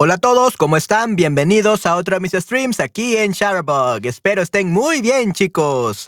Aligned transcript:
Hola 0.00 0.14
a 0.14 0.18
todos, 0.18 0.56
¿cómo 0.56 0.76
están? 0.76 1.16
Bienvenidos 1.16 1.84
a 1.84 1.96
otro 1.96 2.14
de 2.14 2.20
mis 2.20 2.30
streams 2.30 2.78
aquí 2.78 3.16
en 3.16 3.32
Shutterbug. 3.32 4.06
Espero 4.06 4.42
estén 4.42 4.70
muy 4.70 5.00
bien, 5.00 5.32
chicos. 5.32 6.06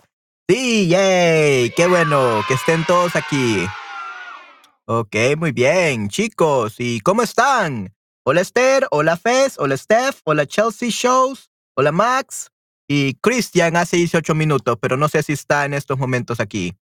Sí, 0.49 0.87
yay, 0.87 1.71
qué 1.71 1.89
bueno 1.89 2.41
que 2.47 2.55
estén 2.55 2.87
todos 2.87 3.17
aquí. 3.17 3.67
Ok, 4.85 5.17
muy 5.37 5.51
bien, 5.51 6.09
chicos. 6.09 6.77
¿Y 6.79 7.01
cómo 7.01 7.23
están? 7.23 7.93
Hola 8.23 8.43
Esther, 8.43 8.87
hola 8.93 9.17
Fez, 9.17 9.59
hola 9.59 9.77
Steph, 9.77 10.21
hola 10.23 10.47
Chelsea 10.47 10.91
Shows, 10.93 11.51
hola 11.75 11.91
Max 11.91 12.53
y 12.87 13.15
Christian 13.15 13.75
hace 13.75 13.97
18 13.97 14.37
minutos, 14.37 14.79
pero 14.81 14.97
no 14.97 15.09
sé 15.09 15.25
si 15.25 15.33
está 15.33 15.65
en 15.65 15.75
estos 15.75 15.99
momentos 15.99 16.39
aquí. 16.39 16.77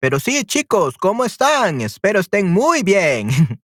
Pero 0.00 0.18
sí, 0.18 0.44
chicos, 0.44 0.98
¿cómo 0.98 1.24
están? 1.24 1.80
Espero 1.80 2.18
estén 2.18 2.50
muy 2.50 2.82
bien. 2.82 3.28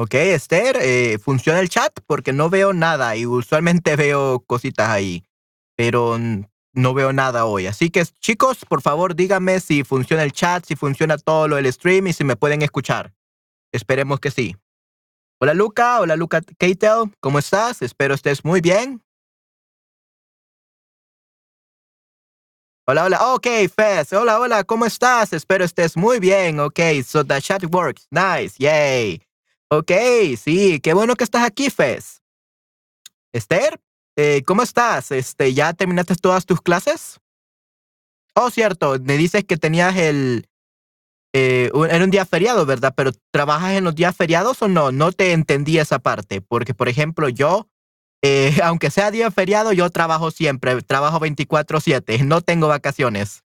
Ok, 0.00 0.14
Esther, 0.14 0.78
eh, 0.80 1.18
¿funciona 1.18 1.58
el 1.58 1.68
chat? 1.68 1.92
Porque 2.06 2.32
no 2.32 2.48
veo 2.48 2.72
nada 2.72 3.16
y 3.16 3.26
usualmente 3.26 3.96
veo 3.96 4.38
cositas 4.46 4.88
ahí, 4.90 5.26
pero 5.76 6.16
no 6.72 6.94
veo 6.94 7.12
nada 7.12 7.46
hoy. 7.46 7.66
Así 7.66 7.90
que 7.90 8.04
chicos, 8.20 8.64
por 8.64 8.80
favor 8.80 9.16
díganme 9.16 9.58
si 9.58 9.82
funciona 9.82 10.22
el 10.22 10.30
chat, 10.30 10.64
si 10.64 10.76
funciona 10.76 11.18
todo 11.18 11.48
lo 11.48 11.56
del 11.56 11.72
stream 11.72 12.06
y 12.06 12.12
si 12.12 12.22
me 12.22 12.36
pueden 12.36 12.62
escuchar. 12.62 13.12
Esperemos 13.72 14.20
que 14.20 14.30
sí. 14.30 14.54
Hola 15.40 15.54
Luca, 15.54 15.98
hola 15.98 16.14
Luca 16.14 16.42
Keitel, 16.42 17.12
¿cómo 17.18 17.40
estás? 17.40 17.82
Espero 17.82 18.14
estés 18.14 18.44
muy 18.44 18.60
bien. 18.60 19.02
Hola, 22.86 23.04
hola. 23.04 23.34
Ok, 23.34 23.46
Fez. 23.76 24.12
Hola, 24.12 24.38
hola. 24.40 24.64
¿Cómo 24.64 24.86
estás? 24.86 25.34
Espero 25.34 25.64
estés 25.64 25.94
muy 25.96 26.20
bien. 26.20 26.58
Ok, 26.58 26.78
so 27.04 27.22
the 27.22 27.42
chat 27.42 27.62
works. 27.70 28.06
Nice. 28.10 28.54
Yay. 28.58 29.27
Ok, 29.70 29.92
sí, 30.38 30.80
qué 30.80 30.94
bueno 30.94 31.14
que 31.14 31.24
estás 31.24 31.44
aquí, 31.44 31.68
Fez. 31.68 32.22
Esther, 33.34 33.78
eh, 34.16 34.42
¿cómo 34.46 34.62
estás? 34.62 35.10
Este, 35.10 35.52
¿Ya 35.52 35.74
terminaste 35.74 36.14
todas 36.16 36.46
tus 36.46 36.62
clases? 36.62 37.20
Oh, 38.34 38.48
cierto, 38.50 38.96
me 39.02 39.18
dices 39.18 39.44
que 39.44 39.58
tenías 39.58 39.96
el... 39.96 40.48
Eh, 41.34 41.70
era 41.90 42.02
un 42.02 42.10
día 42.10 42.24
feriado, 42.24 42.64
¿verdad? 42.64 42.94
Pero 42.96 43.12
¿trabajas 43.30 43.72
en 43.72 43.84
los 43.84 43.94
días 43.94 44.16
feriados 44.16 44.62
o 44.62 44.68
no? 44.68 44.90
No 44.90 45.12
te 45.12 45.32
entendí 45.32 45.78
esa 45.78 45.98
parte, 45.98 46.40
porque, 46.40 46.72
por 46.72 46.88
ejemplo, 46.88 47.28
yo, 47.28 47.68
eh, 48.22 48.56
aunque 48.64 48.90
sea 48.90 49.10
día 49.10 49.30
feriado, 49.30 49.74
yo 49.74 49.90
trabajo 49.90 50.30
siempre, 50.30 50.80
trabajo 50.80 51.20
24/7, 51.20 52.24
no 52.24 52.40
tengo 52.40 52.68
vacaciones. 52.68 53.44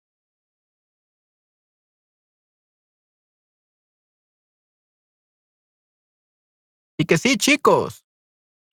Y 7.00 7.06
que 7.06 7.16
sí, 7.16 7.38
chicos. 7.38 8.05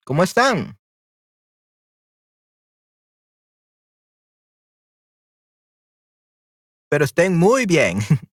¿Cómo 0.04 0.22
están? 0.22 0.78
Pero 6.90 7.06
estén 7.06 7.38
muy 7.38 7.64
bien. 7.64 8.00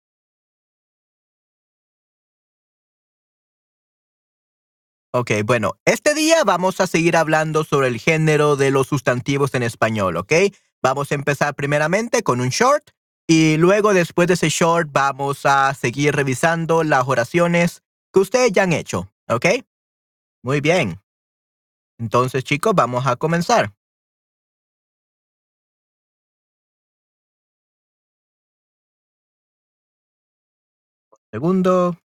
Ok, 5.12 5.32
bueno, 5.44 5.72
este 5.84 6.14
día 6.14 6.44
vamos 6.44 6.80
a 6.80 6.86
seguir 6.86 7.16
hablando 7.16 7.64
sobre 7.64 7.88
el 7.88 7.98
género 7.98 8.54
de 8.54 8.70
los 8.70 8.86
sustantivos 8.86 9.52
en 9.54 9.64
español, 9.64 10.16
¿ok? 10.16 10.32
Vamos 10.80 11.10
a 11.10 11.16
empezar 11.16 11.56
primeramente 11.56 12.22
con 12.22 12.40
un 12.40 12.50
short 12.50 12.90
y 13.26 13.56
luego 13.56 13.92
después 13.92 14.28
de 14.28 14.34
ese 14.34 14.50
short 14.50 14.88
vamos 14.92 15.46
a 15.46 15.74
seguir 15.74 16.14
revisando 16.14 16.84
las 16.84 17.08
oraciones 17.08 17.82
que 18.12 18.20
ustedes 18.20 18.52
ya 18.52 18.62
han 18.62 18.72
hecho, 18.72 19.12
¿ok? 19.28 19.46
Muy 20.44 20.60
bien. 20.60 21.00
Entonces, 21.98 22.44
chicos, 22.44 22.74
vamos 22.76 23.06
a 23.06 23.16
comenzar. 23.16 23.74
segundo. 31.32 31.96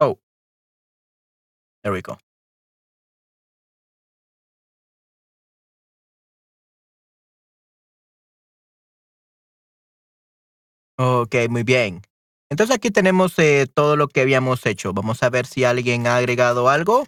Oh. 0.00 0.18
There 1.84 1.92
we 1.92 2.00
go. 2.00 2.23
Ok, 10.98 11.34
muy 11.48 11.64
bien. 11.64 12.02
Entonces 12.50 12.76
aquí 12.76 12.90
tenemos 12.90 13.38
eh, 13.38 13.66
todo 13.72 13.96
lo 13.96 14.08
que 14.08 14.20
habíamos 14.20 14.64
hecho. 14.66 14.92
Vamos 14.92 15.22
a 15.22 15.30
ver 15.30 15.46
si 15.46 15.64
alguien 15.64 16.06
ha 16.06 16.16
agregado 16.16 16.68
algo. 16.68 17.06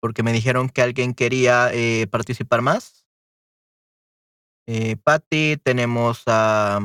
Porque 0.00 0.22
me 0.22 0.32
dijeron 0.32 0.68
que 0.68 0.82
alguien 0.82 1.14
quería 1.14 1.70
eh, 1.72 2.06
participar 2.08 2.62
más. 2.62 3.06
Eh, 4.66 4.96
Patty, 4.96 5.58
tenemos 5.58 6.24
a... 6.26 6.80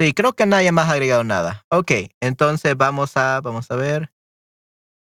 sí, 0.00 0.12
creo 0.12 0.34
que 0.34 0.46
nadie 0.46 0.70
más 0.70 0.88
ha 0.88 0.92
agregado 0.92 1.24
nada. 1.24 1.66
Ok, 1.68 1.90
entonces 2.20 2.76
vamos 2.76 3.16
a, 3.16 3.40
vamos 3.40 3.70
a 3.70 3.76
ver. 3.76 4.12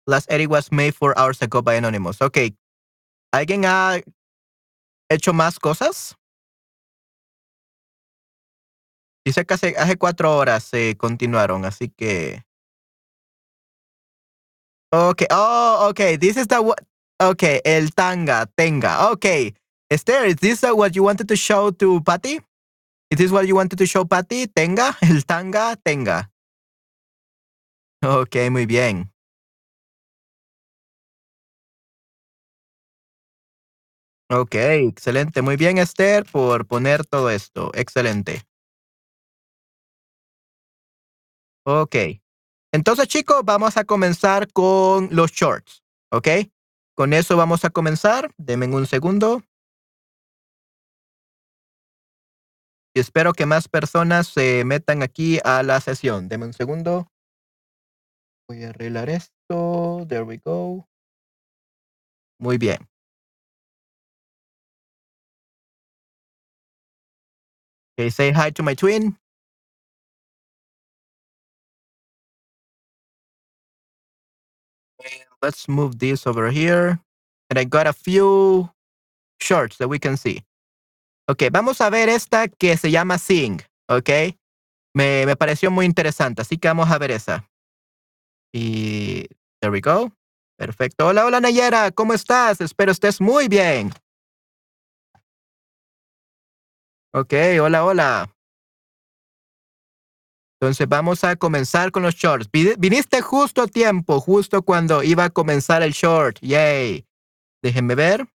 Last 0.06 0.31
edit 0.31 0.49
was 0.49 0.73
made 0.73 0.93
four 0.93 1.12
hours 1.19 1.43
ago 1.43 1.62
by 1.62 1.76
Anonymous. 1.76 2.23
Ok. 2.23 2.38
¿Alguien 3.32 3.64
ha 3.67 4.00
hecho 5.11 5.32
más 5.32 5.58
cosas? 5.58 6.17
Dice 9.26 9.44
que 9.44 9.55
hace, 9.55 9.96
cuatro 9.99 10.37
horas 10.37 10.62
se 10.62 10.96
continuaron, 10.96 11.64
así 11.64 11.88
que. 11.88 12.44
Okay. 14.93 15.26
Oh, 15.32 15.88
okay. 15.90 16.17
This 16.17 16.37
is 16.37 16.46
the 16.46 16.62
okay. 17.20 17.61
El 17.64 17.90
tanga, 17.90 18.46
tenga. 18.46 19.11
Okay. 19.11 19.52
Esther, 19.90 20.26
is 20.26 20.37
this 20.37 20.62
what 20.62 20.93
you 20.94 21.02
wanted 21.02 21.26
to 21.26 21.34
show 21.34 21.73
to 21.73 22.00
Patty? 22.05 22.40
Is 23.11 23.19
this 23.19 23.32
what 23.32 23.49
you 23.49 23.56
wanted 23.56 23.78
to 23.78 23.87
show 23.87 24.05
Patty? 24.05 24.46
Tenga, 24.46 24.96
el 25.02 25.23
tanga, 25.23 25.75
tenga. 25.84 26.31
Okay, 28.05 28.49
muy 28.49 28.67
bien. 28.67 29.11
Okay, 34.31 34.87
excelente. 34.87 35.43
Muy 35.43 35.56
bien, 35.56 35.79
Esther, 35.79 36.25
por 36.31 36.67
poner 36.67 37.05
todo 37.05 37.31
esto. 37.31 37.72
Excelente. 37.75 38.46
Ok. 41.66 41.96
Entonces, 42.72 43.08
chicos, 43.08 43.42
vamos 43.44 43.76
a 43.76 43.84
comenzar 43.84 44.52
con 44.52 45.08
los 45.10 45.32
shorts. 45.32 45.82
¿Ok? 46.12 46.28
Con 46.94 47.12
eso 47.12 47.36
vamos 47.36 47.64
a 47.64 47.70
comenzar. 47.70 48.32
Denme 48.38 48.66
un 48.68 48.86
segundo. 48.86 49.42
Y 52.94 53.00
espero 53.00 53.32
que 53.32 53.46
más 53.46 53.68
personas 53.68 54.28
se 54.28 54.64
metan 54.64 55.02
aquí 55.02 55.40
a 55.44 55.64
la 55.64 55.80
sesión. 55.80 56.28
Denme 56.28 56.46
un 56.46 56.52
segundo. 56.52 57.08
Voy 58.48 58.62
a 58.62 58.69
arreglar 58.69 59.10
esto. 59.10 60.06
There 60.08 60.22
we 60.22 60.38
go. 60.38 60.88
Muy 62.38 62.58
bien. 62.58 62.88
Okay, 67.98 68.10
say 68.10 68.32
hi 68.32 68.52
to 68.52 68.62
my 68.62 68.76
twin. 68.76 69.19
Let's 75.46 75.69
move 75.69 75.98
this 75.98 76.26
over 76.26 76.50
here. 76.50 76.98
And 77.48 77.58
I 77.58 77.64
got 77.64 77.87
a 77.87 77.93
few 77.93 78.69
shorts 79.40 79.78
that 79.78 79.88
we 79.88 79.98
can 79.98 80.16
see. 80.16 80.43
Ok, 81.28 81.50
vamos 81.52 81.81
a 81.81 81.90
ver 81.90 82.08
esta 82.08 82.48
que 82.48 82.76
se 82.76 82.90
llama 82.90 83.19
Sing. 83.19 83.60
Ok. 83.88 84.10
Me, 84.94 85.26
me 85.26 85.37
pareció 85.37 85.70
muy 85.70 85.87
interesante, 85.87 86.43
así 86.43 86.58
que 86.58 86.69
vamos 86.69 86.90
a 86.90 86.98
ver 86.98 87.10
esa. 87.12 87.48
Y. 88.52 89.26
There 89.60 89.70
we 89.70 89.81
go. 89.81 90.12
Perfecto. 90.58 91.06
Hola, 91.06 91.25
hola 91.26 91.40
Nayera, 91.40 91.90
¿cómo 91.90 92.12
estás? 92.14 92.60
Espero 92.60 92.93
estés 92.93 93.20
muy 93.20 93.48
bien. 93.48 93.93
Ok, 97.12 97.32
hola, 97.60 97.84
hola. 97.84 98.35
Entonces 100.61 100.88
vamos 100.88 101.23
a 101.23 101.37
comenzar 101.37 101.91
con 101.91 102.03
los 102.03 102.14
shorts. 102.14 102.49
Viniste 102.50 103.20
justo 103.20 103.62
a 103.62 103.67
tiempo, 103.67 104.20
justo 104.20 104.62
cuando 104.62 105.03
iba 105.03 105.25
a 105.25 105.31
comenzar 105.31 105.82
el 105.82 105.93
short. 105.93 106.38
Yay. 106.41 107.06
Déjenme 107.62 107.94
ver. 107.94 108.26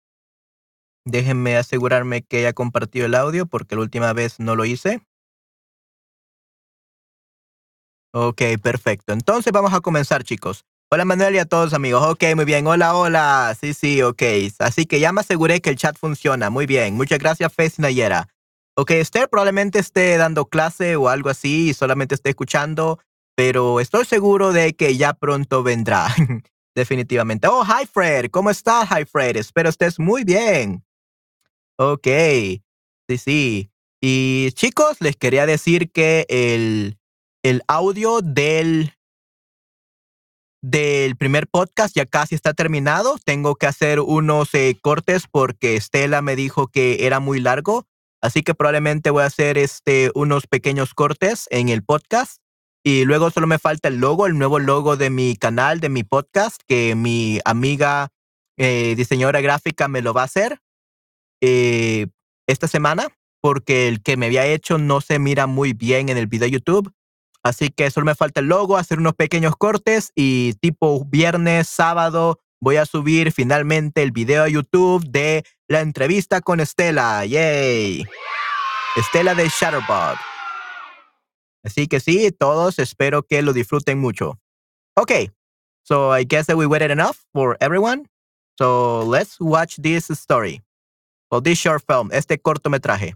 Déjenme 1.03 1.57
asegurarme 1.57 2.21
que 2.21 2.37
haya 2.37 2.53
compartido 2.53 3.07
el 3.07 3.15
audio 3.15 3.47
porque 3.47 3.75
la 3.75 3.81
última 3.81 4.13
vez 4.13 4.39
no 4.39 4.55
lo 4.55 4.65
hice. 4.65 5.01
Ok, 8.13 8.41
perfecto. 8.61 9.13
Entonces 9.13 9.51
vamos 9.51 9.73
a 9.73 9.79
comenzar, 9.81 10.23
chicos. 10.23 10.65
Hola 10.91 11.05
Manuel 11.05 11.35
y 11.35 11.39
a 11.39 11.45
todos 11.45 11.73
amigos. 11.73 12.03
Ok, 12.05 12.23
muy 12.35 12.45
bien. 12.45 12.67
Hola, 12.67 12.93
hola. 12.95 13.55
Sí, 13.59 13.73
sí, 13.73 14.01
ok. 14.01 14.21
Así 14.59 14.85
que 14.85 14.99
ya 14.99 15.13
me 15.13 15.21
aseguré 15.21 15.61
que 15.61 15.69
el 15.69 15.77
chat 15.77 15.97
funciona. 15.97 16.49
Muy 16.49 16.65
bien. 16.65 16.95
Muchas 16.95 17.17
gracias, 17.17 17.51
Fez 17.53 17.79
Nayera. 17.79 18.27
Ok, 18.77 18.91
Esther 18.91 19.29
probablemente 19.29 19.79
esté 19.79 20.15
dando 20.17 20.45
clase 20.45 20.95
o 20.95 21.09
algo 21.09 21.29
así 21.29 21.69
y 21.69 21.73
solamente 21.73 22.15
esté 22.15 22.29
escuchando, 22.29 22.99
pero 23.35 23.79
estoy 23.79 24.05
seguro 24.05 24.53
de 24.53 24.73
que 24.73 24.95
ya 24.95 25.13
pronto 25.13 25.63
vendrá. 25.63 26.07
Definitivamente. 26.75 27.47
Oh, 27.47 27.63
hi 27.65 27.85
Fred. 27.85 28.31
¿Cómo 28.31 28.49
estás, 28.49 28.89
hi 28.89 29.05
Fred? 29.05 29.35
Espero 29.35 29.69
estés 29.69 29.99
muy 29.99 30.23
bien. 30.23 30.85
Ok. 31.77 32.07
Sí, 33.09 33.17
sí. 33.17 33.71
Y 34.01 34.51
chicos, 34.53 34.97
les 35.01 35.17
quería 35.17 35.45
decir 35.45 35.91
que 35.91 36.25
el, 36.29 36.97
el 37.43 37.61
audio 37.67 38.21
del 38.21 38.93
del 40.63 41.15
primer 41.17 41.47
podcast 41.47 41.95
ya 41.95 42.05
casi 42.05 42.35
está 42.35 42.53
terminado. 42.53 43.17
Tengo 43.25 43.55
que 43.55 43.65
hacer 43.65 43.99
unos 43.99 44.53
eh, 44.53 44.77
cortes 44.81 45.25
porque 45.29 45.75
Estela 45.75 46.21
me 46.21 46.35
dijo 46.35 46.67
que 46.67 47.05
era 47.05 47.19
muy 47.19 47.39
largo. 47.39 47.87
Así 48.21 48.43
que 48.43 48.53
probablemente 48.53 49.09
voy 49.09 49.23
a 49.23 49.27
hacer 49.27 49.57
este, 49.57 50.11
unos 50.13 50.47
pequeños 50.47 50.93
cortes 50.93 51.47
en 51.49 51.69
el 51.69 51.83
podcast. 51.83 52.41
Y 52.83 53.05
luego 53.05 53.29
solo 53.29 53.47
me 53.47 53.59
falta 53.59 53.89
el 53.89 53.97
logo, 53.97 54.25
el 54.25 54.37
nuevo 54.37 54.59
logo 54.59 54.97
de 54.97 55.09
mi 55.09 55.35
canal, 55.35 55.79
de 55.79 55.89
mi 55.89 56.03
podcast, 56.03 56.61
que 56.67 56.95
mi 56.95 57.39
amiga 57.45 58.09
eh, 58.57 58.95
diseñadora 58.95 59.41
gráfica 59.41 59.87
me 59.87 60.01
lo 60.01 60.13
va 60.13 60.21
a 60.21 60.25
hacer 60.25 60.59
eh, 61.41 62.07
esta 62.47 62.67
semana, 62.67 63.07
porque 63.41 63.87
el 63.87 64.01
que 64.01 64.17
me 64.17 64.27
había 64.27 64.45
hecho 64.45 64.77
no 64.77 65.01
se 65.01 65.19
mira 65.19 65.47
muy 65.47 65.73
bien 65.73 66.09
en 66.09 66.17
el 66.17 66.27
video 66.27 66.45
de 66.45 66.51
YouTube. 66.51 66.91
Así 67.43 67.69
que 67.69 67.89
solo 67.89 68.05
me 68.05 68.15
falta 68.15 68.39
el 68.39 68.47
logo, 68.47 68.77
hacer 68.77 68.99
unos 68.99 69.15
pequeños 69.15 69.55
cortes 69.55 70.11
y 70.15 70.53
tipo 70.61 71.05
viernes, 71.05 71.67
sábado, 71.67 72.39
voy 72.59 72.77
a 72.77 72.85
subir 72.85 73.31
finalmente 73.31 74.03
el 74.03 74.11
video 74.11 74.43
a 74.43 74.49
YouTube 74.49 75.03
de 75.09 75.43
la 75.71 75.79
entrevista 75.79 76.41
con 76.41 76.59
Estela. 76.59 77.25
¡Yay! 77.25 78.03
Estela 78.97 79.33
de 79.33 79.47
Shutterbug. 79.47 80.17
Así 81.63 81.87
que 81.87 82.01
sí, 82.01 82.29
todos 82.31 82.77
espero 82.77 83.23
que 83.23 83.41
lo 83.41 83.53
disfruten 83.53 83.97
mucho. 83.97 84.37
Okay, 84.95 85.31
so 85.83 86.11
I 86.11 86.25
guess 86.25 86.47
that 86.47 86.57
we 86.57 86.65
waited 86.65 86.91
enough 86.91 87.25
for 87.33 87.55
everyone. 87.61 88.07
So 88.57 89.03
let's 89.05 89.39
watch 89.39 89.77
this 89.77 90.07
story. 90.07 90.61
Or 91.29 91.41
this 91.41 91.57
short 91.57 91.83
film, 91.87 92.09
este 92.11 92.37
cortometraje. 92.41 93.15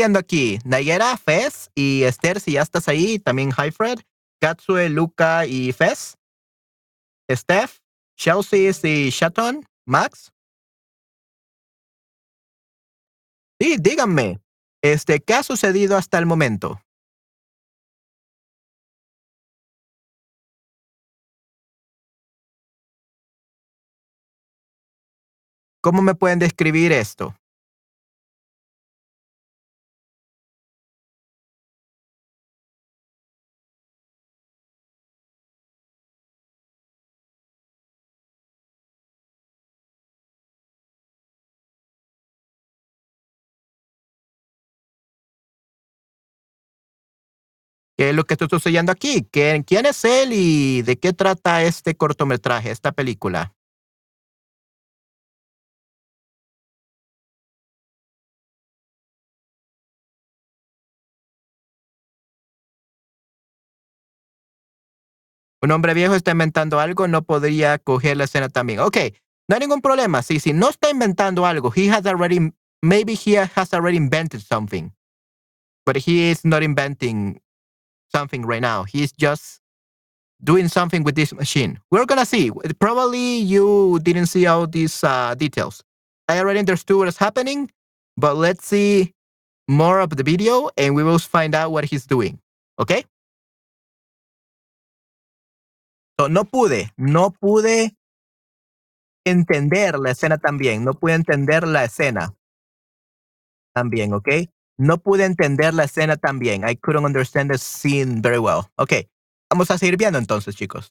¿Qué 0.00 0.04
está 0.04 0.16
sucediendo 0.16 0.18
aquí? 0.18 0.58
Nayera, 0.64 1.16
Fez 1.18 1.70
y 1.74 2.04
Esther, 2.04 2.40
si 2.40 2.52
ya 2.52 2.62
estás 2.62 2.88
ahí, 2.88 3.18
también 3.18 3.50
Hi 3.50 3.70
Fred, 3.70 3.98
Katsue, 4.40 4.88
Luca 4.88 5.44
y 5.44 5.72
Fez. 5.72 6.16
Steph, 7.30 7.78
Chelsea 8.16 8.70
y 8.84 9.10
Shaton, 9.10 9.66
Max. 9.86 10.32
Sí, 13.60 13.76
díganme, 13.78 14.40
este, 14.82 15.20
¿qué 15.20 15.34
ha 15.34 15.42
sucedido 15.42 15.98
hasta 15.98 16.18
el 16.18 16.24
momento? 16.24 16.80
¿Cómo 25.82 26.00
me 26.02 26.14
pueden 26.14 26.38
describir 26.38 26.92
esto? 26.92 27.34
¿Qué 48.00 48.08
es 48.08 48.16
lo 48.16 48.24
que 48.24 48.32
está 48.32 48.48
sucediendo 48.48 48.92
aquí? 48.92 49.28
¿Quién, 49.30 49.62
¿Quién 49.62 49.84
es 49.84 50.06
él 50.06 50.30
y 50.32 50.80
de 50.80 50.98
qué 50.98 51.12
trata 51.12 51.62
este 51.64 51.94
cortometraje, 51.94 52.70
esta 52.70 52.92
película? 52.92 53.54
Un 65.60 65.70
hombre 65.70 65.92
viejo 65.92 66.14
está 66.14 66.30
inventando 66.30 66.80
algo, 66.80 67.06
no 67.06 67.20
podría 67.20 67.76
coger 67.76 68.16
la 68.16 68.24
escena 68.24 68.48
también. 68.48 68.80
Ok, 68.80 68.96
no 69.46 69.56
hay 69.56 69.60
ningún 69.60 69.82
problema. 69.82 70.22
Sí, 70.22 70.40
si 70.40 70.54
no 70.54 70.70
está 70.70 70.88
inventando 70.88 71.44
algo, 71.44 71.70
he 71.76 71.90
has 71.90 72.06
already, 72.06 72.50
maybe 72.80 73.12
he 73.12 73.36
has 73.36 73.74
already 73.74 73.98
invented 73.98 74.40
something. 74.40 74.88
But 75.84 75.98
he 75.98 76.30
is 76.30 76.46
not 76.46 76.62
inventing 76.62 77.42
something 78.12 78.42
right 78.42 78.60
now. 78.60 78.84
He's 78.84 79.12
just 79.12 79.60
doing 80.42 80.68
something 80.68 81.02
with 81.02 81.14
this 81.14 81.32
machine. 81.32 81.78
We're 81.90 82.06
gonna 82.06 82.26
see. 82.26 82.50
Probably 82.78 83.38
you 83.38 84.00
didn't 84.02 84.26
see 84.26 84.46
all 84.46 84.66
these 84.66 85.02
uh, 85.04 85.34
details. 85.34 85.82
I 86.28 86.38
already 86.38 86.58
understood 86.60 86.96
what 86.96 87.08
is 87.08 87.16
happening, 87.16 87.70
but 88.16 88.36
let's 88.36 88.66
see 88.66 89.12
more 89.68 90.00
of 90.00 90.10
the 90.16 90.22
video 90.22 90.70
and 90.76 90.94
we 90.94 91.02
will 91.02 91.18
find 91.18 91.54
out 91.54 91.72
what 91.72 91.84
he's 91.84 92.06
doing. 92.06 92.38
Okay? 92.78 93.04
So, 96.18 96.28
no 96.28 96.44
pude, 96.44 96.90
no 96.98 97.30
pude 97.30 97.96
entender 99.24 99.98
la 99.98 100.10
escena 100.10 100.38
también. 100.38 100.84
No 100.84 100.92
pude 100.92 101.14
entender 101.14 101.66
la 101.66 101.84
escena 101.84 102.34
también, 103.74 104.12
¿ok? 104.12 104.28
No 104.80 104.96
pude 104.96 105.26
entender 105.26 105.74
la 105.74 105.84
escena 105.84 106.16
también. 106.16 106.66
I 106.66 106.74
couldn't 106.74 107.04
understand 107.04 107.50
the 107.50 107.58
scene 107.58 108.22
very 108.22 108.38
well. 108.38 108.62
Ok, 108.76 108.94
vamos 109.50 109.70
a 109.70 109.76
seguir 109.76 109.98
viendo 109.98 110.18
entonces, 110.18 110.56
chicos. 110.56 110.90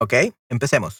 Ok, 0.00 0.14
empecemos. 0.48 0.98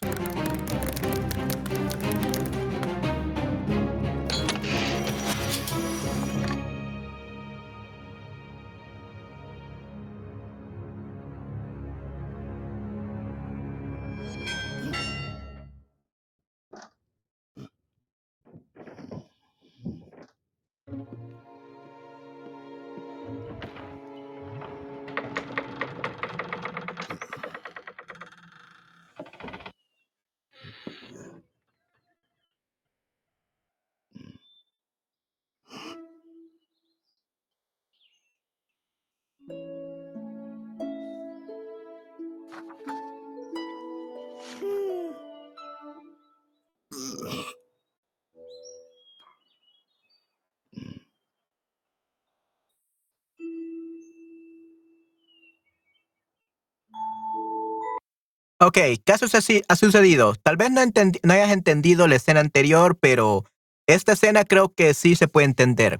Ok, 58.64 58.78
¿qué 59.04 59.12
ha 59.12 59.74
sucedido? 59.76 60.34
Tal 60.36 60.56
vez 60.56 60.70
no, 60.70 60.80
no 60.84 61.32
hayas 61.32 61.50
entendido 61.50 62.06
la 62.06 62.14
escena 62.14 62.38
anterior, 62.38 62.96
pero 62.96 63.44
esta 63.88 64.12
escena 64.12 64.44
creo 64.44 64.72
que 64.72 64.94
sí 64.94 65.16
se 65.16 65.26
puede 65.26 65.46
entender. 65.46 65.98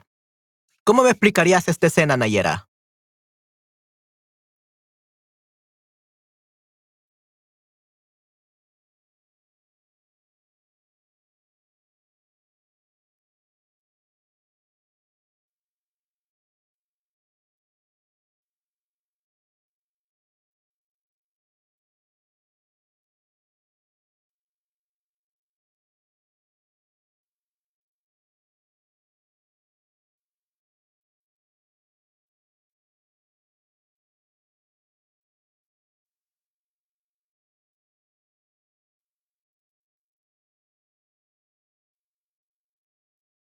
¿Cómo 0.84 1.02
me 1.02 1.10
explicarías 1.10 1.66
esta 1.66 1.88
escena, 1.88 2.16
Nayera? 2.16 2.68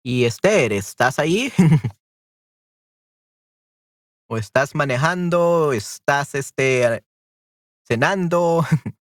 Y 0.08 0.26
Esther, 0.26 0.72
¿estás 0.72 1.18
ahí? 1.18 1.52
¿O 4.30 4.38
estás 4.38 4.76
manejando? 4.76 5.74
¿Estás 5.74 6.36
este 6.36 7.04
cenando? 7.88 8.64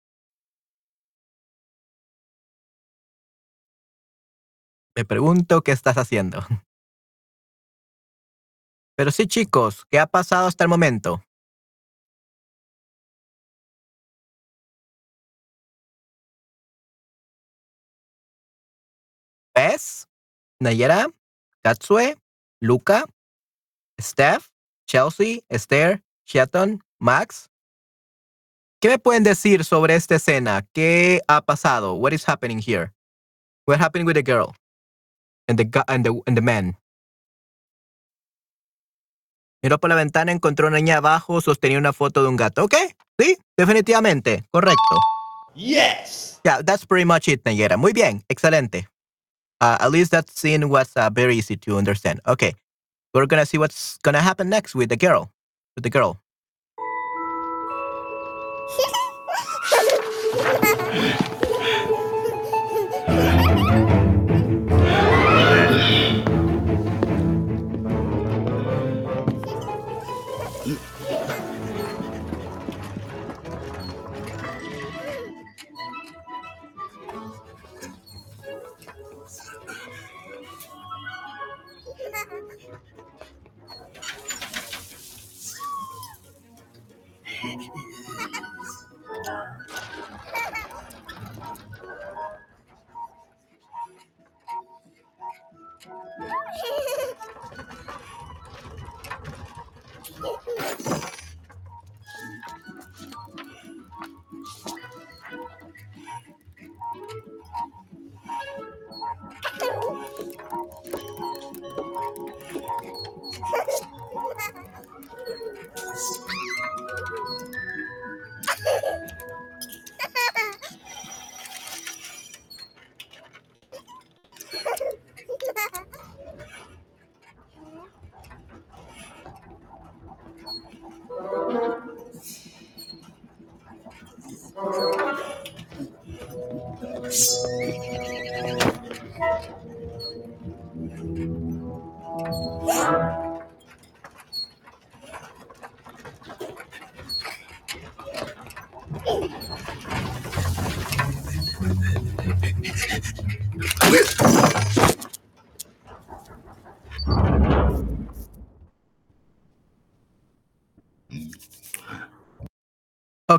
Me 4.97 5.05
pregunto 5.05 5.61
qué 5.61 5.73
estás 5.73 5.99
haciendo. 5.99 6.41
Pero 8.97 9.11
sí, 9.11 9.27
chicos, 9.27 9.85
¿qué 9.91 9.99
ha 9.99 10.07
pasado 10.07 10.47
hasta 10.47 10.65
el 10.65 10.71
momento? 10.71 11.23
¿Ves? 19.55 20.09
Nayera, 20.61 21.07
Katsue, 21.63 22.17
Luca, 22.61 23.05
Steph, 24.01 24.49
Chelsea, 24.87 25.41
Esther, 25.49 26.03
Shelton, 26.27 26.83
Max. 26.99 27.51
¿Qué 28.81 28.89
me 28.89 28.99
pueden 28.99 29.23
decir 29.23 29.65
sobre 29.65 29.95
esta 29.95 30.17
escena? 30.17 30.67
¿Qué 30.73 31.21
ha 31.27 31.41
pasado? 31.41 31.95
What 31.95 32.13
is 32.13 32.29
happening 32.29 32.59
here? 32.59 32.93
What 33.67 33.81
happened 33.81 34.07
with 34.07 34.15
the 34.15 34.23
girl 34.23 34.55
and 35.49 35.59
the 35.59 35.65
and 35.89 36.05
the 36.05 36.23
and 36.27 36.37
the 36.37 36.43
man? 36.43 36.77
Miró 39.63 39.79
por 39.81 39.89
la 39.89 39.97
ventana, 39.97 40.31
encontró 40.33 40.69
una 40.69 40.77
niña 40.77 40.99
abajo, 40.99 41.41
sostenía 41.41 41.79
una 41.79 41.95
foto 41.95 42.23
de 42.23 42.29
un 42.29 42.37
gato. 42.37 42.65
¿Ok? 42.65 42.75
Sí, 43.19 43.39
definitivamente. 43.57 44.45
Correcto. 44.51 44.99
Yes. 45.55 46.41
Yeah, 46.45 46.63
that's 46.63 46.85
pretty 46.85 47.07
much 47.07 47.29
it, 47.29 47.43
Nayera. 47.45 47.79
Muy 47.79 47.95
bien. 47.95 48.23
Excelente. 48.29 48.89
Uh, 49.61 49.79
at 49.81 49.91
least 49.91 50.11
that 50.11 50.31
scene 50.31 50.69
was 50.69 50.93
uh, 50.97 51.11
very 51.11 51.37
easy 51.37 51.57
to 51.57 51.79
understand. 51.79 52.21
Okay. 52.27 52.55
We're 53.15 53.27
gonna 53.27 53.47
see 53.47 53.59
what's 53.59 53.99
gonna 53.99 54.21
happen 54.21 54.49
next 54.49 54.75
with 54.75 54.89
the 54.89 54.97
girl. 54.97 55.31
With 55.77 55.85
the 55.85 55.91
girl. 55.91 56.21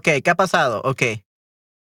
Ok, 0.06 0.22
¿qué 0.24 0.30
ha 0.30 0.36
pasado? 0.36 0.82
Ok. 0.84 1.02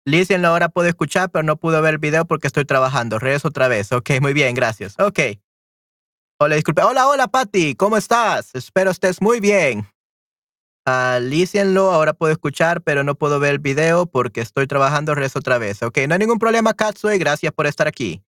Lizzie 0.05 0.37
ahora 0.45 0.69
puedo 0.69 0.87
escuchar, 0.87 1.31
pero 1.31 1.45
no 1.45 1.57
pudo 1.57 1.81
ver 1.81 1.95
el 1.95 1.99
video 1.99 2.27
porque 2.27 2.47
estoy 2.47 2.67
trabajando. 2.67 3.19
Regreso 3.19 3.49
otra 3.49 3.69
vez. 3.69 3.91
Ok, 3.91 4.11
muy 4.21 4.35
bien, 4.35 4.55
gracias. 4.55 4.99
Ok. 4.99 5.19
Hola, 6.39 6.57
disculpe. 6.57 6.83
Hola, 6.83 7.09
hola, 7.09 7.29
Patty. 7.29 7.75
¿Cómo 7.75 7.97
estás? 7.97 8.55
Espero 8.55 8.91
estés 8.91 9.23
muy 9.23 9.41
bien. 9.41 9.89
Uh, 10.87 11.81
ahora 11.91 12.13
puedo 12.13 12.33
escuchar, 12.33 12.83
pero 12.83 13.03
no 13.03 13.15
puedo 13.15 13.41
ver 13.41 13.53
el 13.53 13.61
video 13.61 14.05
porque 14.05 14.43
estoy 14.43 14.67
trabajando. 14.67 15.15
Regreso 15.15 15.39
otra 15.39 15.57
vez. 15.57 15.83
Ok, 15.83 16.01
no 16.07 16.13
hay 16.13 16.19
ningún 16.19 16.39
problema, 16.39 16.75
Katsue. 16.75 17.17
Gracias 17.17 17.51
por 17.55 17.67
estar 17.67 17.89
aquí. 17.89 18.23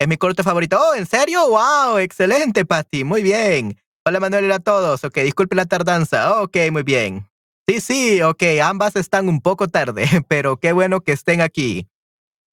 Es 0.00 0.08
mi 0.08 0.16
corte 0.16 0.42
favorito. 0.42 0.80
Oh, 0.80 0.96
¿en 0.96 1.06
serio? 1.06 1.48
Wow, 1.48 1.98
excelente, 1.98 2.64
Patty. 2.64 3.04
Muy 3.04 3.22
bien. 3.22 3.80
Hola, 4.04 4.18
Manuel 4.18 4.46
y 4.46 4.50
a 4.50 4.58
todos. 4.58 5.04
Ok, 5.04 5.18
disculpe 5.18 5.54
la 5.54 5.66
tardanza. 5.66 6.42
Ok, 6.42 6.56
muy 6.72 6.82
bien. 6.82 7.28
Sí, 7.68 7.80
sí, 7.82 8.22
ok, 8.22 8.42
ambas 8.62 8.96
están 8.96 9.28
un 9.28 9.42
poco 9.42 9.68
tarde, 9.68 10.06
pero 10.28 10.56
qué 10.56 10.72
bueno 10.72 11.02
que 11.02 11.12
estén 11.12 11.42
aquí. 11.42 11.86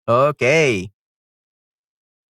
Ok. 0.09 0.43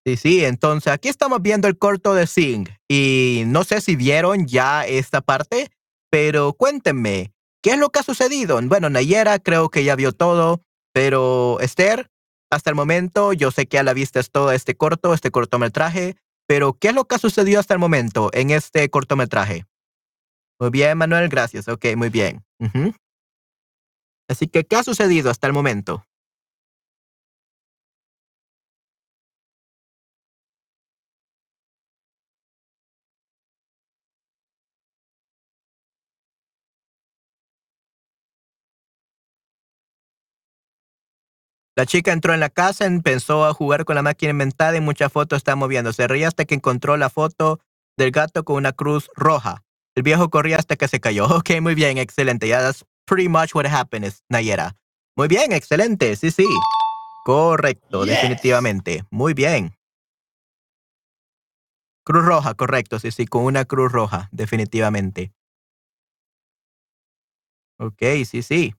Sí, 0.07 0.17
sí, 0.19 0.45
entonces 0.45 0.93
aquí 0.93 1.09
estamos 1.09 1.41
viendo 1.41 1.67
el 1.67 1.79
corto 1.79 2.13
de 2.13 2.27
Sing 2.27 2.69
y 2.87 3.45
no 3.47 3.65
sé 3.65 3.81
si 3.81 3.97
vieron 3.97 4.47
ya 4.47 4.87
esta 4.87 5.23
parte, 5.23 5.71
pero 6.11 6.53
cuéntenme, 6.53 7.33
¿qué 7.63 7.71
es 7.71 7.79
lo 7.79 7.89
que 7.89 8.01
ha 8.01 8.03
sucedido? 8.03 8.61
Bueno, 8.65 8.91
Nayera 8.91 9.39
creo 9.39 9.71
que 9.71 9.83
ya 9.83 9.97
vio 9.97 10.13
todo, 10.13 10.61
pero 10.93 11.59
Esther, 11.61 12.11
hasta 12.51 12.69
el 12.69 12.77
momento 12.77 13.33
yo 13.33 13.51
sé 13.51 13.65
que 13.65 13.77
ya 13.79 13.83
la 13.83 13.95
viste 13.95 14.23
todo 14.25 14.53
este 14.53 14.77
corto, 14.77 15.15
este 15.15 15.31
cortometraje, 15.31 16.17
pero 16.47 16.75
¿qué 16.75 16.89
es 16.89 16.95
lo 16.95 17.07
que 17.07 17.15
ha 17.15 17.19
sucedido 17.19 17.61
hasta 17.61 17.73
el 17.73 17.81
momento 17.81 18.29
en 18.35 18.51
este 18.51 18.91
cortometraje? 18.91 19.65
Muy 20.61 20.71
bien, 20.71 20.97
Manuel, 20.97 21.29
gracias. 21.29 21.69
Ok, 21.69 21.87
muy 21.97 22.11
bien. 22.11 22.45
Así 24.29 24.47
que, 24.49 24.65
¿qué 24.65 24.77
ha 24.77 24.83
sucedido 24.83 25.31
hasta 25.31 25.47
el 25.47 25.53
momento? 25.53 26.05
La 41.77 41.87
chica 41.87 42.13
entró 42.13 42.33
en 42.33 42.39
la 42.39 42.51
casa, 42.51 42.87
empezó 42.87 43.45
a 43.45 43.53
jugar 43.53 43.85
con 43.85 43.97
la 43.97 44.03
máquina 44.03 44.31
inventada 44.31 44.77
y 44.77 44.81
muchas 44.81 45.11
fotos 45.13 45.39
están 45.39 45.59
moviendo. 45.59 45.93
Se 45.93 46.07
reía 46.07 46.29
hasta 46.29 46.45
que 46.45 46.55
encontró 46.55 46.97
la 46.97 47.11
foto 47.11 47.59
del 47.97 48.13
gato 48.13 48.45
con 48.45 48.57
una 48.57 48.73
cruz 48.73 49.11
roja. 49.17 49.64
El 49.97 50.03
viejo 50.03 50.29
corría 50.29 50.59
hasta 50.59 50.77
que 50.77 50.89
se 50.89 51.01
cayó. 51.01 51.27
Ok, 51.39 51.61
muy 51.61 51.75
bien, 51.75 51.99
excelente. 51.99 52.49
Ya, 52.49 52.61
that's 52.61 52.85
pretty 53.07 53.29
much 53.29 53.55
what 53.55 53.67
happened, 53.67 54.13
Nayera. 54.29 54.77
Muy 55.17 55.29
bien, 55.29 55.53
excelente. 55.53 56.17
Sí, 56.17 56.31
sí. 56.31 56.47
Correcto, 57.25 58.05
definitivamente. 58.05 59.05
Muy 59.11 59.35
bien. 59.35 59.75
Cruz 62.05 62.25
roja, 62.25 62.55
correcto. 62.55 62.99
Sí, 62.99 63.11
sí, 63.11 63.27
con 63.27 63.45
una 63.45 63.65
cruz 63.65 63.91
roja, 63.93 64.29
definitivamente. 64.33 65.33
Ok, 67.79 68.03
sí, 68.27 68.43
sí. 68.43 68.75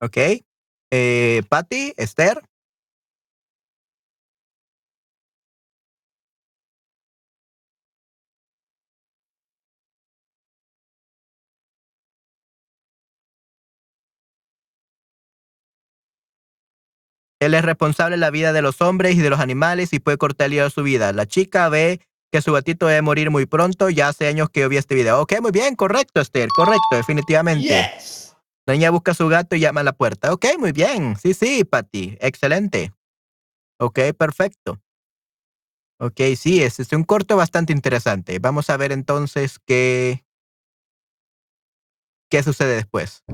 Ok. 0.00 0.16
Eh, 0.92 1.42
Patty, 1.48 1.94
Esther. 1.96 2.42
Él 17.40 17.54
es 17.54 17.64
responsable 17.64 18.16
de 18.16 18.20
la 18.20 18.30
vida 18.30 18.52
de 18.52 18.62
los 18.62 18.80
hombres 18.80 19.14
y 19.14 19.20
de 19.20 19.30
los 19.30 19.40
animales 19.40 19.92
y 19.92 19.98
puede 19.98 20.16
cortar 20.16 20.52
el 20.52 20.70
su 20.70 20.82
vida. 20.82 21.12
La 21.12 21.26
chica 21.26 21.68
ve 21.68 22.00
que 22.32 22.40
su 22.40 22.52
gatito 22.52 22.86
debe 22.86 23.02
morir 23.02 23.30
muy 23.30 23.46
pronto. 23.46 23.90
Ya 23.90 24.08
hace 24.08 24.26
años 24.26 24.48
que 24.50 24.60
yo 24.60 24.68
vi 24.68 24.78
este 24.78 24.94
video. 24.94 25.20
Ok, 25.20 25.40
muy 25.40 25.50
bien, 25.50 25.76
correcto, 25.76 26.20
Esther, 26.20 26.48
correcto, 26.48 26.96
definitivamente. 26.96 27.90
La 28.66 28.74
niña 28.74 28.90
busca 28.90 29.12
a 29.12 29.14
su 29.14 29.28
gato 29.28 29.54
y 29.54 29.60
llama 29.60 29.82
a 29.82 29.84
la 29.84 29.92
puerta. 29.92 30.32
Ok, 30.32 30.46
muy 30.58 30.72
bien. 30.72 31.16
Sí, 31.16 31.34
sí, 31.34 31.64
Patty. 31.64 32.16
Excelente. 32.20 32.92
Ok, 33.78 34.00
perfecto. 34.18 34.80
Ok, 35.98 36.20
sí, 36.36 36.62
es, 36.62 36.80
es 36.80 36.92
un 36.92 37.04
corto 37.04 37.36
bastante 37.36 37.72
interesante. 37.72 38.38
Vamos 38.38 38.68
a 38.70 38.76
ver 38.76 38.92
entonces 38.92 39.58
qué, 39.64 40.24
qué 42.28 42.42
sucede 42.42 42.74
después. 42.74 43.24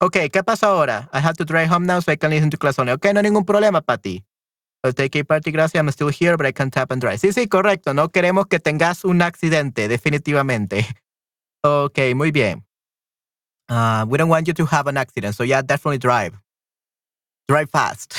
Ok, 0.00 0.16
¿qué 0.32 0.44
pasa 0.44 0.68
ahora? 0.68 1.08
I 1.12 1.18
have 1.18 1.34
to 1.34 1.44
drive 1.44 1.68
home 1.68 1.84
now 1.86 2.00
so 2.00 2.12
I 2.12 2.16
can 2.16 2.30
listen 2.30 2.50
to 2.50 2.56
class 2.56 2.78
only. 2.78 2.92
Ok, 2.92 3.06
no 3.12 3.18
hay 3.18 3.24
ningún 3.24 3.44
problema, 3.44 3.80
Patty. 3.80 4.24
I'll 4.84 4.94
take 4.94 5.18
a 5.18 5.24
party, 5.24 5.50
gracias. 5.50 5.80
I'm 5.80 5.88
still 5.90 6.08
here, 6.08 6.36
but 6.36 6.46
I 6.46 6.52
can 6.52 6.70
tap 6.70 6.92
and 6.92 7.00
drive. 7.00 7.18
Sí, 7.18 7.32
sí, 7.32 7.48
correcto. 7.48 7.94
No 7.94 8.10
queremos 8.10 8.46
que 8.46 8.60
tengas 8.60 9.04
un 9.04 9.22
accidente, 9.22 9.88
definitivamente. 9.88 10.86
Ok, 11.64 11.98
muy 12.14 12.30
bien. 12.30 12.64
Uh, 13.68 14.06
we 14.08 14.16
don't 14.16 14.30
want 14.30 14.46
you 14.46 14.54
to 14.54 14.64
have 14.64 14.86
an 14.86 14.96
accident, 14.96 15.34
so 15.34 15.42
yeah, 15.42 15.60
definitely 15.60 15.98
drive. 15.98 16.38
Drive 17.48 17.68
fast. 17.68 18.14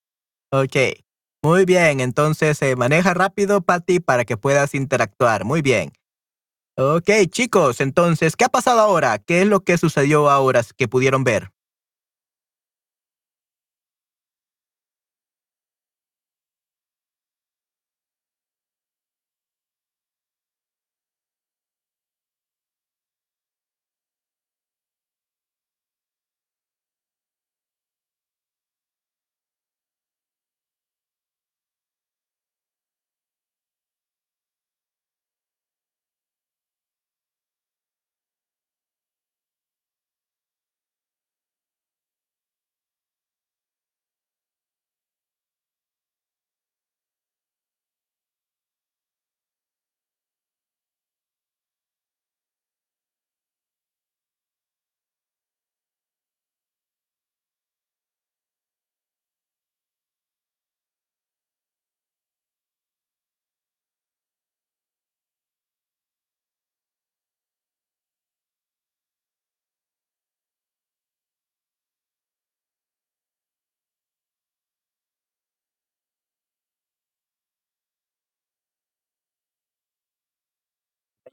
ok, 0.52 1.02
muy 1.42 1.64
bien. 1.64 2.00
Entonces, 2.00 2.60
eh, 2.60 2.76
maneja 2.76 3.14
rápido, 3.14 3.62
Patty, 3.62 4.00
para 4.00 4.26
que 4.26 4.36
puedas 4.36 4.74
interactuar. 4.74 5.46
Muy 5.46 5.62
bien. 5.62 5.92
Ok, 6.76 7.08
chicos, 7.28 7.80
entonces, 7.80 8.34
¿qué 8.34 8.44
ha 8.44 8.48
pasado 8.48 8.80
ahora? 8.80 9.18
¿Qué 9.20 9.42
es 9.42 9.46
lo 9.46 9.60
que 9.60 9.78
sucedió 9.78 10.28
ahora 10.28 10.60
que 10.76 10.88
pudieron 10.88 11.22
ver? 11.22 11.53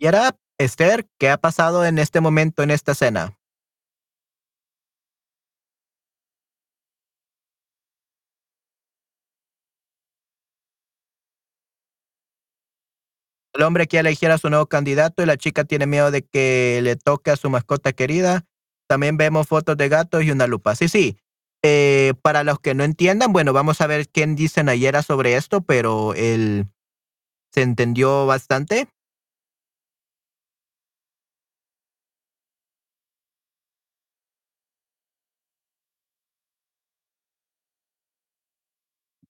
Yara, 0.01 0.35
Esther, 0.57 1.07
¿qué 1.19 1.29
ha 1.29 1.37
pasado 1.37 1.85
en 1.85 1.99
este 1.99 2.21
momento 2.21 2.63
en 2.63 2.71
esta 2.71 2.93
escena? 2.93 3.37
El 13.53 13.61
hombre 13.61 13.85
quiere 13.85 14.09
elegir 14.09 14.31
a 14.31 14.39
su 14.39 14.49
nuevo 14.49 14.65
candidato 14.65 15.21
y 15.21 15.27
la 15.27 15.37
chica 15.37 15.65
tiene 15.65 15.85
miedo 15.85 16.09
de 16.09 16.23
que 16.23 16.79
le 16.81 16.95
toque 16.95 17.29
a 17.29 17.35
su 17.35 17.51
mascota 17.51 17.93
querida. 17.93 18.45
También 18.87 19.17
vemos 19.17 19.45
fotos 19.47 19.77
de 19.77 19.87
gatos 19.87 20.23
y 20.23 20.31
una 20.31 20.47
lupa. 20.47 20.73
Sí, 20.75 20.87
sí. 20.89 21.17
Eh, 21.61 22.13
para 22.23 22.43
los 22.43 22.59
que 22.59 22.73
no 22.73 22.83
entiendan, 22.83 23.33
bueno, 23.33 23.53
vamos 23.53 23.81
a 23.81 23.87
ver 23.87 24.07
quién 24.09 24.35
dice 24.35 24.63
Nayera 24.63 25.03
sobre 25.03 25.35
esto, 25.35 25.61
pero 25.61 26.15
él 26.15 26.65
se 27.53 27.61
entendió 27.61 28.25
bastante. 28.25 28.87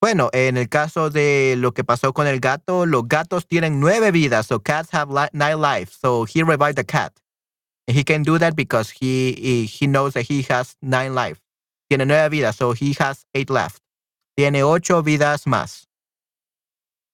Bueno, 0.02 0.30
en 0.34 0.58
el 0.58 0.68
caso 0.68 1.12
de 1.12 1.56
lo 1.58 1.74
que 1.74 1.84
pasó 1.84 2.12
con 2.12 2.26
el 2.26 2.40
gato, 2.40 2.88
los 2.88 3.08
gatos 3.08 3.46
tienen 3.46 3.80
nueve 3.80 4.12
vidas, 4.12 4.48
so 4.48 4.60
cats 4.60 4.92
have 4.94 5.30
nine 5.32 5.62
lives. 5.62 5.92
So 6.02 6.26
he 6.26 6.42
revived 6.42 6.76
the 6.76 6.84
cat. 6.84 7.14
And 7.88 7.96
he 7.96 8.04
can 8.04 8.24
do 8.24 8.40
that 8.40 8.56
because 8.56 8.90
he, 8.90 9.36
he, 9.38 9.66
he 9.68 9.86
knows 9.86 10.14
that 10.14 10.26
he 10.28 10.44
has 10.50 10.76
nine 10.82 11.14
lives. 11.14 11.40
Tiene 11.88 12.08
nueve 12.08 12.30
vidas, 12.30 12.56
so 12.56 12.74
he 12.74 12.96
has 13.00 13.26
eight 13.36 13.52
left. 13.52 13.78
Tiene 14.36 14.64
ocho 14.64 15.04
vidas 15.04 15.46
más. 15.46 15.88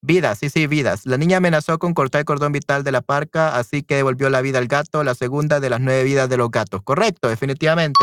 Vidas, 0.02 0.40
sí, 0.40 0.50
sí, 0.50 0.68
vidas. 0.68 1.06
La 1.06 1.18
niña 1.18 1.38
amenazó 1.38 1.80
con 1.80 1.94
cortar 1.94 2.20
el 2.20 2.26
cordón 2.26 2.54
vital 2.54 2.84
de 2.86 2.94
la 2.94 3.02
parca, 3.02 3.58
así 3.58 3.84
que 3.84 3.96
devolvió 3.96 4.30
la 4.30 4.42
vida 4.42 4.60
al 4.60 4.68
gato, 4.68 5.04
la 5.04 5.16
segunda 5.16 5.60
de 5.60 5.70
las 5.70 5.82
nueve 5.82 6.04
vidas 6.04 6.30
de 6.30 6.38
los 6.38 6.50
gatos. 6.52 6.82
Correcto, 6.84 7.28
definitivamente. 7.28 8.00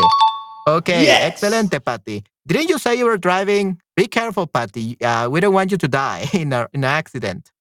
Ok, 0.66 0.88
excelente, 0.88 1.80
Patty. 1.80 2.22
Didn't 2.44 2.68
you 2.68 2.78
say 2.78 2.98
you 2.98 3.06
were 3.06 3.18
driving? 3.18 3.78
Be 3.96 4.08
careful, 4.08 4.46
Patty. 4.46 4.96
Uh, 5.00 5.28
we 5.30 5.40
don't 5.40 5.54
want 5.54 5.70
you 5.70 5.78
to 5.78 5.88
die 5.88 6.28
in, 6.32 6.52
a, 6.52 6.68
in 6.72 6.84
an 6.84 6.90
accident. 6.90 7.52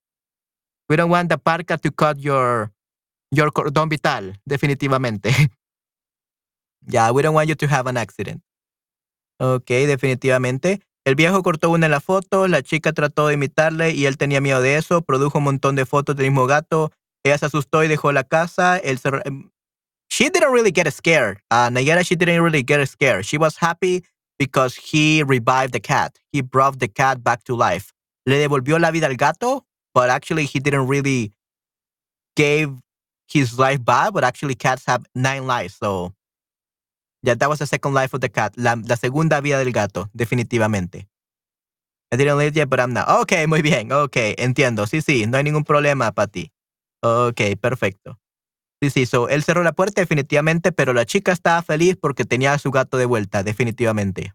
We 0.89 0.95
don't 0.95 1.09
want 1.09 1.29
the 1.29 1.37
parka 1.37 1.77
to 1.77 1.91
cut 1.91 2.19
your, 2.19 2.71
your 3.31 3.51
cordón 3.51 3.89
vital, 3.89 4.33
definitivamente. 4.47 5.31
yeah, 6.87 7.11
we 7.11 7.21
don't 7.21 7.33
want 7.33 7.49
you 7.49 7.55
to 7.55 7.67
have 7.67 7.87
an 7.87 7.97
accident. 7.97 8.41
Ok, 9.39 9.67
definitivamente. 9.87 10.81
El 11.05 11.15
viejo 11.15 11.43
cortó 11.43 11.69
una 11.69 11.87
en 11.87 11.91
la 11.91 11.99
foto, 11.99 12.47
la 12.47 12.61
chica 12.61 12.93
trató 12.93 13.27
de 13.27 13.33
imitarle 13.33 13.91
y 13.91 14.05
él 14.05 14.17
tenía 14.17 14.39
miedo 14.39 14.61
de 14.61 14.77
eso, 14.77 15.01
produjo 15.01 15.39
un 15.39 15.43
montón 15.43 15.75
de 15.75 15.85
fotos 15.85 16.15
del 16.15 16.27
mismo 16.27 16.47
gato, 16.47 16.91
ella 17.23 17.37
se 17.37 17.47
asustó 17.47 17.83
y 17.83 17.89
dejó 17.89 18.11
la 18.11 18.23
casa, 18.23 18.77
él 18.77 18.99
se... 18.99 19.09
Em, 19.25 19.51
she 20.09 20.29
didn't 20.29 20.53
really 20.53 20.71
get 20.71 20.89
scared. 20.91 21.39
Uh, 21.51 21.69
Nayara, 21.69 22.05
she 22.05 22.15
didn't 22.15 22.41
really 22.41 22.63
get 22.63 22.85
scared. 22.87 23.25
She 23.25 23.37
was 23.37 23.57
happy 23.57 24.03
because 24.43 24.75
he 24.75 25.23
revived 25.23 25.71
the 25.73 25.79
cat. 25.79 26.19
He 26.33 26.41
brought 26.41 26.79
the 26.79 26.89
cat 26.89 27.23
back 27.23 27.45
to 27.45 27.55
life. 27.55 27.93
Le 28.25 28.35
devolvió 28.35 28.77
la 28.79 28.91
vida 28.91 29.07
al 29.07 29.15
gato, 29.15 29.65
but 29.93 30.09
actually 30.09 30.45
he 30.45 30.59
didn't 30.59 30.87
really 30.87 31.31
gave 32.35 32.69
his 33.31 33.57
life 33.57 33.83
back, 33.83 34.11
but 34.13 34.23
actually 34.25 34.55
cats 34.55 34.83
have 34.85 35.05
nine 35.15 35.47
lives, 35.47 35.75
so 35.79 36.11
Yeah, 37.23 37.35
that 37.35 37.47
was 37.47 37.59
the 37.59 37.65
second 37.65 37.93
life 37.93 38.13
of 38.13 38.19
the 38.19 38.27
cat. 38.27 38.53
La, 38.57 38.75
segunda 38.97 39.39
vida 39.39 39.57
del 39.63 39.71
gato, 39.71 40.09
definitivamente. 40.13 41.07
I 42.11 42.17
didn't 42.17 42.37
live 42.37 42.55
yet, 42.55 42.69
but 42.69 42.81
I'm 42.81 42.91
not. 42.91 43.07
Ok, 43.07 43.47
muy 43.47 43.61
bien. 43.61 43.91
Ok, 43.93 44.17
entiendo. 44.37 44.85
Sí, 44.87 45.01
sí, 45.01 45.25
no 45.25 45.37
hay 45.37 45.43
ningún 45.43 45.63
problema 45.63 46.11
para 46.11 46.27
ti. 46.27 46.51
Ok, 47.01 47.55
perfecto. 47.61 48.19
Sí, 48.89 49.05
él 49.29 49.43
cerró 49.43 49.63
la 49.63 49.71
puerta 49.71 50.01
definitivamente, 50.01 50.71
pero 50.71 50.93
la 50.93 51.05
chica 51.05 51.31
estaba 51.31 51.61
feliz 51.61 51.97
porque 51.99 52.25
tenía 52.25 52.53
a 52.53 52.59
su 52.59 52.71
gato 52.71 52.97
de 52.97 53.05
vuelta, 53.05 53.43
definitivamente. 53.43 54.33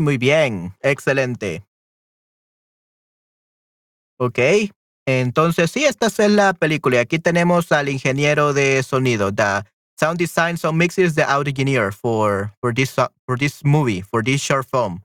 Muy 0.00 0.18
bien. 0.18 0.74
Excelente. 0.80 1.64
Ok. 4.18 4.38
Entonces, 5.06 5.70
sí, 5.70 5.84
esta 5.84 6.06
es 6.06 6.18
la 6.18 6.52
película. 6.52 7.00
Aquí 7.00 7.18
tenemos 7.18 7.70
al 7.70 7.88
ingeniero 7.88 8.52
de 8.52 8.82
sonido, 8.82 9.30
the 9.32 9.62
sound 9.96 10.18
design, 10.18 10.56
sound 10.56 10.78
mixes, 10.78 11.14
the 11.14 11.22
audio 11.22 11.50
engineer 11.50 11.92
for, 11.92 12.52
for, 12.60 12.74
this, 12.74 12.94
for 13.26 13.38
this 13.38 13.64
movie, 13.64 14.02
for 14.02 14.22
this 14.22 14.40
short 14.40 14.66
film. 14.66 15.02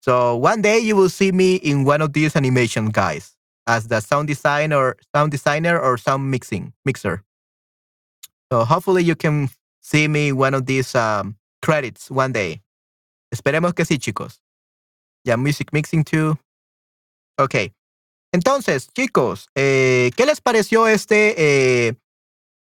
So 0.00 0.36
one 0.36 0.62
day 0.62 0.78
you 0.78 0.96
will 0.96 1.10
see 1.10 1.32
me 1.32 1.56
in 1.56 1.84
one 1.84 2.00
of 2.00 2.14
these 2.14 2.34
animation 2.34 2.86
guys 2.86 3.36
as 3.66 3.88
the 3.88 4.00
sound 4.00 4.28
designer, 4.28 4.96
sound 5.14 5.30
designer 5.30 5.78
or 5.78 5.98
sound 5.98 6.30
mixing 6.30 6.72
mixer. 6.86 7.22
So 8.50 8.64
hopefully 8.64 9.04
you 9.04 9.14
can 9.14 9.50
see 9.82 10.08
me 10.08 10.32
one 10.32 10.54
of 10.54 10.64
these 10.64 10.94
um, 10.94 11.36
credits 11.60 12.10
one 12.10 12.32
day. 12.32 12.62
Esperemos 13.30 13.74
que 13.74 13.84
sí, 13.84 13.98
chicos. 13.98 14.42
Ya, 15.24 15.36
music 15.36 15.68
mixing 15.72 16.04
too. 16.04 16.38
Ok. 17.38 17.72
Entonces, 18.32 18.88
chicos, 18.92 19.48
eh, 19.54 20.10
¿qué 20.16 20.24
les 20.26 20.40
pareció 20.40 20.86
este, 20.86 21.34
eh, 21.88 21.94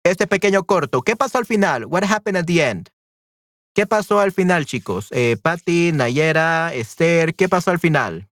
este 0.05 0.27
pequeño 0.27 0.65
corto? 0.65 1.03
¿Qué 1.03 1.17
pasó 1.17 1.39
al 1.39 1.47
final? 1.47 1.85
What 1.85 2.05
happened 2.05 2.39
at 2.39 2.47
the 2.47 2.63
end? 2.63 2.89
¿Qué 3.75 3.87
pasó 3.87 4.19
al 4.21 4.33
final, 4.33 4.67
chicos? 4.67 5.09
Eh, 5.13 5.37
Patty, 5.41 5.93
Nayera, 5.93 6.75
Esther, 6.75 7.35
¿qué 7.35 7.49
pasó 7.49 7.71
al 7.71 7.79
final? 7.79 8.29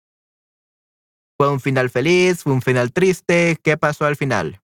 ¿Fue 1.36 1.50
un 1.50 1.60
final 1.60 1.90
feliz? 1.90 2.42
¿Fue 2.42 2.52
un 2.52 2.62
final 2.62 2.92
triste? 2.92 3.58
¿Qué 3.62 3.76
pasó 3.76 4.06
al 4.06 4.16
final? 4.16 4.60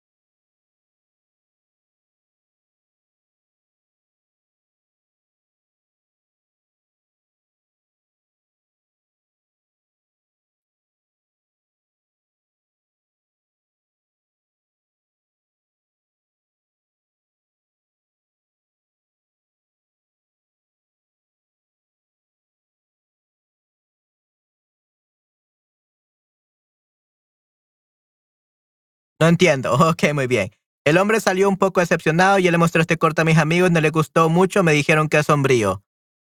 No 29.23 29.29
entiendo. 29.29 29.75
Ok, 29.91 30.13
muy 30.15 30.27
bien. 30.27 30.51
El 30.85 30.99
hombre 30.99 31.21
salió 31.21 31.49
un 31.49 31.57
poco 31.57 31.79
decepcionado 31.79 32.41
yo 32.41 32.51
le 32.51 32.59
mostré 32.59 32.81
este 32.81 32.99
corto 32.99 33.23
a 33.23 33.25
mis 33.25 33.39
amigos, 33.39 33.71
no 33.71 33.81
le 33.81 33.91
gustó 33.91 34.29
mucho, 34.29 34.65
me 34.65 34.73
dijeron 34.73 35.09
que 35.09 35.19
es 35.19 35.27
sombrío. 35.27 35.81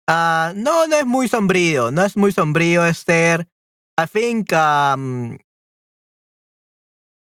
Ah, 0.08 0.52
no, 0.56 0.88
no 0.88 0.96
es 0.96 1.06
muy 1.06 1.28
sombrío, 1.28 1.92
no 1.92 2.04
es 2.04 2.16
muy 2.16 2.32
sombrío, 2.32 2.84
Esther. 2.84 3.46
I 3.96 4.06
think 4.06 4.52
um, 4.52 5.38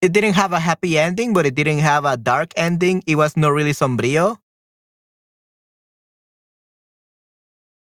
it 0.01 0.13
didn't 0.13 0.37
have 0.37 0.53
a 0.53 0.59
happy 0.59 0.97
ending, 0.97 1.33
but 1.33 1.45
it 1.45 1.53
didn't 1.53 1.81
have 1.81 2.05
a 2.05 2.15
dark 2.15 2.53
ending. 2.55 3.03
It 3.05 3.17
was 3.17 3.35
not 3.35 3.51
really 3.51 3.73
sombrío. 3.73 4.37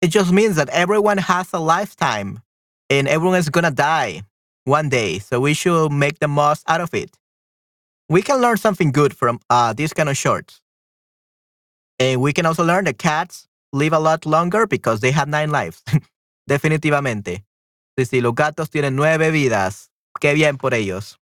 It 0.00 0.08
just 0.08 0.32
means 0.32 0.56
that 0.56 0.70
everyone 0.70 1.18
has 1.18 1.52
a 1.52 1.58
lifetime 1.58 2.40
and 2.88 3.06
everyone 3.06 3.38
is 3.38 3.50
gonna 3.50 3.70
die 3.70 4.22
one 4.64 4.88
day, 4.88 5.18
so 5.18 5.40
we 5.40 5.52
should 5.52 5.92
make 5.92 6.20
the 6.20 6.28
most 6.28 6.64
out 6.66 6.80
of 6.80 6.94
it. 6.94 7.18
We 8.08 8.22
can 8.22 8.40
learn 8.40 8.56
something 8.56 8.92
good 8.92 9.14
from 9.16 9.40
uh, 9.50 9.72
these 9.72 9.92
kind 9.92 10.08
of 10.08 10.16
shorts. 10.16 10.60
And 11.98 12.20
we 12.20 12.32
can 12.32 12.46
also 12.46 12.64
learn 12.64 12.84
that 12.84 12.98
cats 12.98 13.48
live 13.72 13.92
a 13.92 13.98
lot 13.98 14.26
longer 14.26 14.66
because 14.66 15.00
they 15.00 15.10
have 15.12 15.28
nine 15.28 15.50
lives. 15.50 15.82
Definitivamente. 16.48 17.44
Sí, 17.98 18.04
sí, 18.04 18.20
los 18.20 18.34
gatos 18.34 18.70
tienen 18.70 18.94
nueve 18.94 19.30
vidas. 19.30 19.88
Qué 20.20 20.34
bien 20.34 20.58
por 20.58 20.74
ellos. 20.74 21.18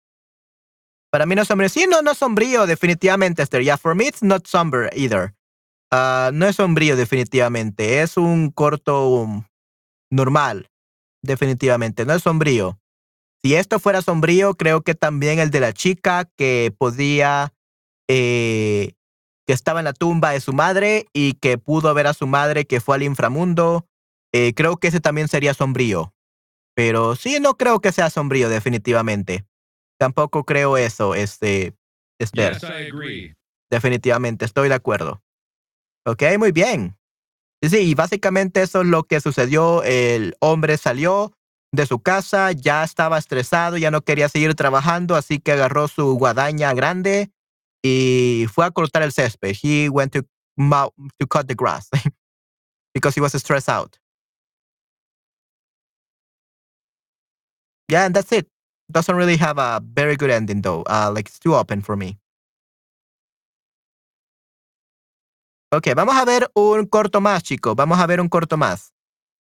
Para 1.10 1.26
mí 1.26 1.34
no 1.34 1.42
es 1.42 1.48
sombrío. 1.48 1.68
Sí, 1.68 1.86
no, 1.88 2.02
no 2.02 2.12
es 2.12 2.18
sombrío, 2.18 2.66
definitivamente, 2.66 3.42
Esther. 3.42 3.62
Yeah, 3.62 3.76
for 3.76 3.94
me 3.96 4.06
it's 4.06 4.22
not 4.22 4.46
somber 4.46 4.88
either. 4.94 5.34
Uh, 5.92 6.30
no 6.32 6.46
es 6.46 6.56
sombrío, 6.56 6.94
definitivamente. 6.96 8.00
Es 8.00 8.16
un 8.16 8.52
corto 8.52 9.08
um, 9.08 9.44
normal, 10.08 10.70
definitivamente. 11.22 12.06
No 12.06 12.14
es 12.14 12.22
sombrío. 12.22 12.79
Si 13.42 13.54
esto 13.54 13.78
fuera 13.78 14.02
sombrío, 14.02 14.54
creo 14.54 14.82
que 14.82 14.94
también 14.94 15.38
el 15.38 15.50
de 15.50 15.60
la 15.60 15.72
chica 15.72 16.28
que 16.36 16.74
podía, 16.76 17.54
eh, 18.08 18.92
que 19.46 19.52
estaba 19.52 19.80
en 19.80 19.84
la 19.84 19.94
tumba 19.94 20.32
de 20.32 20.40
su 20.40 20.52
madre 20.52 21.06
y 21.14 21.34
que 21.34 21.56
pudo 21.56 21.92
ver 21.94 22.06
a 22.06 22.14
su 22.14 22.26
madre 22.26 22.66
que 22.66 22.80
fue 22.80 22.96
al 22.96 23.02
inframundo, 23.02 23.86
eh, 24.32 24.52
creo 24.54 24.76
que 24.76 24.88
ese 24.88 25.00
también 25.00 25.28
sería 25.28 25.54
sombrío. 25.54 26.14
Pero 26.74 27.16
sí, 27.16 27.38
no 27.40 27.56
creo 27.56 27.80
que 27.80 27.92
sea 27.92 28.10
sombrío, 28.10 28.48
definitivamente. 28.48 29.46
Tampoco 29.98 30.44
creo 30.44 30.76
eso, 30.76 31.14
este, 31.14 31.74
Esther. 32.18 32.58
Definitivamente, 33.70 34.44
estoy 34.44 34.68
de 34.68 34.74
acuerdo. 34.74 35.22
Ok, 36.06 36.22
muy 36.38 36.52
bien. 36.52 36.96
Sí, 37.62 37.94
básicamente 37.94 38.62
eso 38.62 38.80
es 38.80 38.86
lo 38.86 39.04
que 39.04 39.20
sucedió. 39.20 39.82
El 39.82 40.34
hombre 40.40 40.76
salió 40.76 41.32
de 41.72 41.86
su 41.86 42.00
casa, 42.00 42.52
ya 42.52 42.82
estaba 42.82 43.18
estresado, 43.18 43.76
ya 43.76 43.90
no 43.90 44.00
quería 44.02 44.28
seguir 44.28 44.54
trabajando, 44.54 45.14
así 45.16 45.38
que 45.38 45.52
agarró 45.52 45.88
su 45.88 46.14
guadaña 46.14 46.72
grande 46.74 47.30
y 47.82 48.46
fue 48.52 48.66
a 48.66 48.70
cortar 48.70 49.02
el 49.02 49.12
césped. 49.12 49.56
He 49.62 49.88
went 49.88 50.12
to, 50.12 50.22
to 51.18 51.26
cut 51.28 51.46
the 51.46 51.54
grass 51.54 51.88
because 52.94 53.14
he 53.14 53.20
was 53.20 53.32
stressed 53.32 53.68
out. 53.68 53.96
Yeah, 57.88 58.06
and 58.06 58.14
that's 58.14 58.32
it. 58.32 58.48
Doesn't 58.90 59.14
really 59.14 59.36
have 59.36 59.58
a 59.58 59.80
very 59.82 60.16
good 60.16 60.30
ending 60.30 60.62
though. 60.62 60.82
Uh, 60.82 61.10
like 61.14 61.28
it's 61.28 61.38
too 61.38 61.54
open 61.54 61.82
for 61.82 61.96
me. 61.96 62.18
Ok, 65.72 65.94
vamos 65.94 66.16
a 66.16 66.24
ver 66.24 66.50
un 66.54 66.86
corto 66.86 67.20
más, 67.20 67.44
chicos. 67.44 67.76
Vamos 67.76 68.00
a 68.00 68.06
ver 68.06 68.20
un 68.20 68.28
corto 68.28 68.56
más. 68.56 68.92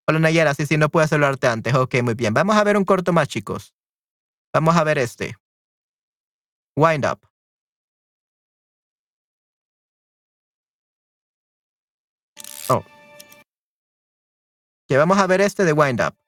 Hola 0.10 0.18
Nayera, 0.18 0.56
sí, 0.56 0.66
sí, 0.66 0.76
no 0.76 0.90
puedo 0.90 1.06
saludarte 1.06 1.46
antes. 1.46 1.76
Ok, 1.76 2.02
muy 2.02 2.16
bien. 2.16 2.34
Vamos 2.34 2.56
a 2.56 2.64
ver 2.64 2.78
un 2.78 2.84
corto 2.84 3.14
más, 3.14 3.28
chicos. 3.28 3.76
Vamos 4.52 4.76
a 4.76 4.84
ver 4.84 4.98
este. 4.98 5.36
Wind 6.76 7.06
up. 7.06 7.20
Oh. 12.70 12.84
Que 14.88 14.98
vamos 14.98 15.20
a 15.20 15.28
ver 15.28 15.42
este 15.42 15.64
de 15.64 15.74
Wind 15.74 16.02
Up. 16.02 16.19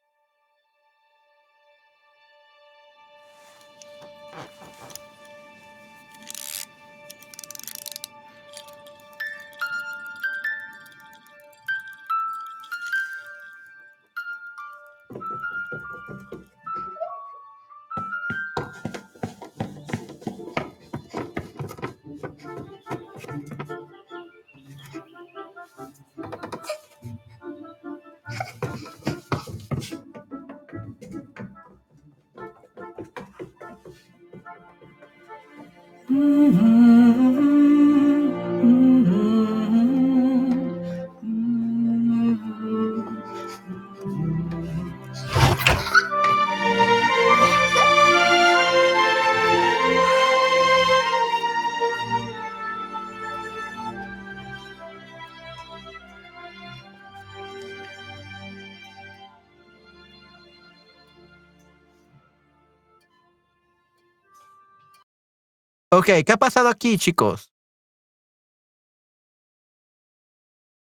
Ok, 66.01 66.25
¿qué 66.25 66.31
ha 66.31 66.37
pasado 66.37 66.67
aquí, 66.67 66.97
chicos? 66.97 67.53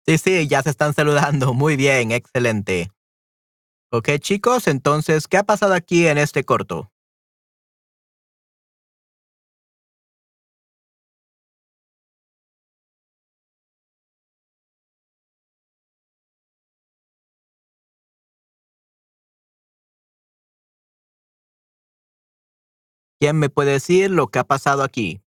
Sí, 0.07 0.17
sí, 0.17 0.47
ya 0.47 0.63
se 0.63 0.69
están 0.69 0.93
saludando. 0.93 1.53
Muy 1.53 1.75
bien, 1.75 2.13
excelente. 2.13 2.89
Ok, 3.91 4.11
chicos, 4.19 4.69
entonces, 4.69 5.27
¿qué 5.27 5.35
ha 5.35 5.43
pasado 5.43 5.73
aquí 5.73 6.07
en 6.07 6.17
este 6.17 6.45
corto? 6.45 6.92
¿Quién 23.23 23.38
me 23.38 23.47
puede 23.47 23.71
decir 23.71 24.12
lo 24.12 24.27
que 24.27 24.39
ha 24.39 24.43
pasado 24.43 24.83
aquí? 24.83 25.22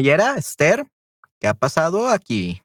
Nayera, 0.00 0.36
Esther, 0.38 0.86
¿qué 1.38 1.46
ha 1.46 1.52
pasado 1.52 2.08
aquí? 2.08 2.62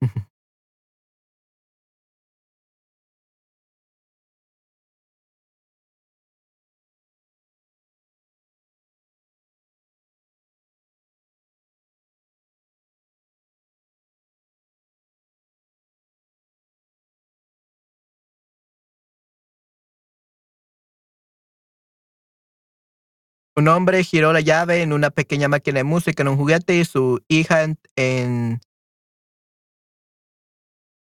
Un 23.57 23.67
hombre 23.69 24.03
giró 24.03 24.33
la 24.33 24.41
llave 24.41 24.81
en 24.81 24.91
una 24.91 25.11
pequeña 25.11 25.47
máquina 25.47 25.79
de 25.79 25.83
música 25.85 26.23
en 26.23 26.27
un 26.27 26.37
juguete 26.37 26.75
y 26.75 26.83
su 26.83 27.23
hija 27.29 27.63
en, 27.95 28.59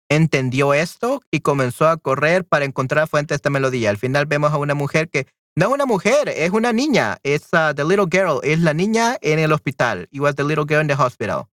entendió 0.09 0.73
esto 0.73 1.21
y 1.31 1.41
comenzó 1.41 1.89
a 1.89 1.97
correr 1.97 2.45
para 2.45 2.63
encontrar 2.63 3.09
fuente 3.09 3.33
de 3.33 3.35
esta 3.35 3.49
melodía. 3.49 3.89
Al 3.89 3.97
final 3.97 4.25
vemos 4.25 4.53
a 4.53 4.57
una 4.57 4.73
mujer 4.73 5.09
que 5.09 5.27
no 5.55 5.67
es 5.67 5.73
una 5.73 5.85
mujer, 5.85 6.29
es 6.29 6.51
una 6.51 6.71
niña. 6.71 7.17
Es 7.23 7.49
uh, 7.51 7.73
the 7.75 7.83
little 7.83 8.07
girl, 8.09 8.39
es 8.43 8.59
la 8.59 8.73
niña 8.73 9.17
en 9.21 9.39
el 9.39 9.51
hospital. 9.51 10.07
It 10.11 10.21
was 10.21 10.35
the 10.35 10.43
little 10.45 10.65
girl 10.65 10.81
in 10.81 10.87
the 10.87 10.95
hospital. 10.95 11.49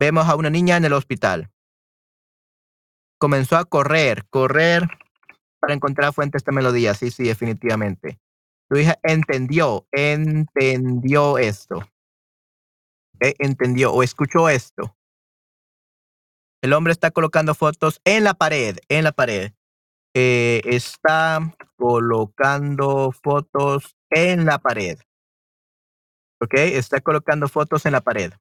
Vemos 0.00 0.28
a 0.28 0.34
una 0.34 0.50
niña 0.50 0.76
en 0.76 0.84
el 0.84 0.92
hospital. 0.92 1.50
Comenzó 3.18 3.56
a 3.58 3.64
correr, 3.64 4.26
correr 4.28 4.88
para 5.60 5.74
encontrar 5.74 6.12
fuentes 6.12 6.42
de 6.42 6.52
melodía. 6.52 6.94
Sí, 6.94 7.12
sí, 7.12 7.24
definitivamente. 7.24 8.18
Tu 8.70 8.76
hija 8.76 8.96
entendió, 9.02 9.88
entendió 9.90 11.38
esto. 11.38 11.80
Entendió 13.18 13.92
o 13.92 14.04
escuchó 14.04 14.48
esto. 14.48 14.96
El 16.62 16.72
hombre 16.72 16.92
está 16.92 17.10
colocando 17.10 17.56
fotos 17.56 18.00
en 18.04 18.22
la 18.22 18.34
pared, 18.34 18.76
en 18.88 19.02
la 19.04 19.12
pared. 19.12 19.52
Eh, 20.14 20.60
está 20.64 21.40
colocando 21.76 23.10
fotos 23.10 23.96
en 24.08 24.44
la 24.44 24.58
pared. 24.58 24.98
¿Ok? 26.40 26.54
Está 26.54 27.00
colocando 27.00 27.48
fotos 27.48 27.86
en 27.86 27.92
la 27.92 28.00
pared. 28.00 28.32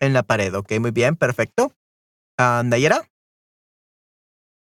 En 0.00 0.14
la 0.14 0.22
pared, 0.22 0.54
ok, 0.54 0.72
muy 0.80 0.92
bien, 0.92 1.14
perfecto. 1.14 1.74
Uh, 2.40 2.62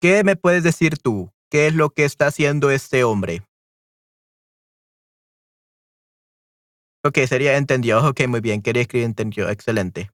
¿qué 0.00 0.24
me 0.24 0.36
puedes 0.36 0.62
decir 0.62 0.98
tú? 0.98 1.30
¿Qué 1.50 1.66
es 1.66 1.74
lo 1.74 1.90
que 1.90 2.04
está 2.04 2.26
haciendo 2.26 2.70
este 2.70 3.04
hombre? 3.04 3.42
Ok, 7.04 7.18
sería 7.26 7.56
entendió. 7.56 8.06
Ok, 8.06 8.26
muy 8.28 8.40
bien. 8.40 8.62
Quería 8.62 8.82
escribir 8.82 9.06
entendió. 9.06 9.48
Excelente. 9.48 10.10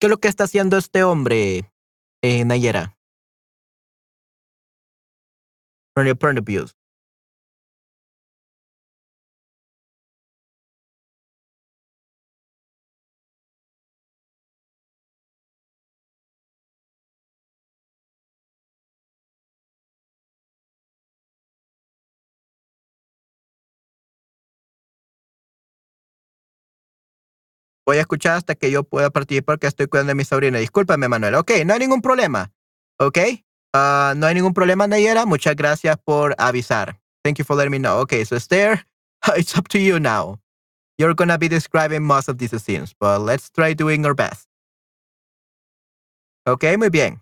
¿Qué 0.00 0.06
es 0.06 0.10
lo 0.10 0.18
que 0.18 0.28
está 0.28 0.44
haciendo 0.44 0.76
este 0.76 1.04
hombre, 1.04 1.70
eh, 2.22 2.44
Nayera? 2.44 2.96
Voy 27.94 27.98
a 27.98 28.00
escuchar 28.00 28.36
hasta 28.36 28.56
que 28.56 28.72
yo 28.72 28.82
pueda 28.82 29.10
participar 29.10 29.54
porque 29.54 29.68
estoy 29.68 29.86
cuidando 29.86 30.10
de 30.10 30.14
mi 30.16 30.24
sobrina. 30.24 30.58
Discúlpame, 30.58 31.06
Manuel. 31.06 31.36
Ok, 31.36 31.52
no 31.64 31.74
hay 31.74 31.78
ningún 31.78 32.02
problema. 32.02 32.50
Ok. 32.98 33.18
Uh, 33.72 34.16
no 34.16 34.26
hay 34.26 34.34
ningún 34.34 34.52
problema, 34.52 34.88
Nayera. 34.88 35.26
Muchas 35.26 35.54
gracias 35.54 35.96
por 36.04 36.34
avisar. 36.36 37.00
Thank 37.22 37.38
you 37.38 37.44
for 37.44 37.56
letting 37.56 37.70
me 37.70 37.78
know. 37.78 38.00
Okay, 38.00 38.24
so 38.24 38.34
Esther, 38.34 38.84
it's 39.36 39.56
up 39.56 39.68
to 39.68 39.78
you 39.78 40.00
now. 40.00 40.40
You're 40.98 41.14
to 41.14 41.38
be 41.38 41.48
describing 41.48 42.02
most 42.02 42.28
of 42.28 42.38
these 42.38 42.60
scenes, 42.60 42.94
but 42.98 43.20
let's 43.20 43.48
try 43.48 43.74
doing 43.74 44.04
our 44.04 44.14
best. 44.14 44.48
Ok, 46.46 46.76
muy 46.76 46.90
bien. 46.90 47.20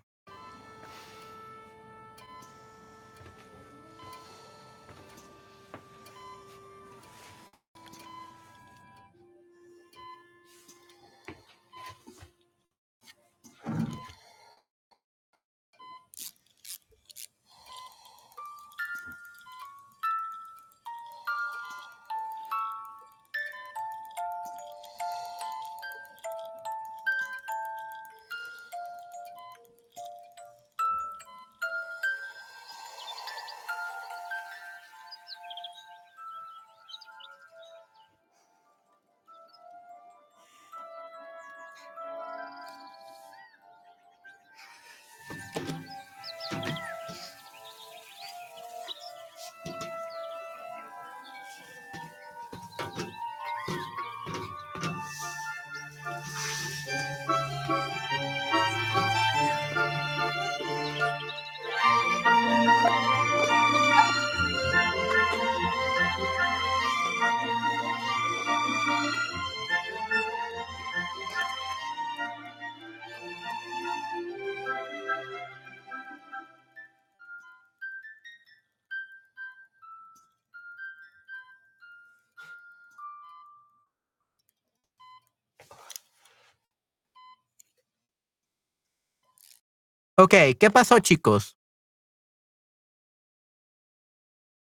Ok, 90.23 90.35
¿qué 90.57 90.71
pasó, 90.71 90.99
chicos? 90.99 91.57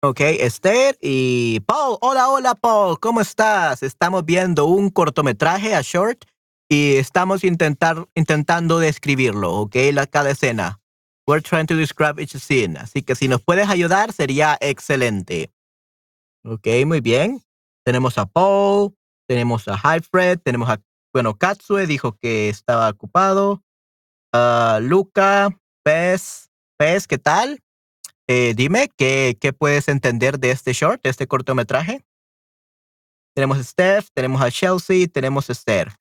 Ok, 0.02 0.20
Esther 0.20 0.98
y 1.00 1.60
Paul. 1.60 1.96
Hola, 2.02 2.28
hola, 2.28 2.54
Paul. 2.54 3.00
¿Cómo 3.00 3.22
estás? 3.22 3.82
Estamos 3.82 4.26
viendo 4.26 4.66
un 4.66 4.90
cortometraje 4.90 5.74
a 5.74 5.80
short 5.80 6.26
y 6.68 6.96
estamos 6.96 7.42
intentar, 7.42 8.06
intentando 8.14 8.78
describirlo, 8.78 9.54
ok, 9.54 9.76
la, 9.94 10.06
cada 10.06 10.32
escena. 10.32 10.78
We're 11.26 11.40
trying 11.40 11.68
to 11.68 11.76
describe 11.76 12.20
each 12.20 12.36
scene. 12.36 12.78
Así 12.78 13.02
que 13.02 13.14
si 13.14 13.26
nos 13.26 13.40
puedes 13.40 13.70
ayudar, 13.70 14.12
sería 14.12 14.58
excelente. 14.60 15.50
Ok, 16.44 16.66
muy 16.84 17.00
bien. 17.00 17.42
Tenemos 17.82 18.18
a 18.18 18.26
Paul, 18.26 18.94
tenemos 19.26 19.68
a 19.68 19.78
Hyfred, 19.78 20.38
tenemos 20.38 20.68
a, 20.68 20.82
bueno, 21.14 21.38
Katsue 21.38 21.86
dijo 21.86 22.18
que 22.18 22.50
estaba 22.50 22.90
ocupado. 22.90 23.62
Uh, 24.36 24.80
Luca, 24.82 25.48
Pez, 25.82 26.50
Pez, 26.76 27.06
¿qué 27.06 27.16
tal? 27.16 27.62
Eh, 28.28 28.52
dime, 28.54 28.90
¿qué, 28.94 29.38
¿qué 29.40 29.54
puedes 29.54 29.88
entender 29.88 30.38
de 30.38 30.50
este 30.50 30.74
short, 30.74 31.02
de 31.02 31.08
este 31.08 31.26
cortometraje? 31.26 32.04
Tenemos 33.34 33.56
a 33.56 33.64
Steph, 33.64 34.08
tenemos 34.12 34.42
a 34.42 34.50
Chelsea, 34.50 35.06
tenemos 35.06 35.48
a 35.48 35.52
Esther. 35.52 35.92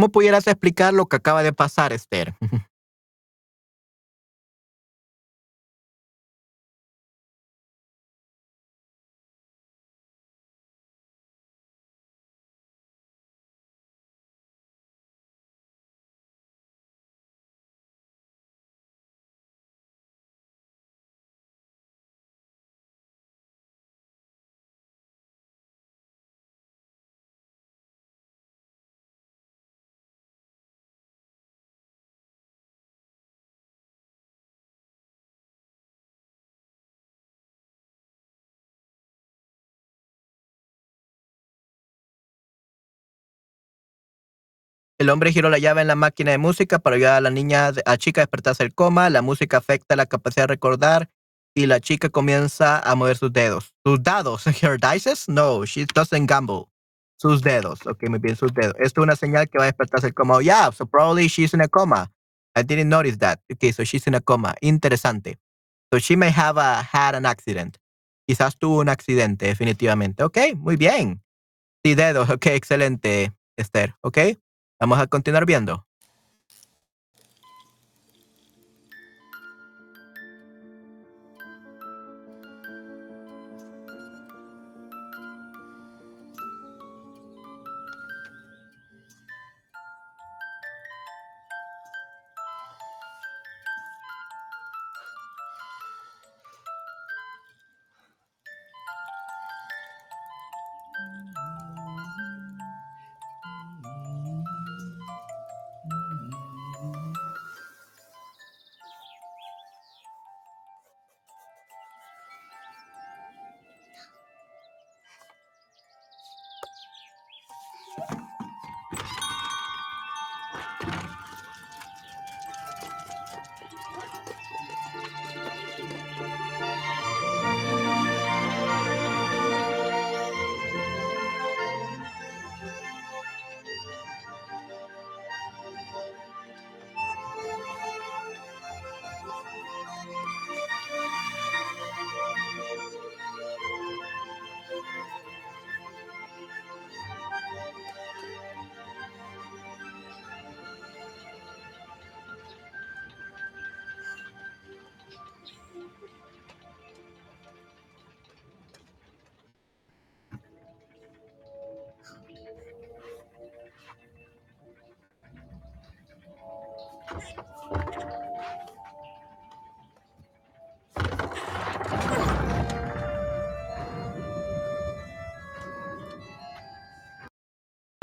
¿Cómo 0.00 0.12
pudieras 0.12 0.46
explicar 0.46 0.94
lo 0.94 1.04
que 1.04 1.16
acaba 1.16 1.42
de 1.42 1.52
pasar, 1.52 1.92
Esther? 1.92 2.32
El 45.00 45.08
hombre 45.08 45.32
giró 45.32 45.48
la 45.48 45.56
llave 45.56 45.80
en 45.80 45.86
la 45.86 45.94
máquina 45.94 46.30
de 46.30 46.36
música 46.36 46.78
para 46.78 46.96
ayudar 46.96 47.14
a 47.14 47.20
la 47.22 47.30
niña, 47.30 47.72
a 47.86 47.96
chica 47.96 48.20
a 48.20 48.24
despertarse 48.24 48.64
del 48.64 48.74
coma. 48.74 49.08
La 49.08 49.22
música 49.22 49.56
afecta 49.56 49.96
la 49.96 50.04
capacidad 50.04 50.42
de 50.42 50.48
recordar 50.48 51.08
y 51.54 51.64
la 51.64 51.80
chica 51.80 52.10
comienza 52.10 52.78
a 52.80 52.94
mover 52.96 53.16
sus 53.16 53.32
dedos. 53.32 53.72
¿Sus 53.82 54.02
dados? 54.02 54.46
¿Her 54.62 54.78
dices? 54.78 55.26
No, 55.26 55.64
she 55.64 55.86
doesn't 55.86 56.28
gamble. 56.28 56.66
Sus 57.18 57.40
dedos. 57.40 57.86
Ok, 57.86 58.10
muy 58.10 58.18
bien, 58.18 58.36
sus 58.36 58.52
dedos. 58.52 58.74
Esto 58.78 59.00
es 59.00 59.04
una 59.04 59.16
señal 59.16 59.48
que 59.48 59.56
va 59.56 59.64
a 59.64 59.68
despertarse 59.68 60.08
el 60.08 60.12
coma. 60.12 60.34
Oh, 60.34 60.42
yeah, 60.42 60.70
so 60.70 60.84
probably 60.84 61.28
she's 61.28 61.54
in 61.54 61.62
a 61.62 61.68
coma. 61.68 62.12
I 62.54 62.62
didn't 62.62 62.90
notice 62.90 63.16
that. 63.20 63.40
Okay, 63.50 63.72
so 63.72 63.84
she's 63.84 64.06
in 64.06 64.14
a 64.14 64.20
coma. 64.20 64.54
Interesante. 64.60 65.38
So 65.90 65.98
she 65.98 66.14
may 66.14 66.30
have 66.30 66.58
had 66.58 67.14
an 67.14 67.24
accident. 67.24 67.78
Quizás 68.28 68.58
tuvo 68.58 68.80
un 68.80 68.90
accidente, 68.90 69.46
definitivamente. 69.46 70.24
Ok, 70.24 70.54
muy 70.58 70.76
bien. 70.76 71.22
Sí, 71.82 71.94
dedos. 71.94 72.28
Ok, 72.28 72.48
excelente, 72.48 73.32
Esther. 73.56 73.94
Ok, 74.02 74.18
vamos 74.80 74.98
a 74.98 75.06
continuar 75.06 75.44
viendo. 75.44 75.86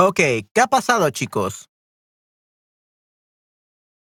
Ok, 0.08 0.20
¿qué 0.54 0.62
ha 0.62 0.68
pasado, 0.68 1.10
chicos? 1.10 1.70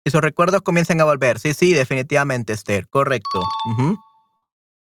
Esos 0.04 0.20
recuerdos 0.20 0.60
comienzan 0.60 1.00
a 1.00 1.04
volver. 1.04 1.38
Sí, 1.38 1.54
sí, 1.54 1.72
definitivamente, 1.72 2.52
Esther. 2.52 2.86
Correcto. 2.86 3.40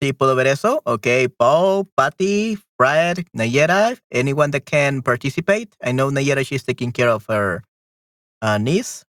Sí, 0.02 0.12
¿puedo 0.12 0.34
ver 0.34 0.48
eso? 0.48 0.82
Ok, 0.84 1.06
Paul, 1.38 1.88
Patty, 1.94 2.58
Fred, 2.76 3.18
Nayera, 3.32 3.96
anyone 4.10 4.50
that 4.50 4.64
can 4.64 5.02
participate? 5.02 5.68
I 5.80 5.92
know 5.92 6.10
Nayera, 6.10 6.44
she's 6.44 6.64
taking 6.64 6.90
care 6.90 7.10
of 7.10 7.24
her 7.28 7.62
uh, 8.42 8.58
niece. 8.58 9.04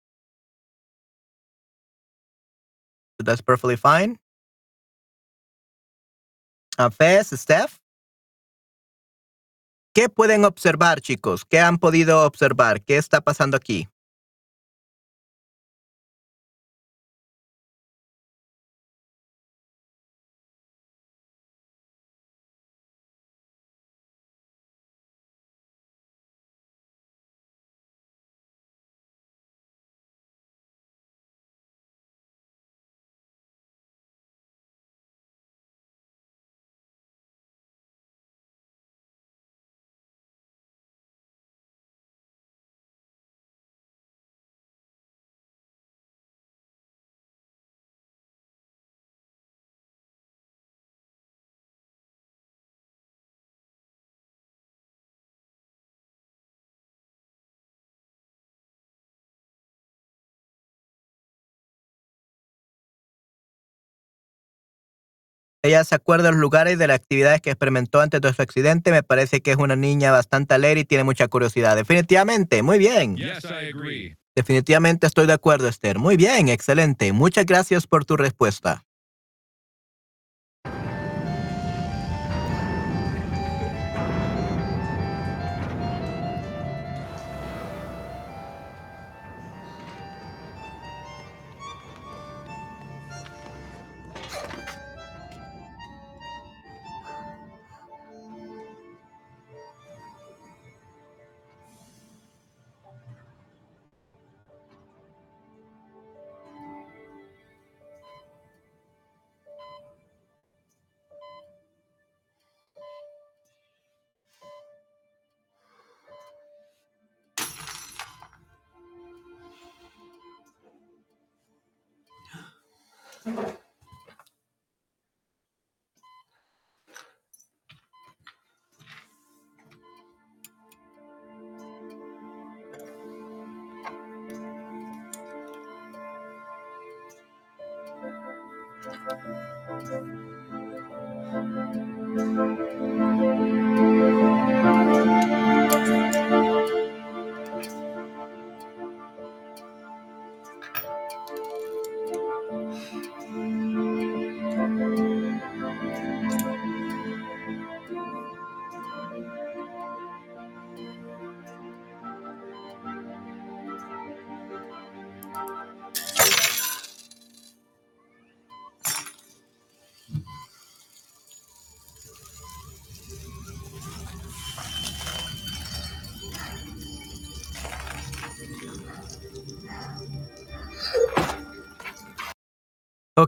So 3.21 3.25
that's 3.25 3.43
perfectly 3.43 3.77
fine. 3.77 4.19
Uh, 6.77 6.91
Fez, 6.91 7.29
Steph. 7.41 7.79
¿Qué 9.95 10.09
pueden 10.09 10.47
observar, 10.47 11.03
chicos? 11.03 11.45
¿Qué 11.45 11.61
han 11.61 11.77
podido 11.77 12.25
observar? 12.25 12.81
¿Qué 12.83 12.97
está 12.97 13.21
pasando 13.21 13.59
aquí? 13.59 13.89
Ella 65.65 65.85
se 65.85 65.95
acuerda 65.95 66.25
de 66.25 66.33
los 66.33 66.41
lugares 66.41 66.75
y 66.75 66.77
de 66.77 66.89
las 66.89 66.97
actividades 66.97 67.41
que 67.41 67.51
experimentó 67.51 68.01
antes 68.01 68.21
de 68.21 68.33
su 68.33 68.43
accidente. 68.43 68.91
Me 68.91 69.05
parece 69.05 69.41
que 69.43 69.53
es 69.53 69.57
una 69.57 69.77
niña 69.77 70.11
bastante 70.11 70.55
alegre 70.55 70.81
y 70.81 70.85
tiene 70.85 71.05
mucha 71.05 71.29
curiosidad. 71.29 71.77
Definitivamente, 71.77 72.63
muy 72.63 72.79
bien. 72.79 73.17
Definitivamente 74.35 75.07
estoy 75.07 75.27
de 75.27 75.35
acuerdo, 75.35 75.69
Esther. 75.69 75.99
Muy 75.99 76.17
bien, 76.17 76.49
excelente. 76.49 77.13
Muchas 77.13 77.47
gracias 77.47 77.87
por 77.87 78.05
tu 78.05 78.17
respuesta. 78.17 78.85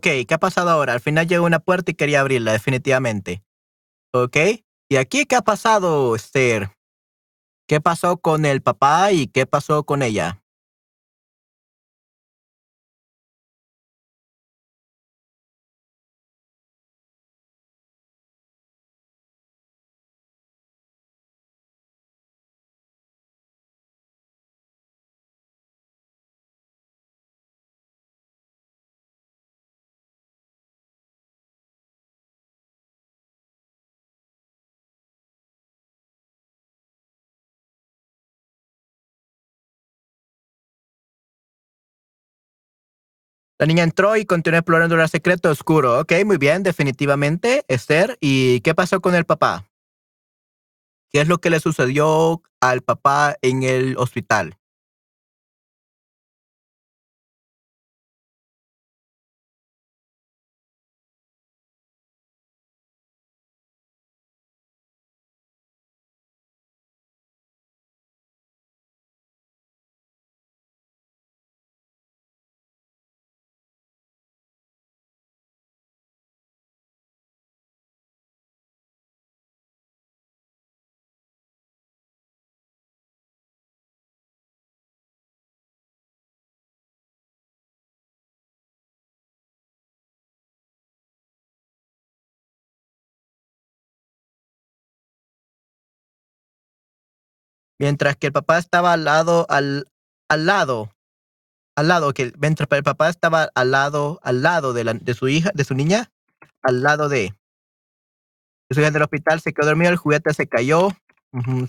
Ok, 0.04 0.26
¿qué 0.28 0.34
ha 0.34 0.38
pasado 0.38 0.68
ahora? 0.68 0.92
Al 0.92 1.00
final 1.00 1.26
llegó 1.26 1.46
una 1.46 1.60
puerta 1.60 1.90
y 1.90 1.94
quería 1.94 2.20
abrirla, 2.20 2.52
definitivamente. 2.52 3.42
Ok. 4.12 4.36
¿Y 4.90 4.96
aquí 4.96 5.24
qué 5.24 5.34
ha 5.34 5.40
pasado, 5.40 6.14
Esther? 6.14 6.72
¿Qué 7.66 7.80
pasó 7.80 8.18
con 8.18 8.44
el 8.44 8.60
papá 8.60 9.12
y 9.12 9.28
qué 9.28 9.46
pasó 9.46 9.84
con 9.84 10.02
ella? 10.02 10.43
La 43.64 43.68
niña 43.68 43.84
entró 43.84 44.14
y 44.18 44.26
continuó 44.26 44.58
explorando 44.58 45.00
el 45.00 45.08
secreto 45.08 45.48
oscuro. 45.48 45.98
Ok, 46.00 46.12
muy 46.26 46.36
bien, 46.36 46.62
definitivamente, 46.62 47.64
Esther. 47.66 48.18
¿Y 48.20 48.60
qué 48.60 48.74
pasó 48.74 49.00
con 49.00 49.14
el 49.14 49.24
papá? 49.24 49.70
¿Qué 51.10 51.22
es 51.22 51.28
lo 51.28 51.38
que 51.38 51.48
le 51.48 51.60
sucedió 51.60 52.42
al 52.60 52.82
papá 52.82 53.36
en 53.40 53.62
el 53.62 53.96
hospital? 53.96 54.58
Mientras 97.84 98.16
que 98.16 98.28
el 98.28 98.32
papá 98.32 98.56
estaba 98.56 98.94
al 98.94 99.04
lado, 99.04 99.44
al, 99.50 99.86
al 100.30 100.46
lado, 100.46 100.90
al 101.76 101.88
lado, 101.88 102.14
que 102.14 102.32
mientras 102.38 102.66
el 102.70 102.82
papá 102.82 103.10
estaba 103.10 103.50
al 103.54 103.72
lado, 103.72 104.20
al 104.22 104.40
lado 104.40 104.72
de, 104.72 104.84
la, 104.84 104.94
de 104.94 105.12
su 105.12 105.28
hija, 105.28 105.50
de 105.52 105.64
su 105.64 105.74
niña, 105.74 106.10
al 106.62 106.82
lado 106.82 107.10
de, 107.10 107.34
su 108.70 108.80
hija 108.80 108.90
del 108.90 109.02
hospital, 109.02 109.42
se 109.42 109.52
quedó 109.52 109.66
dormido, 109.66 109.90
el 109.90 109.98
juguete 109.98 110.32
se 110.32 110.46
cayó, 110.46 110.92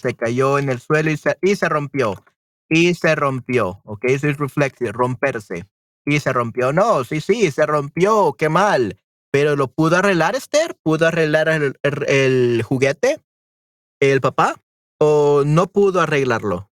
se 0.01 0.13
cayó 0.13 0.57
en 0.57 0.69
el 0.69 0.79
suelo 0.79 1.11
y 1.11 1.17
se, 1.17 1.37
y 1.41 1.57
se 1.57 1.67
rompió. 1.67 2.23
Y 2.69 2.93
se 2.93 3.13
rompió, 3.13 3.81
¿ok? 3.83 4.05
Eso 4.05 4.29
es 4.29 4.37
reflexive, 4.37 4.93
romperse. 4.93 5.67
Y 6.05 6.21
se 6.21 6.31
rompió. 6.31 6.71
No, 6.71 7.03
sí, 7.03 7.19
sí, 7.19 7.51
se 7.51 7.65
rompió, 7.65 8.31
qué 8.37 8.47
mal. 8.47 9.01
Pero 9.31 9.57
lo 9.57 9.67
pudo 9.67 9.97
arreglar, 9.97 10.37
Esther, 10.37 10.77
pudo 10.81 11.07
arreglar 11.07 11.49
el, 11.49 11.77
el, 11.83 12.09
el 12.09 12.63
juguete, 12.63 13.19
el 13.99 14.21
papá, 14.21 14.55
no 15.45 15.67
pudo 15.67 16.01
arreglarlo. 16.01 16.69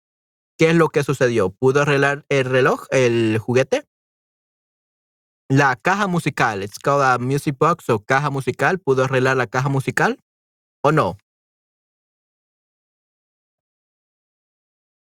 ¿Qué 0.58 0.70
es 0.70 0.76
lo 0.76 0.88
que 0.88 1.02
sucedió? 1.02 1.50
¿Pudo 1.50 1.82
arreglar 1.82 2.24
el 2.28 2.44
reloj, 2.44 2.86
el 2.90 3.38
juguete? 3.38 3.84
La 5.48 5.76
caja 5.76 6.06
musical, 6.06 6.62
it's 6.62 6.78
called 6.78 7.04
a 7.04 7.18
music 7.18 7.56
box 7.58 7.90
o 7.90 7.98
caja 7.98 8.30
musical, 8.30 8.78
¿pudo 8.78 9.04
arreglar 9.04 9.36
la 9.36 9.46
caja 9.46 9.68
musical 9.68 10.18
o 10.82 10.92
no? 10.92 11.18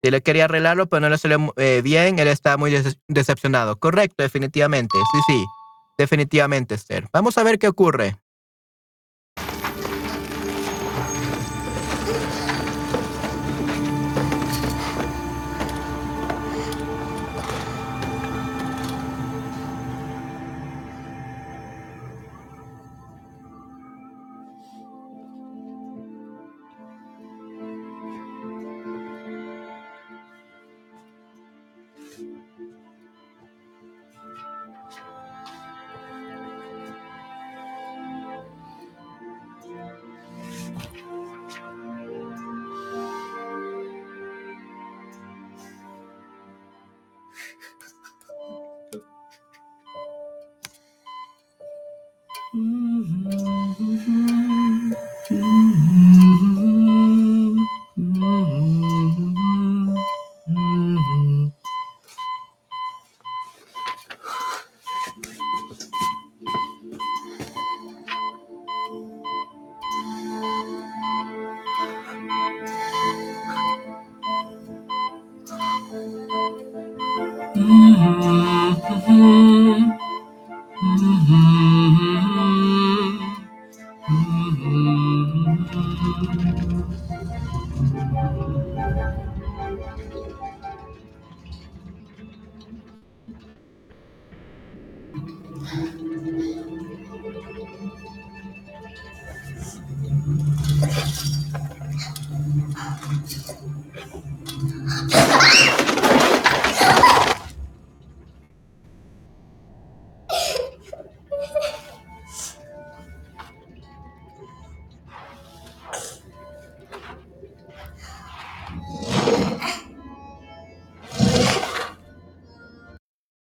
Si 0.03 0.09
él 0.09 0.21
quería 0.21 0.45
arreglarlo, 0.45 0.87
pero 0.87 0.99
no 0.99 1.09
le 1.09 1.17
salió 1.17 1.53
eh, 1.55 1.81
bien, 1.81 2.19
él 2.19 2.27
está 2.27 2.57
muy 2.57 2.71
decepcionado. 3.07 3.79
Correcto, 3.79 4.21
definitivamente. 4.21 4.97
Sí, 5.13 5.19
sí, 5.27 5.45
definitivamente, 5.97 6.75
Esther. 6.75 7.07
Vamos 7.13 7.37
a 7.37 7.43
ver 7.43 7.57
qué 7.57 7.69
ocurre. 7.69 8.17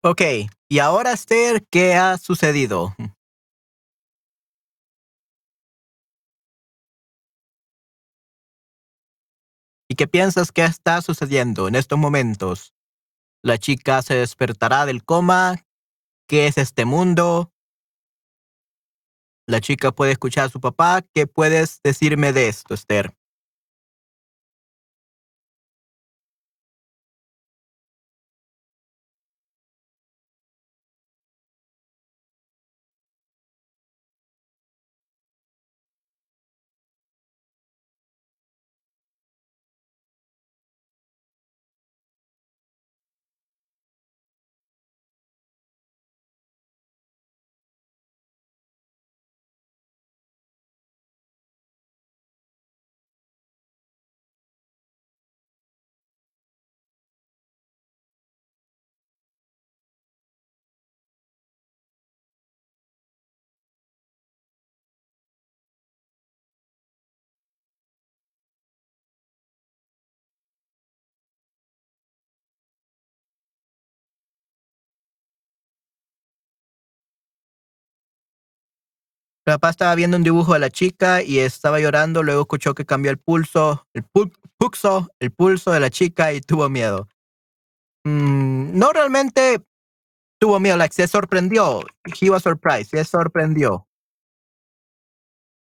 Ok, 0.02 0.22
y 0.70 0.80
ahora, 0.80 1.12
Esther, 1.12 1.64
¿qué 1.70 1.94
ha 1.94 2.18
sucedido? 2.18 2.96
¿Y 10.00 10.04
qué 10.04 10.08
piensas 10.08 10.54
que 10.54 10.64
está 10.64 11.02
sucediendo 11.02 11.68
en 11.68 11.76
estos 11.76 12.00
momentos? 12.00 12.74
¿La 13.43 13.58
chica 13.58 14.02
se 14.02 14.14
despertará 14.14 14.86
del 14.86 15.04
coma? 15.04 15.66
¿Qué 16.26 16.47
es 16.47 16.58
este 16.58 16.86
mundo? 16.86 17.52
¿La 19.45 19.60
chica 19.60 19.91
puede 19.91 20.14
escuchar 20.14 20.45
a 20.45 20.50
su 20.50 20.62
papá? 20.62 21.02
¿Qué 21.14 21.28
puedes 21.28 21.82
decirme 21.84 22.32
de 22.32 22.47
esto, 22.47 22.76
Esther? 22.76 23.18
Mi 79.50 79.54
papá 79.54 79.72
estaba 79.72 79.95
viendo 79.95 80.16
un 80.16 80.22
dibujo 80.22 80.54
de 80.54 80.60
la 80.60 80.70
chica 80.70 81.24
y 81.24 81.39
estaba 81.39 81.80
llorando, 81.80 82.22
luego 82.22 82.41
escuchó 82.41 82.76
que 82.76 82.86
cambió 82.86 83.10
el 83.10 83.18
pulso, 83.18 83.88
el 83.95 84.04
pulso, 84.04 85.10
el 85.20 85.32
pulso 85.32 85.72
de 85.72 85.80
la 85.80 85.89
chica 85.89 86.32
y 86.34 86.39
tuvo 86.39 86.70
miedo. 86.70 87.08
Mm, 88.04 88.78
no 88.78 88.91
realmente 88.93 89.60
tuvo 90.39 90.60
miedo, 90.60 90.78
like, 90.78 90.93
se 90.93 91.08
sorprendió. 91.08 91.82
He 92.22 92.30
was 92.30 92.43
surprised, 92.43 92.91
se 92.91 93.04
sorprendió. 93.04 93.88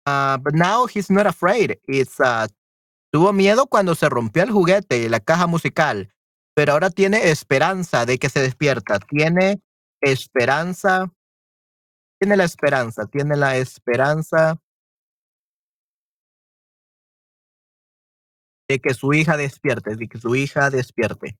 Uh, 0.06 0.38
but 0.38 0.54
now 0.54 0.86
he's 0.86 1.10
not 1.10 1.26
afraid. 1.26 1.78
It's, 1.86 2.18
uh, 2.20 2.48
tuvo 3.12 3.34
miedo 3.34 3.66
cuando 3.66 3.94
se 3.94 4.08
rompió 4.08 4.44
el 4.44 4.50
juguete 4.50 4.96
y 4.96 5.10
la 5.10 5.20
caja 5.20 5.46
musical, 5.46 6.10
pero 6.54 6.72
ahora 6.72 6.88
tiene 6.88 7.28
esperanza 7.28 8.06
de 8.06 8.16
que 8.16 8.30
se 8.30 8.40
despierta. 8.40 8.98
Tiene 8.98 9.60
esperanza. 10.00 11.12
Tiene 12.20 12.36
la 12.36 12.44
esperanza, 12.44 13.06
tiene 13.06 13.36
la 13.36 13.56
esperanza 13.56 14.58
de 18.68 18.78
que 18.78 18.94
su 18.94 19.12
hija 19.12 19.36
despierte, 19.36 19.96
de 19.96 20.08
que 20.08 20.18
su 20.18 20.34
hija 20.34 20.70
despierte. 20.70 21.36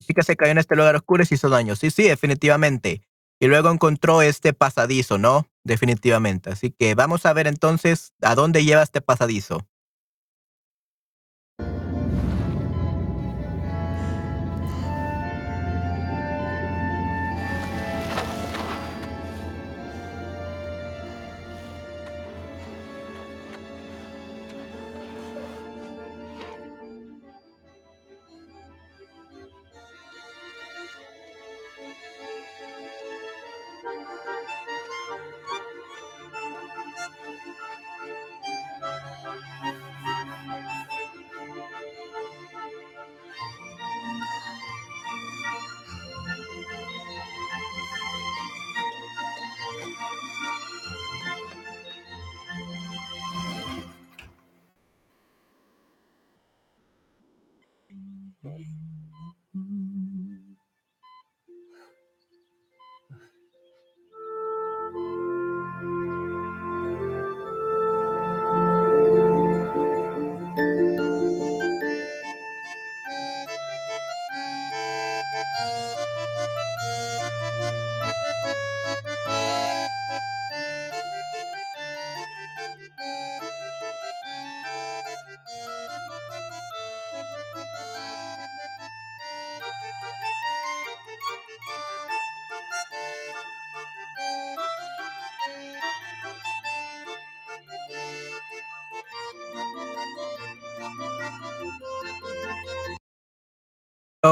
Sí 0.00 0.14
que 0.14 0.22
se 0.22 0.36
cayó 0.36 0.52
en 0.52 0.58
este 0.58 0.76
lugar 0.76 0.96
oscuro 0.96 1.22
y 1.22 1.26
se 1.26 1.36
hizo 1.36 1.48
daño. 1.48 1.76
Sí, 1.76 1.90
sí, 1.90 2.04
definitivamente. 2.04 3.02
Y 3.40 3.46
luego 3.46 3.70
encontró 3.70 4.22
este 4.22 4.52
pasadizo, 4.52 5.18
¿no? 5.18 5.48
Definitivamente. 5.64 6.50
Así 6.50 6.70
que 6.70 6.94
vamos 6.94 7.26
a 7.26 7.32
ver 7.32 7.46
entonces 7.46 8.12
a 8.20 8.34
dónde 8.34 8.64
lleva 8.64 8.82
este 8.82 9.00
pasadizo. 9.00 9.66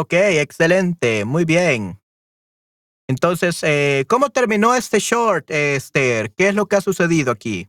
Ok, 0.01 0.14
excelente, 0.14 1.26
muy 1.26 1.44
bien. 1.44 2.01
Entonces, 3.07 3.62
eh, 3.62 4.07
¿cómo 4.09 4.30
terminó 4.30 4.74
este 4.74 4.98
short, 4.98 5.51
Esther? 5.51 6.32
¿Qué 6.32 6.48
es 6.48 6.55
lo 6.55 6.64
que 6.64 6.76
ha 6.76 6.80
sucedido 6.80 7.30
aquí? 7.30 7.68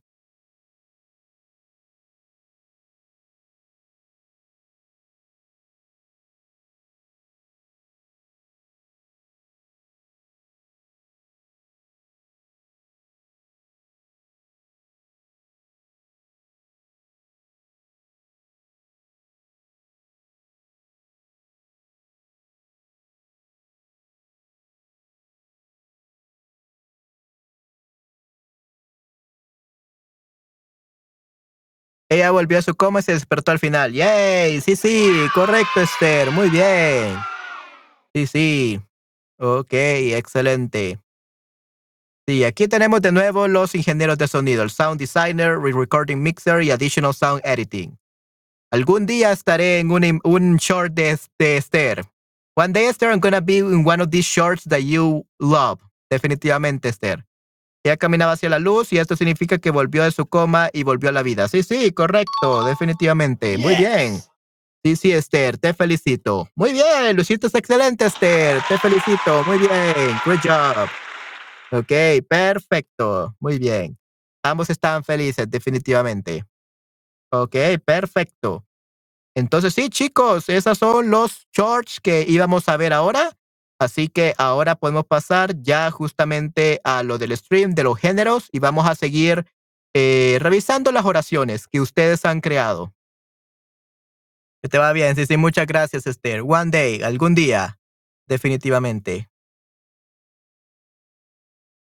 Ella 32.11 32.29
volvió 32.31 32.59
a 32.59 32.61
su 32.61 32.75
coma 32.75 32.99
y 32.99 33.03
se 33.03 33.13
despertó 33.13 33.53
al 33.53 33.59
final. 33.59 33.93
¡Yay! 33.93 34.59
Sí, 34.59 34.75
sí, 34.75 35.09
correcto, 35.33 35.79
Esther. 35.79 36.29
Muy 36.29 36.49
bien. 36.49 37.17
Sí, 38.13 38.27
sí. 38.27 38.81
Ok, 39.39 39.71
excelente. 39.71 40.99
Sí, 42.27 42.43
aquí 42.43 42.67
tenemos 42.67 43.01
de 43.01 43.13
nuevo 43.13 43.47
los 43.47 43.75
ingenieros 43.75 44.17
de 44.17 44.27
sonido, 44.27 44.61
el 44.61 44.69
sound 44.69 44.99
designer, 44.99 45.57
re-recording 45.57 46.21
mixer 46.21 46.61
y 46.63 46.71
additional 46.71 47.13
sound 47.13 47.41
editing. 47.45 47.97
Algún 48.71 49.05
día 49.05 49.31
estaré 49.31 49.79
en 49.79 49.89
un, 49.89 50.19
un 50.25 50.57
short 50.57 50.93
de, 50.93 51.17
de 51.39 51.55
Esther. 51.55 52.03
One 52.55 52.73
day, 52.73 52.87
Esther, 52.87 53.11
I'm 53.11 53.21
gonna 53.21 53.39
be 53.39 53.59
in 53.59 53.87
one 53.87 54.01
of 54.01 54.09
these 54.09 54.25
shorts 54.25 54.65
that 54.65 54.81
you 54.81 55.25
love. 55.39 55.79
Definitivamente, 56.09 56.89
Esther. 56.89 57.25
Ella 57.83 57.97
caminaba 57.97 58.33
hacia 58.33 58.49
la 58.49 58.59
luz 58.59 58.93
y 58.93 58.99
esto 58.99 59.15
significa 59.15 59.57
que 59.57 59.71
volvió 59.71 60.03
de 60.03 60.11
su 60.11 60.27
coma 60.27 60.69
y 60.71 60.83
volvió 60.83 61.09
a 61.09 61.13
la 61.13 61.23
vida. 61.23 61.47
Sí, 61.47 61.63
sí, 61.63 61.91
correcto, 61.91 62.63
definitivamente. 62.65 63.57
Muy 63.57 63.75
bien. 63.75 64.21
Sí, 64.83 64.95
sí, 64.95 65.11
Esther, 65.11 65.57
te 65.57 65.73
felicito. 65.73 66.47
Muy 66.55 66.73
bien, 66.73 67.15
Lucito 67.15 67.47
es 67.47 67.55
excelente, 67.55 68.05
Esther. 68.05 68.61
Te 68.67 68.77
felicito. 68.77 69.43
Muy 69.45 69.59
bien. 69.59 70.19
Good 70.25 70.39
job. 70.43 70.89
Ok, 71.71 72.23
perfecto. 72.27 73.35
Muy 73.39 73.57
bien. 73.57 73.97
Ambos 74.43 74.69
estaban 74.69 75.03
felices, 75.03 75.49
definitivamente. 75.49 76.45
Ok, 77.31 77.55
perfecto. 77.85 78.65
Entonces, 79.35 79.73
sí, 79.73 79.89
chicos, 79.89 80.49
esos 80.49 80.77
son 80.77 81.09
los 81.09 81.47
shorts 81.53 81.99
que 82.01 82.25
íbamos 82.27 82.67
a 82.67 82.77
ver 82.77 82.91
ahora. 82.91 83.31
Así 83.81 84.09
que 84.09 84.35
ahora 84.37 84.75
podemos 84.75 85.05
pasar 85.07 85.59
ya 85.63 85.89
justamente 85.89 86.81
a 86.83 87.01
lo 87.01 87.17
del 87.17 87.35
stream 87.35 87.73
de 87.73 87.83
los 87.83 87.97
géneros 87.97 88.47
y 88.51 88.59
vamos 88.59 88.87
a 88.87 88.93
seguir 88.93 89.47
eh, 89.95 90.37
revisando 90.39 90.91
las 90.91 91.03
oraciones 91.03 91.67
que 91.67 91.81
ustedes 91.81 92.23
han 92.25 92.41
creado. 92.41 92.93
Te 94.61 94.77
va 94.77 94.93
bien, 94.93 95.15
sí, 95.15 95.25
sí, 95.25 95.35
muchas 95.35 95.65
gracias, 95.65 96.05
Esther. 96.05 96.43
One 96.47 96.69
day, 96.69 97.01
algún 97.01 97.33
día, 97.33 97.79
definitivamente. 98.27 99.31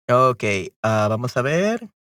Ok, 0.06 0.44
uh, 0.84 1.08
vamos 1.08 1.34
a 1.38 1.40
ver. 1.40 1.95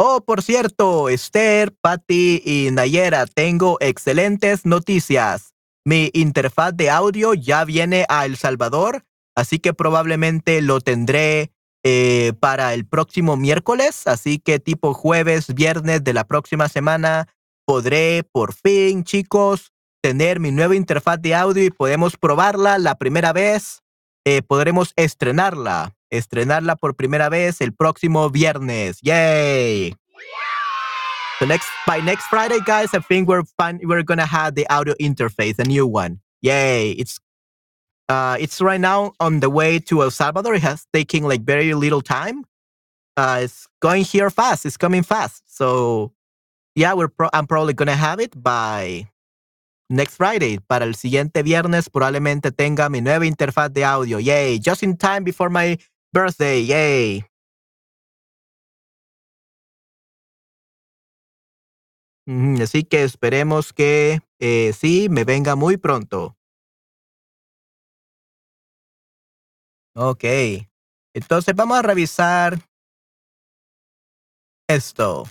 Oh, 0.00 0.20
por 0.24 0.42
cierto, 0.42 1.08
Esther, 1.08 1.74
Patty 1.80 2.40
y 2.44 2.70
Nayera, 2.70 3.26
tengo 3.26 3.78
excelentes 3.80 4.64
noticias. 4.64 5.54
Mi 5.84 6.10
interfaz 6.12 6.76
de 6.76 6.88
audio 6.88 7.34
ya 7.34 7.64
viene 7.64 8.06
a 8.08 8.24
El 8.24 8.36
Salvador, 8.36 9.04
así 9.34 9.58
que 9.58 9.74
probablemente 9.74 10.62
lo 10.62 10.80
tendré 10.80 11.50
eh, 11.82 12.32
para 12.38 12.74
el 12.74 12.86
próximo 12.86 13.36
miércoles, 13.36 14.06
así 14.06 14.38
que 14.38 14.60
tipo 14.60 14.94
jueves, 14.94 15.52
viernes 15.52 16.04
de 16.04 16.12
la 16.12 16.22
próxima 16.22 16.68
semana 16.68 17.26
podré 17.66 18.22
por 18.22 18.54
fin, 18.54 19.02
chicos, 19.02 19.72
tener 20.00 20.38
mi 20.38 20.52
nueva 20.52 20.76
interfaz 20.76 21.20
de 21.20 21.34
audio 21.34 21.64
y 21.64 21.70
podemos 21.70 22.16
probarla 22.16 22.78
la 22.78 22.94
primera 22.94 23.32
vez. 23.32 23.82
Eh, 24.24 24.42
podremos 24.42 24.92
estrenarla 24.94 25.97
estrenarla 26.10 26.76
por 26.76 26.94
primera 26.94 27.28
vez 27.28 27.60
el 27.60 27.72
próximo 27.72 28.30
viernes. 28.30 28.98
Yay! 29.02 29.94
So 31.38 31.46
next 31.46 31.68
by 31.86 32.00
next 32.00 32.26
Friday, 32.28 32.58
guys, 32.66 32.92
I 32.94 33.00
think 33.00 33.28
we're 33.28 33.44
fun, 33.56 33.80
we're 33.82 34.02
gonna 34.02 34.26
have 34.26 34.54
the 34.54 34.66
audio 34.68 34.94
interface, 35.00 35.58
a 35.58 35.64
new 35.64 35.86
one. 35.86 36.20
Yay! 36.42 36.92
It's 36.92 37.18
Uh, 38.08 38.38
it's 38.40 38.60
right 38.62 38.80
now 38.80 39.12
on 39.20 39.40
the 39.40 39.50
way 39.50 39.78
to 39.78 40.02
El 40.02 40.10
Salvador. 40.10 40.54
It 40.54 40.62
has 40.62 40.86
taken 40.94 41.24
like 41.24 41.42
very 41.42 41.74
little 41.74 42.00
time. 42.00 42.44
Uh, 43.18 43.40
it's 43.42 43.68
going 43.80 44.02
here 44.02 44.30
fast. 44.30 44.64
It's 44.64 44.78
coming 44.78 45.02
fast. 45.02 45.42
So 45.46 46.12
yeah, 46.74 46.94
we're 46.94 47.08
pro 47.08 47.28
I'm 47.34 47.46
probably 47.46 47.74
gonna 47.74 47.96
have 47.96 48.18
it 48.18 48.32
by 48.42 49.08
next 49.90 50.16
Friday. 50.16 50.58
Para 50.58 50.86
el 50.86 50.94
siguiente 50.94 51.42
viernes 51.42 51.90
probablemente 51.90 52.50
tenga 52.50 52.88
mi 52.88 53.02
nueva 53.02 53.26
interfaz 53.26 53.70
de 53.74 53.84
audio. 53.84 54.18
Yay! 54.18 54.58
Just 54.58 54.82
in 54.82 54.96
time 54.96 55.22
before 55.22 55.50
my 55.50 55.76
birthday. 56.12 56.64
Yay! 56.64 57.24
Así 62.62 62.84
que 62.84 63.04
esperemos 63.04 63.72
que 63.72 64.20
eh, 64.38 64.72
sí 64.74 65.08
me 65.08 65.24
venga 65.24 65.56
muy 65.56 65.78
pronto. 65.78 66.36
Ok. 69.96 70.24
Entonces 71.14 71.54
vamos 71.56 71.78
a 71.78 71.82
revisar 71.82 72.58
esto. 74.68 75.24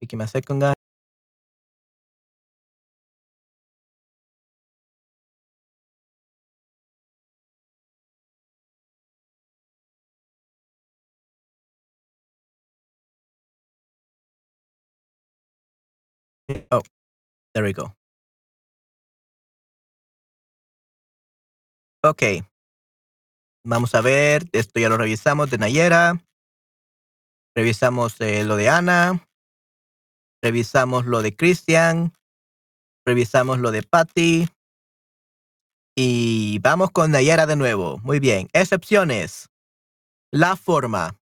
Y 0.00 0.06
que 0.06 0.16
me 0.16 0.24
con 0.42 0.60
there 17.56 17.64
we 17.64 17.72
go. 17.72 17.96
Ok. 22.04 22.22
Vamos 23.64 23.94
a 23.94 24.02
ver, 24.02 24.44
esto 24.52 24.78
ya 24.78 24.90
lo 24.90 24.98
revisamos 24.98 25.50
de 25.50 25.56
Nayera. 25.56 26.22
Revisamos 27.56 28.20
eh, 28.20 28.44
lo 28.44 28.56
de 28.56 28.68
Ana. 28.68 29.26
Revisamos 30.42 31.06
lo 31.06 31.22
de 31.22 31.34
Christian. 31.34 32.12
Revisamos 33.06 33.58
lo 33.58 33.70
de 33.70 33.82
Patty. 33.82 34.48
Y 35.96 36.58
vamos 36.58 36.90
con 36.90 37.10
Nayera 37.10 37.46
de 37.46 37.56
nuevo. 37.56 37.98
Muy 38.02 38.20
bien. 38.20 38.50
Excepciones. 38.52 39.48
La 40.30 40.56
forma. 40.56 41.18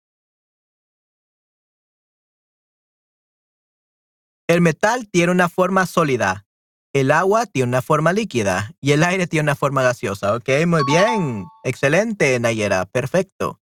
El 4.50 4.62
metal 4.62 5.08
tiene 5.08 5.32
una 5.32 5.48
forma 5.48 5.86
sólida, 5.86 6.48
el 6.92 7.12
agua 7.12 7.46
tiene 7.46 7.68
una 7.68 7.84
forma 7.84 8.14
líquida 8.14 8.72
y 8.82 8.94
el 8.94 9.04
aire 9.04 9.28
tiene 9.28 9.44
una 9.44 9.56
forma 9.56 9.84
gaseosa. 9.84 10.36
Ok, 10.36 10.50
muy 10.66 10.82
bien. 10.88 11.46
Excelente, 11.64 12.40
Nayera. 12.40 12.88
Perfecto. 12.88 13.62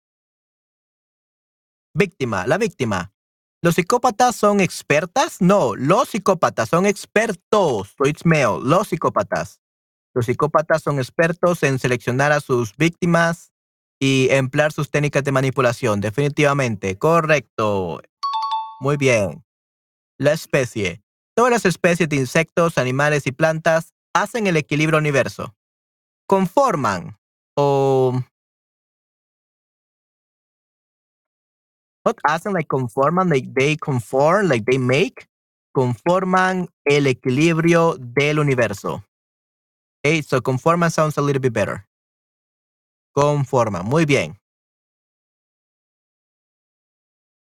Víctima, 1.95 2.45
la 2.45 2.59
víctima. 2.59 3.13
¿Los 3.63 3.75
psicópatas 3.75 4.35
son 4.35 4.59
expertas? 4.59 5.41
No, 5.41 5.75
los 5.75 6.09
psicópatas 6.09 6.69
son 6.69 6.85
expertos. 6.85 7.95
Male, 8.23 8.45
los 8.61 8.89
psicópatas. 8.89 9.61
Los 10.13 10.27
psicópatas 10.27 10.83
son 10.83 10.99
expertos 10.99 11.63
en 11.63 11.79
seleccionar 11.79 12.31
a 12.31 12.41
sus 12.41 12.75
víctimas 12.77 13.51
y 13.99 14.27
emplear 14.29 14.71
sus 14.71 14.91
técnicas 14.91 15.23
de 15.23 15.31
manipulación. 15.31 15.99
Definitivamente. 15.99 16.95
Correcto. 16.99 18.01
Muy 18.81 18.97
bien. 18.97 19.44
La 20.17 20.33
especie. 20.33 21.01
Todas 21.35 21.51
las 21.51 21.65
especies 21.65 22.07
de 22.07 22.15
insectos, 22.15 22.77
animales 22.77 23.27
y 23.27 23.31
plantas 23.31 23.93
hacen 24.13 24.47
el 24.47 24.57
equilibrio 24.57 24.99
universo. 24.99 25.53
Conforman 26.27 27.17
o 27.57 28.21
What 32.05 32.17
hacen 32.23 32.53
like 32.53 32.67
conforman 32.67 33.29
like 33.29 33.51
they 33.55 33.75
conform 33.75 34.47
like 34.47 34.63
they 34.65 34.77
make 34.77 35.27
conforman 35.75 36.67
el 36.85 37.07
equilibrio 37.07 37.97
del 37.97 38.37
universo. 38.37 39.03
Okay, 40.05 40.21
so 40.21 40.39
conforman 40.39 40.91
sounds 40.91 41.17
a 41.17 41.21
little 41.21 41.41
bit 41.41 41.51
better. 41.51 41.87
Conforman, 43.17 43.85
muy 43.85 44.05
bien. 44.05 44.37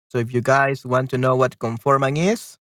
So 0.10 0.20
if 0.20 0.32
you 0.32 0.42
guys 0.42 0.86
want 0.86 1.10
to 1.10 1.18
know 1.18 1.36
what 1.36 1.58
conforman 1.58 2.18
is, 2.18 2.60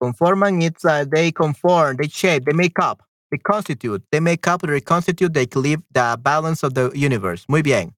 Conforman, 0.00 0.62
it's 0.62 0.84
uh, 0.84 1.04
they 1.04 1.30
conform, 1.30 1.96
they 1.96 2.08
shape, 2.08 2.44
they 2.46 2.54
make 2.54 2.78
up, 2.80 3.02
they 3.30 3.38
constitute, 3.38 4.02
they 4.10 4.20
make 4.20 4.46
up, 4.46 4.62
they 4.62 4.68
reconstitute, 4.68 5.32
they 5.34 5.46
equilibrate 5.46 5.84
the 5.92 6.16
balance 6.22 6.62
of 6.64 6.74
the 6.74 6.90
universe. 6.94 7.44
Muy 7.48 7.62
bien. 7.62 7.94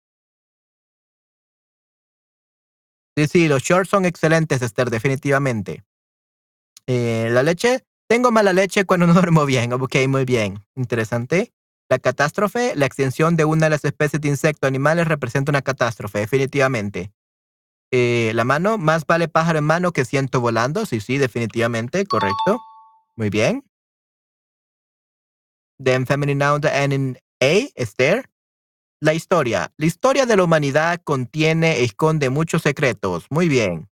Sí, 3.17 3.29
sí, 3.29 3.49
los 3.49 3.63
shorts 3.63 3.91
son 3.91 4.05
excelentes, 4.05 4.63
Esther, 4.63 4.91
definitivamente. 4.91 5.85
Eh, 6.87 7.29
la 7.31 7.43
leche, 7.43 7.85
tengo 8.09 8.33
mala 8.33 8.53
leche 8.53 8.85
cuando 8.85 9.07
no 9.07 9.15
duermo 9.23 9.47
bien. 9.47 9.73
Ok, 9.73 9.97
muy 10.09 10.25
bien. 10.25 10.65
Interesante. 10.75 11.53
La 11.89 11.99
catástrofe, 11.99 12.75
la 12.75 12.87
extinción 12.87 13.37
de 13.37 13.45
una 13.45 13.67
de 13.67 13.71
las 13.71 13.85
especies 13.85 14.21
de 14.21 14.29
insectos 14.29 14.67
animales 14.67 15.07
representa 15.07 15.53
una 15.53 15.63
catástrofe, 15.63 16.21
definitivamente. 16.21 17.13
Eh, 17.95 18.33
la 18.35 18.45
mano, 18.45 18.79
más 18.79 19.07
vale 19.07 19.29
pájaro 19.29 19.59
en 19.59 19.65
mano 19.65 19.93
que 19.93 20.07
ciento 20.07 20.41
volando. 20.41 20.87
Sí, 20.87 21.01
sí, 21.01 21.19
definitivamente, 21.19 22.07
correcto. 22.07 22.59
Muy 23.17 23.29
bien. 23.29 23.65
Then 25.79 26.07
feminine 26.07 26.39
noun 26.43 26.63
and 26.67 26.93
in 26.93 27.19
A, 27.41 27.69
Esther. 27.75 28.31
La 29.01 29.15
historia. 29.15 29.73
La 29.77 29.87
historia 29.87 30.27
de 30.27 30.37
la 30.37 30.45
humanidad 30.45 31.03
contiene 31.03 31.79
e 31.79 31.85
esconde 31.85 32.31
muchos 32.31 32.63
secretos. 32.63 33.27
Muy 33.31 33.49
bien. 33.49 33.91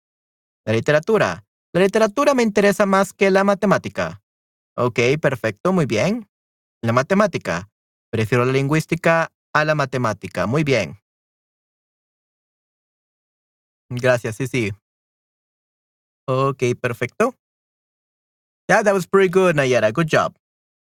La 0.66 0.74
literatura. 0.74 1.45
La 1.74 1.82
literatura 1.82 2.34
me 2.34 2.43
interesa 2.43 2.86
más 2.86 3.14
que 3.14 3.32
la 3.32 3.43
matemática. 3.43 4.22
Ok, 4.76 5.00
perfecto, 5.20 5.74
muy 5.74 5.86
bien. 5.86 6.30
La 6.82 6.93
matemática. 6.93 7.70
Prefiero 8.12 8.45
la 8.45 8.52
lingüística 8.52 9.32
a 9.54 9.66
la 9.66 9.74
matemática. 9.76 10.45
Muy 10.45 10.64
bien. 10.64 11.00
Gracias, 13.90 14.36
sí, 14.36 14.48
sí. 14.48 14.72
Ok, 16.28 16.64
perfecto. 16.82 17.34
Yeah, 18.70 18.84
that 18.84 18.94
was 18.94 19.08
pretty 19.08 19.30
good, 19.30 19.56
Nayara. 19.56 19.92
Good 19.94 20.08
job. 20.08 20.36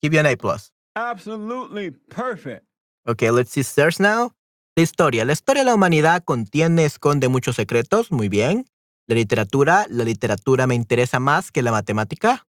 Give 0.03 0.15
you 0.15 0.21
an 0.21 0.27
A 0.27 0.37
plus. 0.37 0.73
Absolutely 0.95 1.91
perfect. 2.09 2.65
Okay, 3.07 3.31
let's 3.31 3.51
see 3.51 3.63
stairs 3.63 4.01
now. 4.01 4.33
La 4.77 4.83
historia. 4.83 5.25
La 5.25 5.33
historia 5.33 5.63
de 5.63 5.67
la 5.67 5.75
humanidad 5.75 6.25
contiene, 6.25 6.87
esconde 6.87 7.29
muchos 7.29 7.57
secretos. 7.57 8.11
Muy 8.11 8.29
bien. 8.29 8.65
La 9.07 9.15
literatura. 9.15 9.87
La 9.91 10.05
literatura 10.05 10.67
me 10.67 10.75
interesa 10.75 11.21
más 11.21 11.53
que 11.53 11.63
la 11.63 11.71
matemática. 11.71 12.47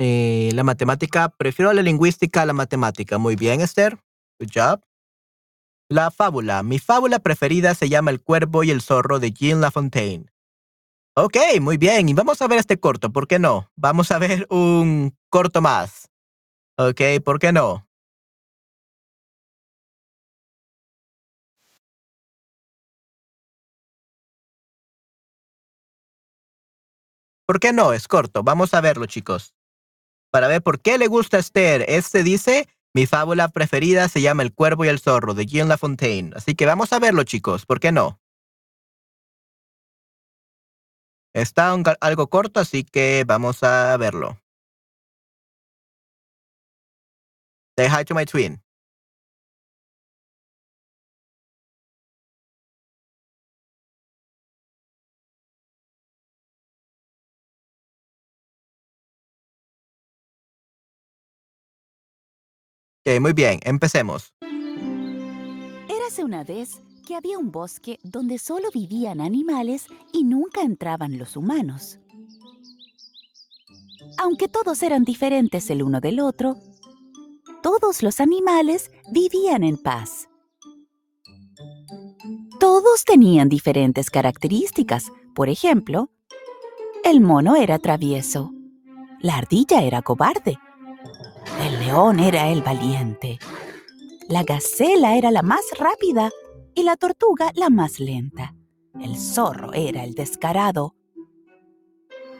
Eh, 0.00 0.50
la 0.52 0.64
matemática. 0.64 1.28
Prefiero 1.28 1.72
la 1.72 1.82
lingüística 1.82 2.42
a 2.42 2.46
la 2.46 2.52
matemática. 2.52 3.18
Muy 3.18 3.36
bien, 3.36 3.60
Esther. 3.60 3.98
Good 4.40 4.50
job. 4.52 4.87
La 5.90 6.10
fábula. 6.10 6.62
Mi 6.62 6.78
fábula 6.78 7.18
preferida 7.18 7.74
se 7.74 7.88
llama 7.88 8.10
El 8.10 8.20
cuervo 8.20 8.62
y 8.62 8.70
el 8.70 8.82
zorro 8.82 9.18
de 9.20 9.32
Jean 9.32 9.62
Lafontaine. 9.62 10.26
Ok, 11.16 11.36
muy 11.62 11.78
bien. 11.78 12.08
Y 12.10 12.14
vamos 12.14 12.42
a 12.42 12.46
ver 12.46 12.58
este 12.58 12.78
corto, 12.78 13.10
¿por 13.10 13.26
qué 13.26 13.38
no? 13.38 13.70
Vamos 13.74 14.10
a 14.10 14.18
ver 14.18 14.46
un 14.50 15.16
corto 15.30 15.62
más. 15.62 16.10
Ok, 16.76 17.00
¿por 17.24 17.38
qué 17.38 17.52
no? 17.52 17.88
¿Por 27.46 27.60
qué 27.60 27.72
no? 27.72 27.94
Es 27.94 28.06
corto. 28.08 28.42
Vamos 28.42 28.74
a 28.74 28.82
verlo, 28.82 29.06
chicos. 29.06 29.54
Para 30.30 30.48
ver 30.48 30.62
por 30.62 30.80
qué 30.80 30.98
le 30.98 31.06
gusta 31.06 31.38
a 31.38 31.40
Esther. 31.40 31.86
Este 31.88 32.22
dice, 32.22 32.68
mi 32.94 33.06
fábula 33.06 33.48
preferida 33.48 34.08
se 34.08 34.20
llama 34.22 34.42
El 34.42 34.54
cuervo 34.54 34.84
y 34.84 34.88
el 34.88 34.98
zorro 34.98 35.34
de 35.34 35.46
Jean 35.46 35.68
Lafontaine. 35.68 36.32
Así 36.34 36.54
que 36.54 36.66
vamos 36.66 36.92
a 36.92 36.98
verlo, 36.98 37.24
chicos. 37.24 37.66
¿Por 37.66 37.80
qué 37.80 37.92
no? 37.92 38.20
Está 41.34 41.72
algo 42.00 42.28
corto, 42.28 42.60
así 42.60 42.84
que 42.84 43.24
vamos 43.26 43.62
a 43.62 43.96
verlo. 43.96 44.40
Say 47.76 47.86
hi 47.88 48.04
to 48.04 48.14
my 48.14 48.24
twin. 48.24 48.60
Muy 63.20 63.32
bien, 63.32 63.58
empecemos. 63.62 64.34
Érase 65.88 66.24
una 66.24 66.44
vez 66.44 66.82
que 67.06 67.14
había 67.14 67.38
un 67.38 67.50
bosque 67.50 67.98
donde 68.02 68.38
solo 68.38 68.68
vivían 68.72 69.22
animales 69.22 69.86
y 70.12 70.24
nunca 70.24 70.60
entraban 70.60 71.16
los 71.16 71.36
humanos. 71.36 71.98
Aunque 74.18 74.48
todos 74.48 74.82
eran 74.82 75.04
diferentes 75.04 75.70
el 75.70 75.82
uno 75.82 76.00
del 76.00 76.20
otro, 76.20 76.56
todos 77.62 78.02
los 78.02 78.20
animales 78.20 78.90
vivían 79.10 79.64
en 79.64 79.78
paz. 79.78 80.28
Todos 82.60 83.04
tenían 83.04 83.48
diferentes 83.48 84.10
características. 84.10 85.06
Por 85.34 85.48
ejemplo, 85.48 86.10
el 87.04 87.20
mono 87.20 87.56
era 87.56 87.78
travieso, 87.78 88.52
la 89.20 89.38
ardilla 89.38 89.82
era 89.82 90.02
cobarde, 90.02 90.58
el 91.60 91.80
león 91.80 92.20
era 92.20 92.48
el 92.48 92.62
valiente, 92.62 93.38
la 94.28 94.42
gacela 94.42 95.16
era 95.16 95.30
la 95.30 95.42
más 95.42 95.62
rápida 95.78 96.30
y 96.74 96.82
la 96.82 96.96
tortuga 96.96 97.50
la 97.54 97.70
más 97.70 97.98
lenta. 97.98 98.54
El 99.00 99.16
zorro 99.16 99.72
era 99.72 100.04
el 100.04 100.14
descarado 100.14 100.94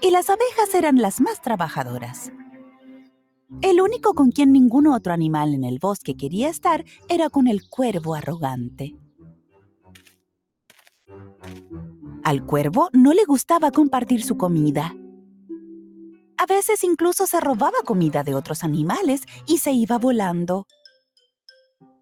y 0.00 0.10
las 0.10 0.30
abejas 0.30 0.74
eran 0.74 1.00
las 1.00 1.20
más 1.20 1.40
trabajadoras. 1.40 2.32
El 3.62 3.80
único 3.80 4.14
con 4.14 4.30
quien 4.30 4.52
ningún 4.52 4.86
otro 4.86 5.12
animal 5.12 5.54
en 5.54 5.64
el 5.64 5.78
bosque 5.78 6.16
quería 6.16 6.48
estar 6.48 6.84
era 7.08 7.30
con 7.30 7.48
el 7.48 7.68
cuervo 7.68 8.14
arrogante. 8.14 8.96
Al 12.22 12.44
cuervo 12.44 12.90
no 12.92 13.14
le 13.14 13.24
gustaba 13.24 13.70
compartir 13.70 14.22
su 14.22 14.36
comida. 14.36 14.94
A 16.40 16.46
veces 16.46 16.84
incluso 16.84 17.26
se 17.26 17.40
robaba 17.40 17.78
comida 17.84 18.22
de 18.22 18.36
otros 18.36 18.62
animales 18.62 19.22
y 19.44 19.58
se 19.58 19.72
iba 19.72 19.98
volando. 19.98 20.68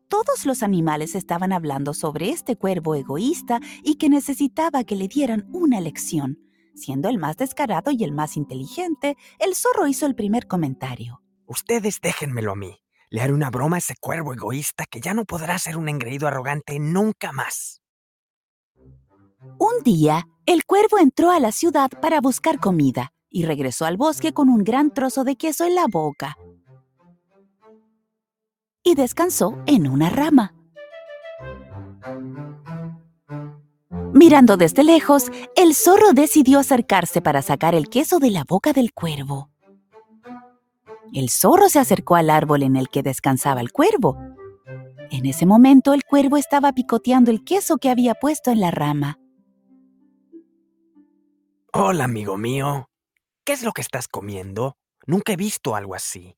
Todos 0.09 0.45
los 0.45 0.63
animales 0.63 1.15
estaban 1.15 1.55
hablando 1.55 1.95
sobre 1.95 2.29
este 2.29 2.55
cuervo 2.55 2.95
egoísta 2.95 3.61
y 3.83 3.97
que 3.97 4.11
necesitaba 4.11 4.85
que 4.85 4.95
le 4.95 5.09
dieran 5.09 5.49
una 5.53 5.81
lección. 5.81 6.39
Siendo 6.75 7.09
el 7.09 7.17
más 7.17 7.39
descarado 7.39 7.91
y 7.91 8.05
el 8.05 8.13
más 8.13 8.37
inteligente, 8.37 9.17
el 9.39 9.55
zorro 9.55 9.87
hizo 9.87 10.05
el 10.05 10.15
primer 10.15 10.47
comentario. 10.47 11.23
Ustedes 11.47 12.03
déjenmelo 12.03 12.53
a 12.53 12.57
mí. 12.57 12.77
Le 13.09 13.23
haré 13.23 13.33
una 13.33 13.49
broma 13.49 13.77
a 13.77 13.79
ese 13.79 13.95
cuervo 13.99 14.35
egoísta 14.35 14.85
que 14.85 15.01
ya 15.01 15.15
no 15.15 15.25
podrá 15.25 15.59
ser 15.59 15.79
un 15.79 15.89
engreído 15.89 16.29
arrogante 16.29 16.79
nunca 16.79 17.33
más. 17.33 17.81
Un 19.59 19.83
día, 19.83 20.29
el 20.45 20.67
cuervo 20.67 20.99
entró 20.99 21.31
a 21.31 21.41
la 21.41 21.53
ciudad 21.53 21.89
para 22.03 22.21
buscar 22.21 22.61
comida 22.61 23.15
y 23.37 23.45
regresó 23.45 23.85
al 23.85 23.99
bosque 23.99 24.33
con 24.33 24.49
un 24.49 24.65
gran 24.65 24.95
trozo 24.95 25.23
de 25.23 25.37
queso 25.37 25.67
en 25.67 25.75
la 25.75 25.85
boca. 25.93 26.39
Y 28.83 28.95
descansó 28.95 29.59
en 29.67 29.87
una 29.89 30.09
rama. 30.09 30.55
Mirando 34.15 34.57
desde 34.57 34.85
lejos, 34.85 35.31
el 35.55 35.75
zorro 35.75 36.15
decidió 36.15 36.61
acercarse 36.61 37.21
para 37.21 37.43
sacar 37.43 37.75
el 37.75 37.91
queso 37.91 38.21
de 38.21 38.31
la 38.31 38.45
boca 38.49 38.73
del 38.73 38.95
cuervo. 38.95 39.51
El 41.13 41.29
zorro 41.29 41.69
se 41.69 41.79
acercó 41.79 42.17
al 42.17 42.31
árbol 42.31 42.63
en 42.63 42.75
el 42.75 42.89
que 42.89 43.03
descansaba 43.03 43.61
el 43.61 43.71
cuervo. 43.71 44.17
En 45.11 45.27
ese 45.27 45.45
momento 45.45 45.93
el 45.93 46.05
cuervo 46.05 46.39
estaba 46.39 46.73
picoteando 46.73 47.31
el 47.31 47.45
queso 47.45 47.77
que 47.77 47.91
había 47.91 48.15
puesto 48.15 48.51
en 48.51 48.61
la 48.61 48.71
rama. 48.71 49.19
Hola, 51.75 52.05
amigo 52.05 52.39
mío. 52.39 52.89
¿Qué 53.47 53.53
es 53.53 53.63
lo 53.63 53.71
que 53.71 53.81
estás 53.81 54.09
comiendo? 54.09 54.77
Nunca 55.07 55.33
he 55.33 55.37
visto 55.37 55.77
algo 55.77 55.95
así. 55.95 56.37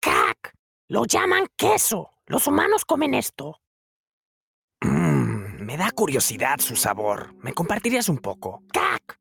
¡Cac! 0.00 0.54
Lo 0.88 1.04
llaman 1.04 1.48
queso. 1.56 2.12
Los 2.26 2.46
humanos 2.46 2.84
comen 2.84 3.14
esto. 3.14 3.60
Mmm, 4.82 5.64
me 5.64 5.76
da 5.76 5.90
curiosidad 5.90 6.60
su 6.60 6.76
sabor. 6.76 7.34
¿Me 7.42 7.52
compartirías 7.52 8.08
un 8.08 8.18
poco? 8.18 8.62
¡Cac! 8.72 9.18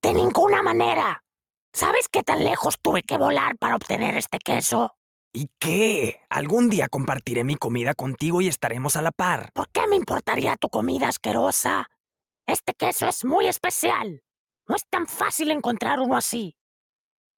De 0.00 0.14
ninguna 0.14 0.62
manera. 0.62 1.24
¿Sabes 1.72 2.08
qué 2.08 2.22
tan 2.22 2.44
lejos 2.44 2.78
tuve 2.80 3.02
que 3.02 3.18
volar 3.18 3.58
para 3.58 3.74
obtener 3.74 4.16
este 4.16 4.38
queso? 4.38 4.94
¿Y 5.32 5.50
qué? 5.58 6.20
Algún 6.30 6.70
día 6.70 6.86
compartiré 6.86 7.42
mi 7.42 7.56
comida 7.56 7.94
contigo 7.94 8.40
y 8.42 8.46
estaremos 8.46 8.94
a 8.94 9.02
la 9.02 9.10
par. 9.10 9.50
¿Por 9.54 9.70
qué 9.70 9.88
me 9.88 9.96
importaría 9.96 10.54
tu 10.54 10.68
comida 10.68 11.08
asquerosa? 11.08 11.90
Este 12.46 12.74
queso 12.74 13.08
es 13.08 13.24
muy 13.24 13.48
especial. 13.48 14.23
No 14.68 14.76
es 14.76 14.86
tan 14.88 15.06
fácil 15.06 15.50
encontrar 15.50 16.00
uno 16.00 16.16
así. 16.16 16.56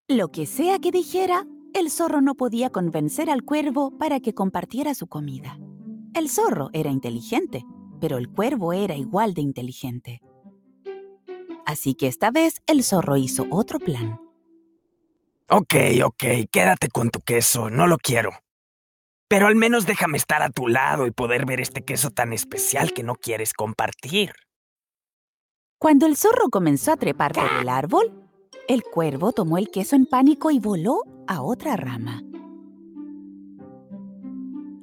Lo 0.08 0.30
que 0.30 0.46
sea 0.46 0.80
que 0.80 0.92
dijera, 0.92 1.46
el 1.74 1.90
zorro 1.90 2.22
no 2.22 2.36
podía 2.36 2.70
convencer 2.70 3.30
al 3.30 3.44
cuervo 3.44 3.98
para 3.98 4.20
que 4.20 4.34
compartiera 4.34 4.94
su 4.94 5.08
comida. 5.08 5.58
El 6.14 6.30
zorro 6.30 6.70
era 6.74 6.92
inteligente, 6.92 7.66
pero 8.00 8.18
el 8.18 8.30
cuervo 8.30 8.74
era 8.74 8.96
igual 8.96 9.34
de 9.34 9.42
inteligente. 9.42 10.22
Así 11.66 11.96
que 11.96 12.08
esta 12.08 12.30
vez 12.30 12.62
el 12.68 12.84
zorro 12.84 13.18
hizo 13.18 13.48
otro 13.50 13.80
plan. 13.80 14.20
Ok, 15.50 15.76
ok, 16.04 16.24
quédate 16.52 16.90
con 16.90 17.10
tu 17.10 17.20
queso, 17.22 17.70
no 17.70 17.88
lo 17.88 17.98
quiero. 17.98 18.32
Pero 19.28 19.48
al 19.48 19.56
menos 19.56 19.88
déjame 19.88 20.18
estar 20.18 20.44
a 20.44 20.52
tu 20.52 20.68
lado 20.68 21.08
y 21.08 21.12
poder 21.12 21.46
ver 21.46 21.60
este 21.60 21.84
queso 21.84 22.12
tan 22.12 22.32
especial 22.34 22.94
que 22.94 23.04
no 23.04 23.16
quieres 23.16 23.54
compartir. 23.54 24.34
Cuando 25.78 26.06
el 26.06 26.16
zorro 26.16 26.50
comenzó 26.50 26.94
a 26.94 26.98
trepar 26.98 27.34
por 27.34 27.52
el 27.62 27.68
árbol, 27.68 28.14
el 28.68 28.84
cuervo 28.84 29.34
tomó 29.34 29.58
el 29.58 29.70
queso 29.70 29.96
en 29.96 30.06
pánico 30.06 30.50
y 30.50 30.60
voló 30.60 31.02
a 31.28 31.42
otra 31.42 31.76
rama. 31.76 32.24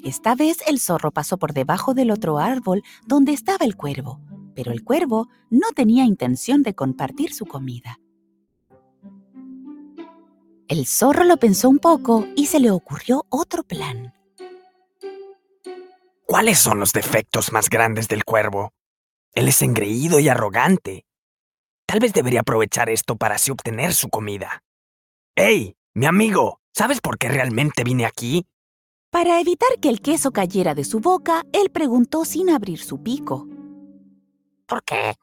Esta 0.04 0.34
vez 0.34 0.58
el 0.66 0.80
zorro 0.80 1.10
pasó 1.10 1.38
por 1.38 1.54
debajo 1.54 1.94
del 1.94 2.10
otro 2.10 2.38
árbol 2.38 2.82
donde 3.06 3.32
estaba 3.32 3.64
el 3.64 3.76
cuervo, 3.76 4.20
pero 4.54 4.70
el 4.70 4.84
cuervo 4.84 5.28
no 5.48 5.68
tenía 5.74 6.04
intención 6.04 6.62
de 6.62 6.74
compartir 6.74 7.32
su 7.32 7.46
comida. 7.46 7.98
El 10.68 10.86
zorro 10.86 11.24
lo 11.24 11.36
pensó 11.38 11.68
un 11.68 11.78
poco 11.78 12.26
y 12.36 12.46
se 12.46 12.60
le 12.60 12.70
ocurrió 12.70 13.24
otro 13.30 13.62
plan. 13.62 14.14
¿Cuáles 16.26 16.58
son 16.58 16.80
los 16.80 16.92
defectos 16.92 17.52
más 17.52 17.68
grandes 17.68 18.08
del 18.08 18.24
cuervo? 18.24 18.72
Él 19.34 19.48
es 19.48 19.62
engreído 19.62 20.20
y 20.20 20.28
arrogante. 20.28 21.06
Tal 21.86 22.00
vez 22.00 22.12
debería 22.12 22.40
aprovechar 22.40 22.90
esto 22.90 23.16
para 23.16 23.36
así 23.36 23.50
obtener 23.50 23.94
su 23.94 24.08
comida. 24.08 24.62
¡Ey, 25.36 25.76
mi 25.94 26.06
amigo! 26.06 26.60
¿Sabes 26.74 27.00
por 27.00 27.18
qué 27.18 27.28
realmente 27.28 27.84
vine 27.84 28.06
aquí? 28.06 28.46
Para 29.10 29.40
evitar 29.40 29.78
que 29.80 29.90
el 29.90 30.00
queso 30.00 30.30
cayera 30.32 30.74
de 30.74 30.84
su 30.84 31.00
boca, 31.00 31.44
él 31.52 31.70
preguntó 31.70 32.24
sin 32.24 32.48
abrir 32.48 32.78
su 32.78 33.02
pico. 33.02 33.46
¿Por 34.66 34.82
qué? 34.84 35.14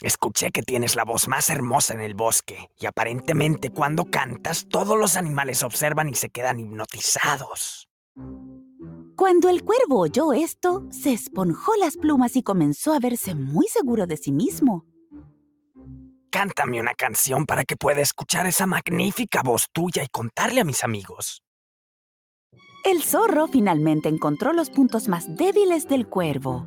Escuché 0.00 0.50
que 0.50 0.62
tienes 0.62 0.96
la 0.96 1.04
voz 1.04 1.28
más 1.28 1.50
hermosa 1.50 1.94
en 1.94 2.00
el 2.00 2.14
bosque 2.14 2.68
y 2.76 2.86
aparentemente 2.86 3.70
cuando 3.70 4.06
cantas 4.06 4.66
todos 4.68 4.98
los 4.98 5.16
animales 5.16 5.62
observan 5.62 6.08
y 6.08 6.14
se 6.16 6.30
quedan 6.30 6.58
hipnotizados. 6.58 7.88
Cuando 9.22 9.48
el 9.50 9.62
cuervo 9.62 10.00
oyó 10.00 10.32
esto, 10.32 10.88
se 10.90 11.12
esponjó 11.12 11.76
las 11.76 11.96
plumas 11.96 12.34
y 12.34 12.42
comenzó 12.42 12.92
a 12.92 12.98
verse 12.98 13.36
muy 13.36 13.68
seguro 13.68 14.08
de 14.08 14.16
sí 14.16 14.32
mismo. 14.32 14.84
Cántame 16.28 16.80
una 16.80 16.92
canción 16.94 17.46
para 17.46 17.62
que 17.62 17.76
pueda 17.76 18.00
escuchar 18.00 18.48
esa 18.48 18.66
magnífica 18.66 19.42
voz 19.44 19.68
tuya 19.72 20.02
y 20.02 20.08
contarle 20.08 20.62
a 20.62 20.64
mis 20.64 20.82
amigos. 20.82 21.44
El 22.84 23.04
zorro 23.04 23.46
finalmente 23.46 24.08
encontró 24.08 24.52
los 24.52 24.70
puntos 24.70 25.06
más 25.06 25.36
débiles 25.36 25.86
del 25.86 26.08
cuervo. 26.08 26.66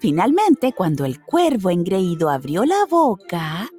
Finalmente, 0.00 0.72
cuando 0.72 1.04
el 1.04 1.22
cuervo 1.22 1.70
engreído 1.70 2.30
abrió 2.30 2.64
la 2.64 2.84
boca... 2.90 3.70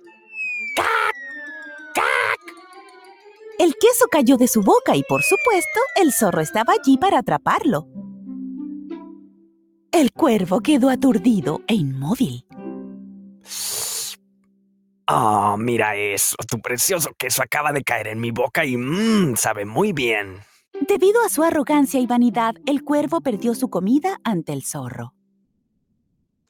El 3.59 3.75
queso 3.75 4.05
cayó 4.11 4.37
de 4.37 4.47
su 4.47 4.61
boca 4.61 4.95
y, 4.95 5.03
por 5.03 5.21
supuesto, 5.23 5.79
el 5.95 6.13
zorro 6.13 6.41
estaba 6.41 6.73
allí 6.73 6.97
para 6.97 7.19
atraparlo. 7.19 7.87
El 9.91 10.11
cuervo 10.13 10.61
quedó 10.61 10.89
aturdido 10.89 11.61
e 11.67 11.75
inmóvil. 11.75 12.45
Oh, 15.07 15.57
mira 15.57 15.95
eso. 15.95 16.35
Tu 16.49 16.59
precioso 16.59 17.11
queso 17.17 17.43
acaba 17.43 17.73
de 17.73 17.83
caer 17.83 18.07
en 18.07 18.21
mi 18.21 18.31
boca 18.31 18.65
y 18.65 18.77
mmm, 18.77 19.35
sabe 19.35 19.65
muy 19.65 19.91
bien. 19.91 20.39
Debido 20.87 21.21
a 21.23 21.29
su 21.29 21.43
arrogancia 21.43 21.99
y 21.99 22.07
vanidad, 22.07 22.55
el 22.65 22.83
cuervo 22.83 23.21
perdió 23.21 23.53
su 23.53 23.69
comida 23.69 24.19
ante 24.23 24.53
el 24.53 24.63
zorro. 24.63 25.13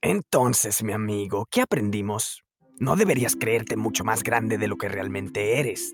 Entonces, 0.02 0.84
mi 0.84 0.94
amigo, 0.94 1.48
¿qué 1.50 1.62
aprendimos? 1.62 2.44
No 2.80 2.96
deberías 2.96 3.36
creerte 3.36 3.76
mucho 3.76 4.04
más 4.04 4.24
grande 4.24 4.58
de 4.58 4.68
lo 4.68 4.78
que 4.78 4.90
realmente 4.90 5.60
eres. 5.60 5.94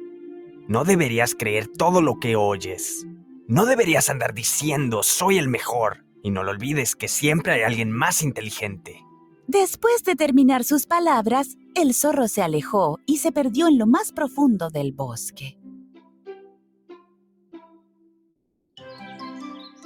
No 0.68 0.84
deberías 0.84 1.34
creer 1.34 1.68
todo 1.68 2.02
lo 2.02 2.20
que 2.20 2.36
oyes. 2.36 3.08
No 3.48 3.66
deberías 3.66 4.10
andar 4.10 4.34
diciendo 4.34 5.02
soy 5.02 5.38
el 5.38 5.48
mejor. 5.48 6.04
Y 6.24 6.32
no 6.32 6.44
lo 6.44 6.52
olvides 6.52 6.96
que 6.96 7.08
siempre 7.08 7.54
hay 7.54 7.62
alguien 7.62 7.92
más 7.92 8.22
inteligente. 8.22 9.02
Después 9.48 10.04
de 10.04 10.16
terminar 10.16 10.66
sus 10.66 10.86
palabras, 10.86 11.56
el 11.74 11.94
zorro 11.94 12.28
se 12.28 12.42
alejó 12.42 13.00
y 13.06 13.20
se 13.20 13.32
perdió 13.32 13.70
en 13.70 13.78
lo 13.78 13.88
más 13.88 14.12
profundo 14.12 14.70
del 14.70 14.92
bosque. 14.92 15.58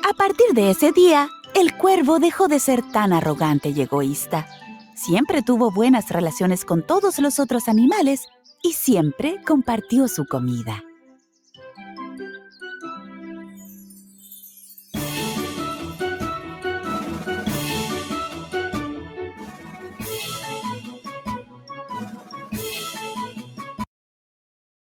A 0.10 0.14
partir 0.18 0.48
de 0.56 0.72
ese 0.72 0.92
día, 0.92 1.30
El 1.54 1.78
cuervo 1.78 2.20
dejó 2.20 2.48
de 2.48 2.60
ser 2.60 2.82
tan 2.92 3.12
arrogante 3.12 3.70
y 3.70 3.82
egoísta. 3.82 4.48
Siempre 4.96 5.42
tuvo 5.42 5.70
buenas 5.70 6.10
relaciones 6.10 6.64
con 6.64 6.82
todos 6.82 7.20
los 7.20 7.40
otros 7.40 7.68
animales 7.68 8.26
y 8.64 8.74
siempre 8.74 9.41
compartió 9.45 10.07
su 10.07 10.26
comida. 10.26 10.84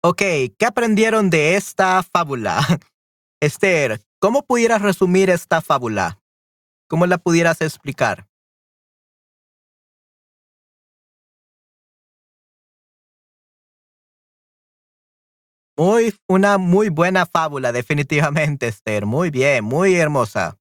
Ok, 0.07 0.21
¿qué 0.59 0.65
aprendieron 0.67 1.31
de 1.31 1.55
esta 1.55 2.03
fábula? 2.03 2.59
Esther, 3.41 4.01
¿cómo 4.19 4.43
pudieras 4.45 4.83
resumir 4.83 5.31
esta 5.31 5.61
fábula? 5.61 6.19
¿Cómo 6.87 7.07
la 7.07 7.17
pudieras 7.17 7.59
explicar? 7.61 8.27
Muy, 15.77 16.13
una 16.29 16.57
muy 16.57 16.87
buena 16.87 17.25
fábula, 17.25 17.73
definitivamente, 17.73 18.67
Esther. 18.67 19.05
Muy 19.05 19.29
bien, 19.29 19.65
muy 19.65 19.95
hermosa. 19.95 20.57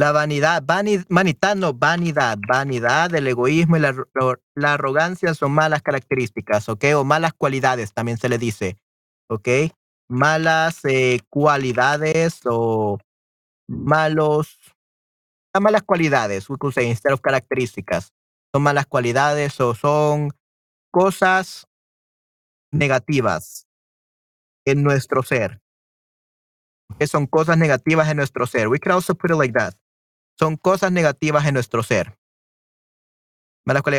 La 0.00 0.12
vanidad, 0.12 0.62
vanidad, 0.64 1.04
vanidad, 1.10 1.56
no, 1.56 1.74
vanidad, 1.74 2.38
vanidad, 2.48 3.14
el 3.14 3.26
egoísmo 3.26 3.76
y 3.76 3.80
la, 3.80 3.94
la, 4.54 4.72
arrogancia 4.72 5.34
son 5.34 5.52
malas 5.52 5.82
características, 5.82 6.70
¿ok? 6.70 6.84
O 6.96 7.04
malas 7.04 7.34
cualidades, 7.34 7.92
también 7.92 8.16
se 8.16 8.30
le 8.30 8.38
dice, 8.38 8.78
¿ok? 9.28 9.46
Malas 10.08 10.86
eh, 10.86 11.20
cualidades 11.28 12.40
o 12.46 12.96
malos, 13.68 14.58
malas 15.60 15.82
cualidades, 15.82 16.48
we 16.48 16.56
could 16.56 16.72
say, 16.72 16.88
instead 16.88 17.12
of 17.12 17.20
características. 17.20 18.14
Son 18.54 18.62
malas 18.62 18.86
cualidades 18.86 19.60
o 19.60 19.74
son 19.74 20.30
cosas 20.90 21.66
negativas 22.72 23.66
en 24.64 24.82
nuestro 24.82 25.22
ser. 25.22 25.60
Que 26.98 27.06
son 27.06 27.26
cosas 27.26 27.58
negativas 27.58 28.08
en 28.08 28.16
nuestro 28.16 28.46
ser. 28.46 28.68
We 28.68 28.78
can 28.78 28.92
also 28.92 29.14
put 29.14 29.30
it 29.30 29.36
like 29.36 29.52
that 29.52 29.74
son 30.40 30.56
cosas 30.56 30.90
negativas 30.90 31.44
en 31.44 31.52
nuestro 31.52 31.82
ser. 31.82 32.16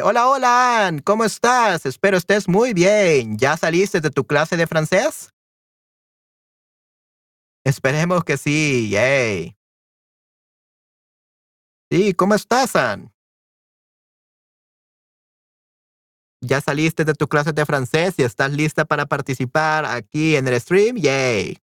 Hola, 0.04 0.28
hola, 0.28 0.92
¿cómo 1.04 1.24
estás? 1.24 1.86
Espero 1.86 2.18
estés 2.18 2.48
muy 2.48 2.74
bien. 2.74 3.38
¿Ya 3.38 3.56
saliste 3.56 4.02
de 4.02 4.10
tu 4.10 4.26
clase 4.26 4.58
de 4.58 4.66
francés? 4.66 5.30
Esperemos 7.64 8.24
que 8.24 8.38
sí, 8.38 8.90
yay. 8.90 9.56
Sí, 11.92 12.16
¿cómo 12.16 12.34
estás, 12.34 12.76
Ann? 12.76 13.14
¿Ya 16.42 16.60
saliste 16.60 17.06
de 17.06 17.14
tu 17.14 17.28
clase 17.28 17.54
de 17.54 17.68
francés 17.68 18.16
y 18.18 18.24
estás 18.24 18.52
lista 18.52 18.84
para 18.86 19.06
participar 19.06 19.86
aquí 19.86 20.36
en 20.36 20.48
el 20.48 20.60
stream? 20.60 20.96
Yay. 20.98 21.61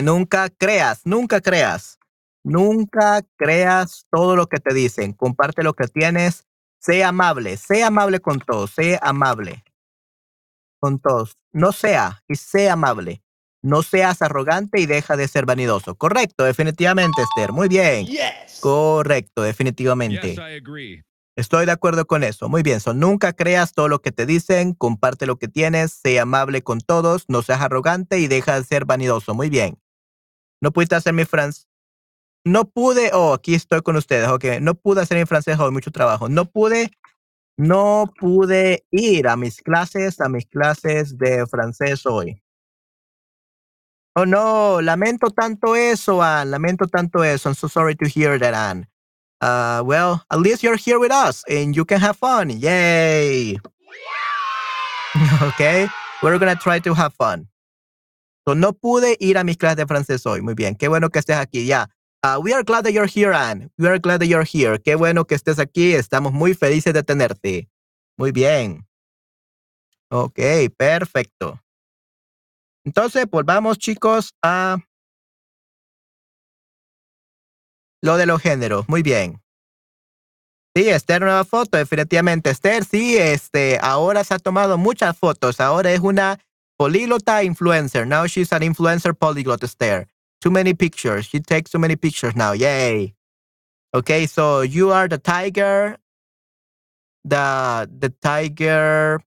Nunca 0.00 0.48
creas, 0.48 1.02
nunca 1.04 1.40
creas, 1.40 1.98
nunca 2.42 3.20
creas 3.36 4.06
todo 4.10 4.36
lo 4.36 4.46
que 4.46 4.58
te 4.58 4.72
dicen. 4.72 5.12
Comparte 5.12 5.62
lo 5.62 5.74
que 5.74 5.88
tienes. 5.88 6.46
Sé 6.78 7.04
amable, 7.04 7.56
sé 7.58 7.84
amable 7.84 8.20
con 8.20 8.40
todos, 8.40 8.70
sé 8.70 8.98
amable 9.02 9.62
con 10.80 10.98
todos. 10.98 11.36
No 11.52 11.72
sea 11.72 12.22
y 12.28 12.34
sé 12.34 12.68
amable. 12.68 13.22
No 13.62 13.84
seas 13.84 14.22
arrogante 14.22 14.80
y 14.80 14.86
deja 14.86 15.16
de 15.16 15.28
ser 15.28 15.46
vanidoso. 15.46 15.94
Correcto, 15.94 16.42
definitivamente, 16.42 17.22
Esther. 17.22 17.52
Muy 17.52 17.68
bien. 17.68 18.08
Correcto, 18.60 19.42
definitivamente. 19.42 20.34
Estoy 21.36 21.64
de 21.64 21.72
acuerdo 21.72 22.04
con 22.06 22.24
eso. 22.24 22.48
Muy 22.48 22.62
bien. 22.62 22.80
So, 22.80 22.92
nunca 22.92 23.32
creas 23.32 23.72
todo 23.72 23.88
lo 23.88 24.00
que 24.00 24.10
te 24.10 24.26
dicen. 24.26 24.74
Comparte 24.74 25.26
lo 25.26 25.36
que 25.36 25.46
tienes. 25.46 25.92
Sé 25.92 26.18
amable 26.18 26.62
con 26.62 26.80
todos. 26.80 27.24
No 27.28 27.42
seas 27.42 27.60
arrogante 27.60 28.18
y 28.18 28.26
deja 28.26 28.58
de 28.58 28.66
ser 28.66 28.84
vanidoso. 28.84 29.32
Muy 29.34 29.48
bien. 29.48 29.78
No 30.62 30.70
pudiste 30.70 30.94
hacer 30.94 31.12
mi 31.12 31.24
francés. 31.24 31.68
No 32.44 32.64
pude, 32.64 33.10
oh, 33.12 33.34
aquí 33.34 33.54
estoy 33.54 33.82
con 33.82 33.96
ustedes, 33.96 34.28
ok. 34.28 34.60
No 34.60 34.74
pude 34.74 35.02
hacer 35.02 35.18
mi 35.18 35.26
francés 35.26 35.58
hoy, 35.58 35.72
mucho 35.72 35.90
trabajo. 35.90 36.28
No 36.28 36.44
pude, 36.44 36.90
no 37.56 38.12
pude 38.18 38.84
ir 38.92 39.26
a 39.26 39.36
mis 39.36 39.60
clases, 39.60 40.20
a 40.20 40.28
mis 40.28 40.46
clases 40.46 41.18
de 41.18 41.44
francés 41.46 42.06
hoy. 42.06 42.40
Oh 44.14 44.24
no, 44.24 44.80
lamento 44.80 45.30
tanto 45.30 45.74
eso, 45.74 46.22
Anne. 46.22 46.50
Lamento 46.52 46.86
tanto 46.86 47.24
eso. 47.24 47.48
I'm 47.48 47.54
so 47.56 47.68
sorry 47.68 47.96
to 47.96 48.08
hear 48.08 48.38
that, 48.38 48.54
Anne. 48.54 48.86
Uh, 49.40 49.82
well, 49.84 50.24
at 50.30 50.38
least 50.38 50.62
you're 50.62 50.76
here 50.76 51.00
with 51.00 51.10
us 51.10 51.42
and 51.48 51.74
you 51.74 51.84
can 51.84 51.98
have 51.98 52.16
fun. 52.16 52.50
Yay! 52.50 53.58
okay, 55.42 55.88
we're 56.22 56.38
gonna 56.38 56.54
try 56.54 56.78
to 56.78 56.94
have 56.94 57.12
fun 57.14 57.48
no 58.46 58.72
pude 58.72 59.16
ir 59.20 59.38
a 59.38 59.44
mis 59.44 59.56
clases 59.56 59.76
de 59.76 59.86
francés 59.86 60.26
hoy. 60.26 60.42
Muy 60.42 60.54
bien, 60.54 60.74
qué 60.74 60.88
bueno 60.88 61.10
que 61.10 61.18
estés 61.18 61.36
aquí. 61.36 61.66
Ya. 61.66 61.88
Ah, 62.24 62.38
we 62.38 62.52
are 62.52 62.62
glad 62.62 62.84
that 62.84 62.92
you're 62.92 63.10
here, 63.12 63.34
Anne. 63.34 63.70
We 63.78 63.88
are 63.88 63.98
glad 63.98 64.20
that 64.20 64.26
you're 64.26 64.46
here. 64.46 64.78
Qué 64.78 64.94
bueno 64.94 65.24
que 65.24 65.34
estés 65.34 65.58
aquí. 65.58 65.94
Estamos 65.94 66.32
muy 66.32 66.54
felices 66.54 66.94
de 66.94 67.02
tenerte. 67.02 67.68
Muy 68.16 68.30
bien. 68.30 68.86
Ok, 70.08 70.38
perfecto. 70.76 71.60
Entonces, 72.84 73.26
volvamos, 73.30 73.78
chicos, 73.78 74.34
a 74.42 74.78
lo 78.02 78.16
de 78.16 78.26
los 78.26 78.40
géneros. 78.40 78.88
Muy 78.88 79.02
bien. 79.02 79.40
Sí, 80.74 80.88
Esther, 80.88 81.22
nueva 81.22 81.44
foto, 81.44 81.76
definitivamente. 81.76 82.50
Esther, 82.50 82.84
sí, 82.84 83.16
este, 83.16 83.78
ahora 83.80 84.24
se 84.24 84.34
ha 84.34 84.38
tomado 84.38 84.78
muchas 84.78 85.16
fotos. 85.16 85.60
Ahora 85.60 85.92
es 85.92 86.00
una 86.00 86.38
Polyglota 86.82 87.44
influencer. 87.44 88.04
Now 88.04 88.26
she's 88.26 88.50
an 88.50 88.62
influencer 88.62 89.16
polyglot 89.16 89.62
stare. 89.68 90.08
Too 90.40 90.50
many 90.50 90.74
pictures. 90.74 91.26
She 91.26 91.38
takes 91.38 91.70
too 91.70 91.78
many 91.78 91.94
pictures 91.94 92.34
now. 92.34 92.50
Yay. 92.54 93.14
Okay, 93.94 94.26
so 94.26 94.62
you 94.62 94.90
are 94.90 95.06
the 95.06 95.18
tiger, 95.18 95.96
the 97.22 97.88
the 97.88 98.08
tiger 98.20 99.20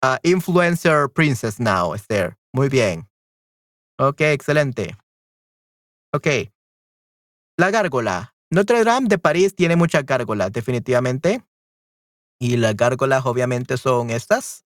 uh, 0.00 0.18
influencer 0.22 1.12
princess 1.12 1.58
now, 1.58 1.92
Esther. 1.92 2.36
Muy 2.54 2.68
bien. 2.68 3.08
Ok, 3.98 4.20
excelente. 4.20 4.94
Ok. 6.14 6.52
La 7.58 7.72
gárgola. 7.72 8.32
Notre 8.52 8.84
Dame 8.84 9.08
de 9.08 9.18
París 9.18 9.56
tiene 9.56 9.74
muchas 9.74 10.06
gárgolas, 10.06 10.52
definitivamente. 10.52 11.42
Y 12.38 12.58
las 12.58 12.76
gárgolas 12.76 13.26
obviamente 13.26 13.76
son 13.76 14.10
estas. 14.10 14.64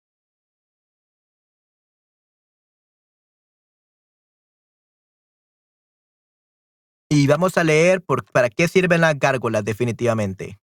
Y 7.10 7.26
vamos 7.26 7.56
a 7.56 7.64
leer 7.64 8.04
para 8.32 8.50
qué 8.50 8.68
sirven 8.68 9.00
las 9.00 9.18
gárgolas 9.18 9.64
definitivamente. 9.64 10.58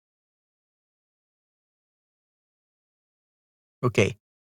Ok. 3.83 3.99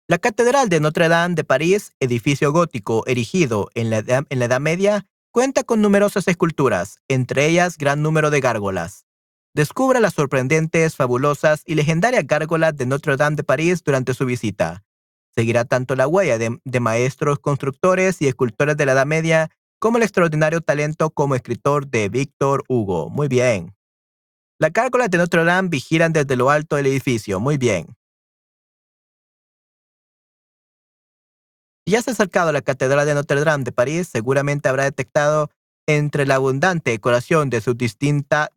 La 0.09 0.19
Catedral 0.19 0.69
de 0.69 0.81
Notre 0.81 1.09
Dame 1.09 1.35
de 1.35 1.45
París, 1.45 1.95
edificio 2.01 2.53
gótico 2.53 3.07
erigido 3.07 3.69
en 3.75 3.91
la, 3.91 3.99
en 3.99 4.39
la 4.39 4.45
Edad 4.45 4.61
Media, 4.61 5.07
cuenta 5.31 5.65
con 5.65 5.81
numerosas 5.81 6.29
esculturas, 6.29 6.99
entre 7.09 7.47
ellas 7.47 7.79
gran 7.79 8.03
número 8.03 8.31
de 8.31 8.41
gárgolas. 8.41 9.07
Descubra 9.55 10.01
las 10.01 10.15
sorprendentes, 10.15 10.97
fabulosas 10.97 11.63
y 11.67 11.75
legendarias 11.75 12.27
gárgolas 12.27 12.77
de 12.77 12.87
Notre 12.87 13.17
Dame 13.17 13.37
de 13.37 13.45
París 13.45 13.83
durante 13.85 14.15
su 14.15 14.25
visita. 14.25 14.83
Seguirá 15.35 15.65
tanto 15.65 15.95
la 15.95 16.07
huella 16.09 16.39
de 16.39 16.81
maestros 16.81 17.39
constructores 17.39 18.21
y 18.21 18.29
escultores 18.29 18.77
de 18.77 18.87
la 18.87 18.93
Edad 18.93 19.07
Media 19.07 19.51
como 19.83 19.97
el 19.97 20.05
extraordinario 20.05 20.61
talento 20.61 21.11
como 21.11 21.35
escritor 21.35 21.89
de 21.89 22.09
Víctor 22.09 22.63
Hugo. 22.69 23.11
Muy 23.11 23.27
bien. 23.27 23.75
Las 24.61 24.73
gárgolas 24.73 25.11
de 25.11 25.19
Notre 25.19 25.43
Dame 25.43 25.71
vigilan 25.71 26.13
desde 26.13 26.37
lo 26.37 26.51
alto 26.51 26.77
del 26.77 26.87
edificio. 26.87 27.41
Muy 27.41 27.59
bien. 27.59 27.97
Si 31.85 31.97
has 31.97 32.07
acercado 32.07 32.51
a 32.51 32.53
la 32.53 32.63
Catedral 32.63 33.07
de 33.07 33.15
Notre 33.15 33.43
Dame 33.43 33.65
de 33.65 33.73
París, 33.73 34.07
seguramente 34.07 34.69
habrá 34.69 34.85
detectado 34.85 35.51
entre 35.89 36.27
la 36.27 36.37
abundante 36.37 36.93
decoración 36.93 37.51
de 37.51 37.61
sus 37.61 37.77
distintas 37.77 38.51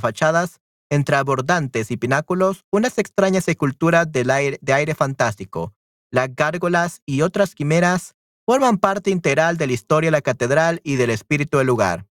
fachadas, 0.00 0.60
entre 0.88 1.16
abordantes 1.16 1.90
y 1.90 1.96
pináculos, 1.96 2.64
unas 2.70 2.96
extrañas 2.98 3.48
esculturas 3.48 4.06
aire, 4.30 4.58
de 4.62 4.72
aire 4.72 4.94
fantástico. 4.94 5.74
Las 6.12 6.32
gárgolas 6.36 7.02
y 7.06 7.22
otras 7.22 7.56
quimeras 7.56 8.14
forman 8.50 8.78
parte 8.78 9.10
integral 9.10 9.56
de 9.58 9.68
la 9.68 9.74
historia 9.74 10.08
de 10.08 10.10
la 10.10 10.22
catedral 10.22 10.80
y 10.82 10.96
del 10.96 11.10
espíritu 11.10 11.58
del 11.58 11.68
lugar. 11.68 12.08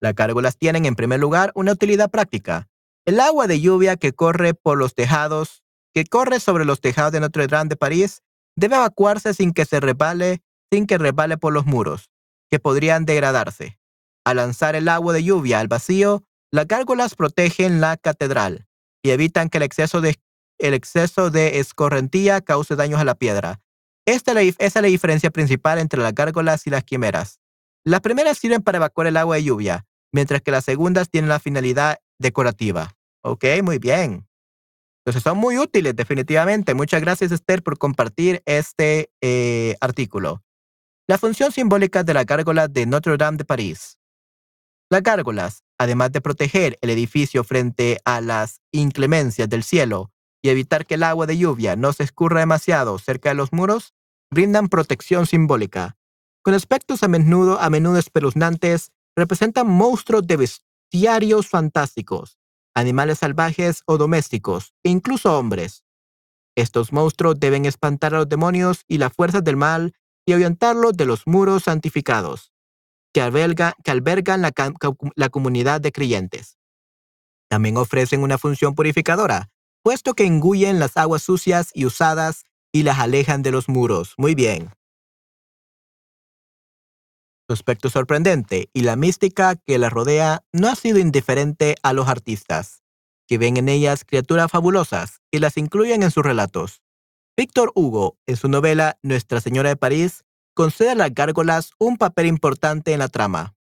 Las 0.00 0.16
gárgolas 0.16 0.58
tienen, 0.58 0.84
en 0.84 0.96
primer 0.96 1.20
lugar, 1.20 1.52
una 1.54 1.70
utilidad 1.70 2.10
práctica. 2.10 2.68
El 3.04 3.20
agua 3.20 3.46
de 3.46 3.60
lluvia 3.60 3.94
que 3.94 4.12
corre 4.12 4.54
por 4.54 4.76
los 4.76 4.96
tejados, 4.96 5.62
que 5.92 6.06
corre 6.06 6.40
sobre 6.40 6.64
los 6.64 6.80
tejados 6.80 7.12
de 7.12 7.20
Notre 7.20 7.46
Dame 7.46 7.68
de 7.68 7.76
París, 7.76 8.20
debe 8.56 8.74
evacuarse 8.74 9.32
sin 9.32 9.52
que 9.52 9.64
se 9.64 9.78
resbale, 9.78 10.42
sin 10.72 10.88
que 10.88 10.98
resbale 10.98 11.38
por 11.38 11.52
los 11.52 11.66
muros, 11.66 12.10
que 12.50 12.58
podrían 12.58 13.04
degradarse. 13.04 13.78
Al 14.24 14.38
lanzar 14.38 14.74
el 14.74 14.88
agua 14.88 15.12
de 15.12 15.22
lluvia 15.22 15.60
al 15.60 15.68
vacío, 15.68 16.24
las 16.50 16.66
gárgolas 16.66 17.14
protegen 17.14 17.80
la 17.80 17.96
catedral 17.96 18.66
y 19.04 19.10
evitan 19.10 19.50
que 19.50 19.58
el 19.58 19.62
exceso 19.62 21.30
de 21.30 21.58
escorrentía 21.60 22.40
cause 22.40 22.74
daños 22.74 22.98
a 23.00 23.04
la 23.04 23.14
piedra. 23.14 23.60
Esta 24.06 24.38
es 24.40 24.74
la, 24.74 24.82
diferencia 24.82 25.30
principal 25.30 25.78
entre 25.78 26.00
las 26.00 26.14
gárgolas 26.14 26.66
y 26.66 26.70
las 26.70 26.84
quimeras. 26.84 27.40
Las 27.84 28.00
primeras 28.00 28.38
sirven 28.38 28.62
para 28.62 28.76
evacuar 28.76 29.06
el 29.06 29.16
agua 29.16 29.36
de 29.36 29.44
lluvia, 29.44 29.86
mientras 30.12 30.42
que 30.42 30.50
las 30.50 30.64
segundas 30.64 31.08
tienen 31.08 31.28
la 31.28 31.40
finalidad 31.40 31.98
decorativa. 32.18 32.96
Ok, 33.22 33.44
muy 33.62 33.78
bien. 33.78 34.26
Entonces 35.04 35.22
son 35.22 35.38
muy 35.38 35.58
útiles, 35.58 35.96
definitivamente. 35.96 36.74
Muchas 36.74 37.00
gracias, 37.00 37.32
Esther, 37.32 37.62
por 37.62 37.78
compartir 37.78 38.42
este 38.46 39.10
eh, 39.22 39.76
artículo. 39.80 40.42
La 41.06 41.18
función 41.18 41.52
simbólica 41.52 42.04
de 42.04 42.14
la 42.14 42.24
gárgola 42.24 42.68
de 42.68 42.86
Notre 42.86 43.16
Dame 43.16 43.38
de 43.38 43.44
París. 43.44 43.98
Las 44.90 45.02
gárgolas, 45.02 45.62
además 45.78 46.12
de 46.12 46.20
proteger 46.20 46.78
el 46.80 46.90
edificio 46.90 47.44
frente 47.44 47.98
a 48.04 48.20
las 48.20 48.60
inclemencias 48.70 49.48
del 49.48 49.62
cielo 49.62 50.13
y 50.44 50.50
evitar 50.50 50.84
que 50.84 50.96
el 50.96 51.02
agua 51.04 51.26
de 51.26 51.38
lluvia 51.38 51.74
no 51.74 51.94
se 51.94 52.02
escurra 52.02 52.40
demasiado 52.40 52.98
cerca 52.98 53.30
de 53.30 53.34
los 53.34 53.54
muros, 53.54 53.94
brindan 54.30 54.68
protección 54.68 55.24
simbólica. 55.24 55.96
Con 56.42 56.52
aspectos 56.52 57.02
a 57.02 57.08
menudo, 57.08 57.58
a 57.58 57.70
menudo 57.70 57.96
espeluznantes, 57.96 58.92
representan 59.16 59.66
monstruos 59.66 60.26
de 60.26 60.36
bestiarios 60.36 61.48
fantásticos, 61.48 62.38
animales 62.74 63.20
salvajes 63.20 63.84
o 63.86 63.96
domésticos, 63.96 64.74
e 64.82 64.90
incluso 64.90 65.38
hombres. 65.38 65.82
Estos 66.56 66.92
monstruos 66.92 67.40
deben 67.40 67.64
espantar 67.64 68.14
a 68.14 68.18
los 68.18 68.28
demonios 68.28 68.84
y 68.86 68.98
las 68.98 69.14
fuerzas 69.14 69.42
del 69.44 69.56
mal 69.56 69.94
y 70.26 70.34
ahuyentarlos 70.34 70.94
de 70.94 71.06
los 71.06 71.26
muros 71.26 71.62
santificados 71.64 72.52
que, 73.14 73.22
albergan 73.22 74.42
la, 74.42 74.52
la 75.14 75.28
comunidad 75.30 75.80
de 75.80 75.90
creyentes. 75.90 76.58
También 77.48 77.78
ofrecen 77.78 78.22
una 78.22 78.36
función 78.36 78.74
purificadora, 78.74 79.53
puesto 79.84 80.14
que 80.14 80.24
engullen 80.24 80.80
las 80.80 80.96
aguas 80.96 81.22
sucias 81.22 81.70
y 81.74 81.84
usadas 81.84 82.44
y 82.72 82.84
las 82.84 82.98
alejan 82.98 83.42
de 83.42 83.52
los 83.52 83.68
muros. 83.68 84.14
Muy 84.16 84.34
bien. 84.34 84.70
Su 87.46 87.52
aspecto 87.52 87.90
sorprendente 87.90 88.70
y 88.72 88.80
la 88.80 88.96
mística 88.96 89.56
que 89.56 89.78
la 89.78 89.90
rodea 89.90 90.42
no 90.52 90.68
ha 90.68 90.74
sido 90.74 90.98
indiferente 90.98 91.74
a 91.82 91.92
los 91.92 92.08
artistas, 92.08 92.82
que 93.28 93.36
ven 93.36 93.58
en 93.58 93.68
ellas 93.68 94.04
criaturas 94.06 94.50
fabulosas 94.50 95.20
y 95.30 95.38
las 95.38 95.58
incluyen 95.58 96.02
en 96.02 96.10
sus 96.10 96.24
relatos. 96.24 96.80
Víctor 97.36 97.70
Hugo, 97.74 98.16
en 98.26 98.36
su 98.36 98.48
novela 98.48 98.98
Nuestra 99.02 99.42
Señora 99.42 99.68
de 99.68 99.76
París, 99.76 100.24
concede 100.54 100.90
a 100.90 100.94
las 100.94 101.12
gárgolas 101.12 101.72
un 101.78 101.98
papel 101.98 102.26
importante 102.26 102.94
en 102.94 103.00
la 103.00 103.08
trama. 103.08 103.54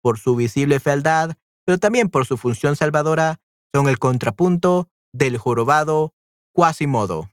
Por 0.00 0.18
su 0.18 0.36
visible 0.36 0.80
fealdad, 0.80 1.34
pero 1.66 1.76
también 1.76 2.08
por 2.08 2.24
su 2.24 2.38
función 2.38 2.76
salvadora, 2.76 3.40
son 3.74 3.88
el 3.88 3.98
contrapunto 3.98 4.88
del 5.16 5.38
jorobado 5.38 6.14
Quasimodo. 6.52 7.30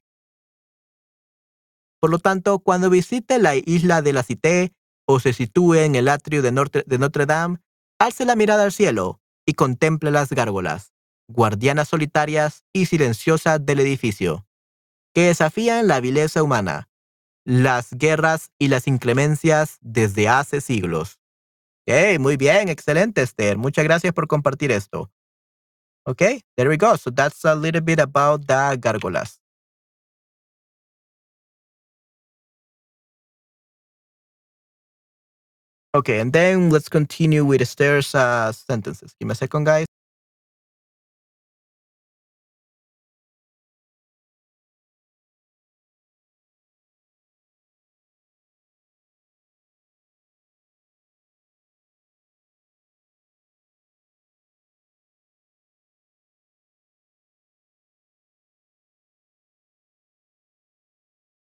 Por 1.99 2.09
lo 2.09 2.19
tanto, 2.19 2.59
cuando 2.59 2.89
visite 2.89 3.39
la 3.39 3.55
isla 3.55 4.01
de 4.01 4.13
la 4.13 4.23
Cité, 4.23 4.73
o 5.05 5.19
se 5.19 5.33
sitúe 5.33 5.75
en 5.75 5.95
el 5.95 6.07
atrio 6.07 6.41
de 6.41 6.51
Notre, 6.51 6.83
de 6.85 6.97
Notre 6.97 7.25
Dame, 7.25 7.59
alce 7.99 8.25
la 8.25 8.35
mirada 8.35 8.63
al 8.63 8.71
cielo 8.71 9.21
y 9.45 9.53
contemple 9.53 10.11
las 10.11 10.29
gárgolas, 10.29 10.93
guardianas 11.27 11.89
solitarias 11.89 12.63
y 12.73 12.85
silenciosas 12.85 13.65
del 13.65 13.79
edificio, 13.81 14.45
que 15.13 15.27
desafían 15.27 15.87
la 15.87 15.99
vileza 15.99 16.41
humana, 16.41 16.89
las 17.45 17.91
guerras 17.91 18.51
y 18.57 18.69
las 18.69 18.87
inclemencias 18.87 19.77
desde 19.81 20.29
hace 20.29 20.61
siglos. 20.61 21.19
Hey, 21.85 22.17
muy 22.17 22.37
bien, 22.37 22.69
excelente, 22.69 23.21
Esther. 23.21 23.57
Muchas 23.57 23.83
gracias 23.83 24.13
por 24.13 24.27
compartir 24.27 24.71
esto. 24.71 25.11
Okay, 26.07 26.41
there 26.57 26.69
we 26.69 26.77
go. 26.77 26.95
So 26.97 27.09
that's 27.09 27.45
a 27.45 27.55
little 27.55 27.81
bit 27.81 27.99
about 27.99 28.47
the 28.47 28.77
gárgolas. 28.79 29.37
Okay, 35.95 36.19
and 36.19 36.33
then 36.33 36.71
let's 36.71 36.89
continue 36.89 37.45
with 37.45 37.61
Esther's 37.61 38.15
uh, 38.15 38.51
sentences. 38.51 39.13
Give 39.19 39.27
me 39.27 39.33
a 39.33 39.35
second, 39.35 39.65
guys. 39.65 39.85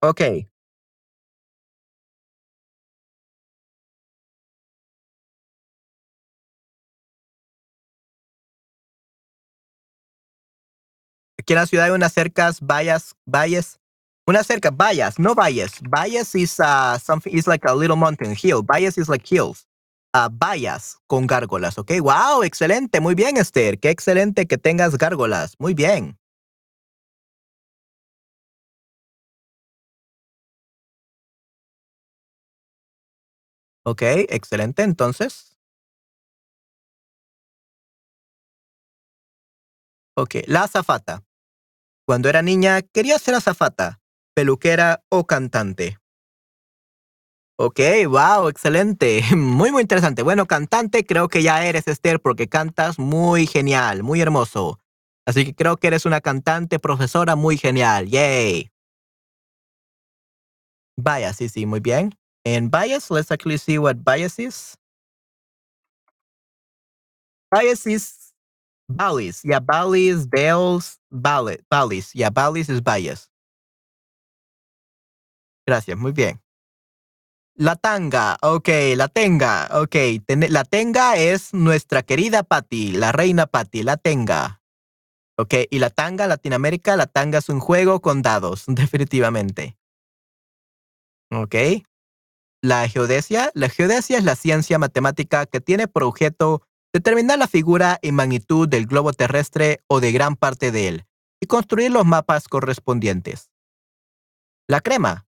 Okay, 0.02 0.48
Aquí 11.38 11.52
en 11.54 11.58
la 11.58 11.66
ciudad 11.66 11.86
hay 11.86 11.90
unas 11.92 12.12
cercas, 12.12 12.60
vallas, 12.60 13.14
valles, 13.26 13.78
una 14.26 14.44
cerca, 14.44 14.70
vallas, 14.70 15.18
no 15.18 15.34
valles. 15.34 15.72
Valles 15.88 16.34
is 16.34 16.60
uh, 16.60 16.98
something, 16.98 17.32
is 17.36 17.46
like 17.46 17.66
a 17.68 17.74
little 17.74 17.96
mountain 17.96 18.34
hill. 18.40 18.62
Valles 18.62 18.96
is 18.98 19.08
like 19.08 19.26
hills. 19.26 19.66
Uh, 20.14 20.28
vallas 20.30 20.98
con 21.06 21.26
gárgolas, 21.26 21.78
¿ok? 21.78 21.90
Wow, 22.02 22.42
excelente, 22.44 23.00
muy 23.00 23.14
bien, 23.14 23.36
Esther. 23.38 23.78
Qué 23.80 23.90
excelente 23.90 24.46
que 24.46 24.58
tengas 24.58 24.96
gárgolas. 24.98 25.54
Muy 25.58 25.74
bien. 25.74 26.16
Ok, 33.84 34.02
excelente. 34.28 34.82
Entonces, 34.82 35.56
ok, 40.16 40.36
la 40.46 40.64
azafata. 40.64 41.22
Cuando 42.06 42.28
era 42.28 42.42
niña, 42.42 42.82
quería 42.82 43.18
ser 43.18 43.34
azafata, 43.36 44.00
peluquera 44.34 45.04
o 45.10 45.26
cantante. 45.26 45.98
Ok, 47.58 47.78
wow, 48.08 48.48
excelente. 48.48 49.22
Muy, 49.36 49.70
muy 49.70 49.82
interesante. 49.82 50.22
Bueno, 50.22 50.46
cantante, 50.46 51.04
creo 51.06 51.28
que 51.28 51.42
ya 51.42 51.64
eres, 51.64 51.86
Esther, 51.86 52.20
porque 52.20 52.48
cantas 52.48 52.98
muy 52.98 53.46
genial, 53.46 54.02
muy 54.02 54.20
hermoso. 54.20 54.80
Así 55.26 55.44
que 55.44 55.54
creo 55.54 55.76
que 55.76 55.86
eres 55.88 56.04
una 56.06 56.20
cantante, 56.20 56.78
profesora 56.80 57.36
muy 57.36 57.56
genial. 57.58 58.08
Yay. 58.08 58.70
Vaya, 60.96 61.32
sí, 61.34 61.48
sí, 61.48 61.66
muy 61.66 61.80
bien. 61.80 62.14
En 62.44 62.70
bias, 62.70 63.10
let's 63.10 63.30
actually 63.30 63.58
see 63.58 63.78
what 63.78 64.02
bias 64.04 64.38
is. 64.38 64.76
Bias 67.50 67.86
is 67.86 68.34
Balis. 68.88 69.42
Yeah, 69.44 69.60
Balis, 69.60 70.26
Bales, 70.26 70.98
Balis. 71.10 71.58
Balis. 71.70 72.14
Yeah, 72.14 72.30
Balis 72.30 72.68
is 72.68 72.82
bias. 72.82 73.30
Gracias, 75.66 75.96
muy 75.96 76.12
bien. 76.12 76.40
La 77.54 77.76
tanga, 77.76 78.38
ok, 78.40 78.68
la 78.96 79.08
tenga, 79.08 79.68
ok. 79.72 79.94
la 80.48 80.64
tenga 80.64 81.16
es 81.16 81.52
nuestra 81.52 82.02
querida 82.02 82.42
Patty, 82.42 82.92
la 82.92 83.12
reina 83.12 83.46
Patty, 83.46 83.82
la 83.82 83.98
tenga. 83.98 84.62
Ok, 85.36 85.54
y 85.70 85.78
la 85.78 85.90
tanga, 85.90 86.26
Latinoamérica, 86.26 86.96
la 86.96 87.06
tanga 87.06 87.38
es 87.38 87.48
un 87.50 87.60
juego 87.60 88.00
con 88.00 88.22
dados, 88.22 88.64
definitivamente. 88.68 89.76
Ok. 91.30 91.54
La 92.62 92.88
geodesia. 92.88 93.50
La 93.54 93.68
geodesia 93.68 94.18
es 94.18 94.24
la 94.24 94.36
ciencia 94.36 94.78
matemática 94.78 95.46
que 95.46 95.60
tiene 95.60 95.88
por 95.88 96.04
objeto 96.04 96.62
determinar 96.92 97.38
la 97.38 97.48
figura 97.48 97.98
y 98.02 98.12
magnitud 98.12 98.68
del 98.68 98.86
globo 98.86 99.12
terrestre 99.12 99.82
o 99.88 99.98
de 100.00 100.12
gran 100.12 100.36
parte 100.36 100.70
de 100.70 100.88
él 100.88 101.06
y 101.40 101.46
construir 101.46 101.90
los 101.90 102.06
mapas 102.06 102.46
correspondientes. 102.46 103.50
La 104.68 104.80
crema. 104.80 105.26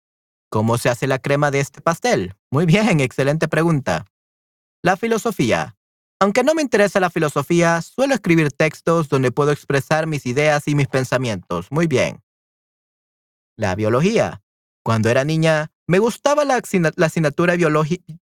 ¿Cómo 0.49 0.77
se 0.77 0.89
hace 0.89 1.07
la 1.07 1.19
crema 1.19 1.51
de 1.51 1.61
este 1.61 1.79
pastel? 1.79 2.35
Muy 2.51 2.65
bien, 2.65 2.99
excelente 2.99 3.47
pregunta. 3.47 4.05
La 4.83 4.97
filosofía. 4.97 5.77
Aunque 6.19 6.43
no 6.43 6.53
me 6.53 6.61
interesa 6.61 6.99
la 6.99 7.09
filosofía, 7.09 7.81
suelo 7.81 8.13
escribir 8.13 8.51
textos 8.51 9.07
donde 9.07 9.31
puedo 9.31 9.51
expresar 9.51 10.05
mis 10.05 10.25
ideas 10.25 10.67
y 10.67 10.75
mis 10.75 10.89
pensamientos. 10.89 11.71
Muy 11.71 11.87
bien. 11.87 12.21
La 13.55 13.73
biología. 13.75 14.43
Cuando 14.83 15.09
era 15.09 15.23
niña, 15.23 15.71
me 15.91 15.99
gustaba 15.99 16.45
la, 16.45 16.61
asignatura 17.05 17.57
biológica. 17.57 18.13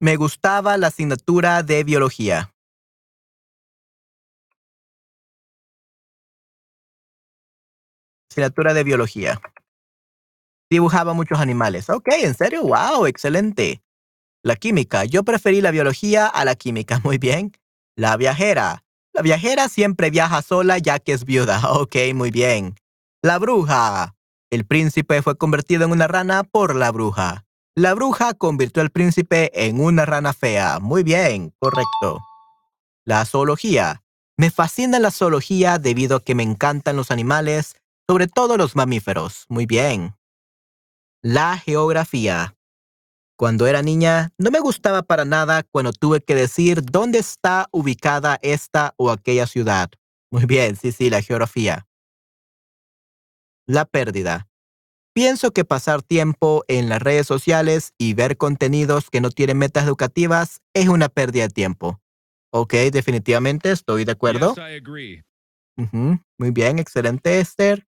Me 0.00 0.16
gustaba 0.16 0.76
la 0.76 0.88
asignatura 0.88 1.62
de 1.62 1.84
biología. 1.84 2.52
Asignatura 8.28 8.74
de 8.74 8.82
biología. 8.82 9.40
Dibujaba 10.68 11.12
muchos 11.12 11.38
animales. 11.38 11.88
Ok, 11.90 12.08
¿en 12.08 12.34
serio? 12.34 12.64
Wow, 12.64 13.06
excelente. 13.06 13.84
La 14.42 14.56
química. 14.56 15.04
Yo 15.04 15.22
preferí 15.22 15.60
la 15.60 15.70
biología 15.70 16.26
a 16.26 16.44
la 16.44 16.56
química. 16.56 17.00
Muy 17.04 17.18
bien. 17.18 17.52
La 17.96 18.16
viajera. 18.16 18.82
La 19.12 19.22
viajera 19.22 19.68
siempre 19.68 20.10
viaja 20.10 20.42
sola 20.42 20.78
ya 20.78 20.98
que 20.98 21.12
es 21.12 21.24
viuda. 21.24 21.60
Ok, 21.80 21.94
muy 22.14 22.32
bien. 22.32 22.74
La 23.22 23.38
bruja. 23.38 24.16
El 24.52 24.66
príncipe 24.66 25.22
fue 25.22 25.38
convertido 25.38 25.86
en 25.86 25.92
una 25.92 26.06
rana 26.08 26.44
por 26.44 26.76
la 26.76 26.92
bruja. 26.92 27.46
La 27.74 27.94
bruja 27.94 28.34
convirtió 28.34 28.82
al 28.82 28.90
príncipe 28.90 29.50
en 29.66 29.80
una 29.80 30.04
rana 30.04 30.34
fea. 30.34 30.78
Muy 30.78 31.02
bien, 31.02 31.54
correcto. 31.58 32.20
La 33.06 33.24
zoología. 33.24 34.02
Me 34.36 34.50
fascina 34.50 34.98
la 34.98 35.10
zoología 35.10 35.78
debido 35.78 36.18
a 36.18 36.20
que 36.20 36.34
me 36.34 36.42
encantan 36.42 36.96
los 36.96 37.10
animales, 37.10 37.76
sobre 38.06 38.26
todo 38.28 38.58
los 38.58 38.76
mamíferos. 38.76 39.46
Muy 39.48 39.64
bien. 39.64 40.16
La 41.22 41.56
geografía. 41.56 42.54
Cuando 43.38 43.66
era 43.66 43.80
niña, 43.80 44.32
no 44.36 44.50
me 44.50 44.60
gustaba 44.60 45.02
para 45.02 45.24
nada 45.24 45.62
cuando 45.62 45.92
tuve 45.94 46.20
que 46.20 46.34
decir 46.34 46.82
dónde 46.84 47.20
está 47.20 47.68
ubicada 47.72 48.38
esta 48.42 48.92
o 48.98 49.10
aquella 49.10 49.46
ciudad. 49.46 49.88
Muy 50.30 50.44
bien, 50.44 50.76
sí, 50.76 50.92
sí, 50.92 51.08
la 51.08 51.22
geografía. 51.22 51.86
La 53.66 53.84
pérdida. 53.84 54.48
Pienso 55.14 55.52
que 55.52 55.64
pasar 55.64 56.02
tiempo 56.02 56.64
en 56.68 56.88
las 56.88 57.02
redes 57.02 57.26
sociales 57.26 57.92
y 57.98 58.14
ver 58.14 58.36
contenidos 58.36 59.10
que 59.10 59.20
no 59.20 59.30
tienen 59.30 59.58
metas 59.58 59.84
educativas 59.84 60.62
es 60.72 60.88
una 60.88 61.08
pérdida 61.08 61.44
de 61.44 61.50
tiempo. 61.54 62.00
Ok, 62.50 62.74
definitivamente 62.92 63.70
estoy 63.70 64.04
de 64.04 64.12
acuerdo. 64.12 64.54
Muy 65.76 66.50
bien, 66.50 66.78
excelente, 66.78 67.40
Esther. 67.40 67.86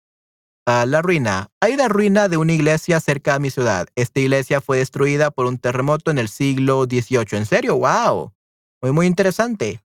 Ah, 0.65 0.85
la 0.85 1.01
ruina. 1.01 1.49
Hay 1.61 1.73
una 1.73 1.87
ruina 1.87 2.29
de 2.29 2.37
una 2.37 2.53
iglesia 2.53 2.99
cerca 2.99 3.33
de 3.33 3.39
mi 3.39 3.49
ciudad. 3.49 3.87
Esta 3.95 4.19
iglesia 4.19 4.61
fue 4.61 4.77
destruida 4.77 5.31
por 5.31 5.45
un 5.45 5.57
terremoto 5.57 6.11
en 6.11 6.19
el 6.19 6.29
siglo 6.29 6.83
XVIII. 6.83 7.37
¿En 7.37 7.45
serio? 7.45 7.77
¡Wow! 7.77 8.33
Muy, 8.81 8.91
muy 8.91 9.07
interesante. 9.07 9.81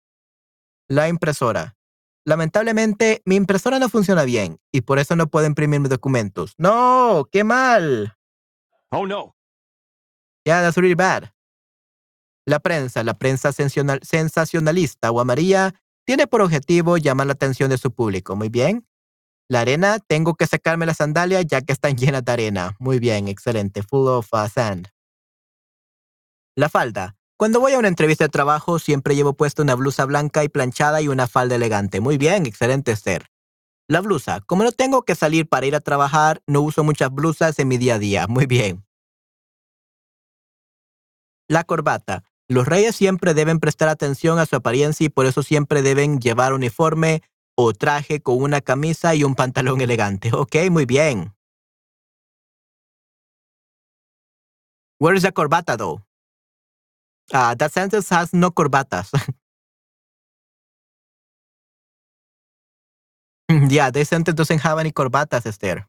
La 0.88 1.08
impresora. 1.08 1.76
Lamentablemente, 2.26 3.22
mi 3.26 3.36
impresora 3.36 3.78
no 3.78 3.88
funciona 3.88 4.24
bien 4.24 4.58
y 4.72 4.80
por 4.80 4.98
eso 4.98 5.14
no 5.14 5.26
puedo 5.26 5.46
imprimir 5.46 5.80
mis 5.80 5.90
documentos. 5.90 6.54
¡No! 6.56 7.28
¡Qué 7.30 7.44
mal! 7.44 8.16
Oh, 8.90 9.06
no. 9.06 9.34
Yeah, 10.44 10.62
that's 10.62 10.76
really 10.76 10.94
bad. 10.94 11.32
La 12.46 12.60
prensa, 12.60 13.02
la 13.02 13.14
prensa 13.14 13.52
sensacionalista 13.52 15.10
o 15.10 15.20
amarilla, 15.20 15.74
tiene 16.06 16.26
por 16.26 16.42
objetivo 16.42 16.98
llamar 16.98 17.26
la 17.26 17.32
atención 17.32 17.70
de 17.70 17.78
su 17.78 17.92
público. 17.92 18.36
Muy 18.36 18.48
bien. 18.48 18.86
La 19.48 19.60
arena, 19.60 19.98
tengo 19.98 20.34
que 20.34 20.46
sacarme 20.46 20.86
las 20.86 20.98
sandalias 20.98 21.44
ya 21.46 21.60
que 21.60 21.72
están 21.72 21.96
llenas 21.96 22.24
de 22.24 22.32
arena. 22.32 22.76
Muy 22.78 22.98
bien, 22.98 23.28
excelente. 23.28 23.82
Full 23.82 24.08
of 24.08 24.32
uh, 24.32 24.48
sand. 24.48 24.88
La 26.56 26.68
falda. 26.68 27.16
Cuando 27.36 27.58
voy 27.58 27.72
a 27.72 27.78
una 27.78 27.88
entrevista 27.88 28.24
de 28.24 28.28
trabajo, 28.28 28.78
siempre 28.78 29.16
llevo 29.16 29.32
puesta 29.32 29.62
una 29.62 29.74
blusa 29.74 30.04
blanca 30.04 30.44
y 30.44 30.48
planchada 30.48 31.02
y 31.02 31.08
una 31.08 31.26
falda 31.26 31.56
elegante. 31.56 32.00
Muy 32.00 32.16
bien, 32.16 32.46
excelente, 32.46 32.92
Esther. 32.92 33.26
La 33.88 34.00
blusa. 34.00 34.40
Como 34.40 34.62
no 34.62 34.70
tengo 34.70 35.02
que 35.02 35.16
salir 35.16 35.48
para 35.48 35.66
ir 35.66 35.74
a 35.74 35.80
trabajar, 35.80 36.42
no 36.46 36.60
uso 36.60 36.84
muchas 36.84 37.10
blusas 37.10 37.58
en 37.58 37.68
mi 37.68 37.76
día 37.76 37.96
a 37.96 37.98
día. 37.98 38.26
Muy 38.28 38.46
bien. 38.46 38.84
La 41.48 41.64
corbata. 41.64 42.22
Los 42.48 42.66
reyes 42.66 42.94
siempre 42.94 43.34
deben 43.34 43.58
prestar 43.58 43.88
atención 43.88 44.38
a 44.38 44.46
su 44.46 44.54
apariencia 44.54 45.04
y 45.04 45.08
por 45.08 45.26
eso 45.26 45.42
siempre 45.42 45.82
deben 45.82 46.20
llevar 46.20 46.52
uniforme 46.52 47.22
o 47.56 47.72
traje 47.72 48.20
con 48.20 48.40
una 48.40 48.60
camisa 48.60 49.14
y 49.14 49.24
un 49.24 49.34
pantalón 49.34 49.80
elegante. 49.80 50.30
Ok, 50.34 50.56
muy 50.70 50.86
bien. 50.86 51.34
Where 55.00 55.16
is 55.16 55.22
the 55.22 55.32
corbata 55.32 55.76
though? 55.76 56.02
Uh, 57.32 57.54
that 57.54 57.72
sentence 57.72 58.08
has 58.10 58.32
no 58.34 58.50
corbatas. 58.50 59.10
yeah, 63.70 63.90
this 63.90 64.08
sentence 64.08 64.36
doesn't 64.36 64.60
have 64.60 64.78
any 64.78 64.92
corbatas, 64.92 65.46
Esther. 65.46 65.86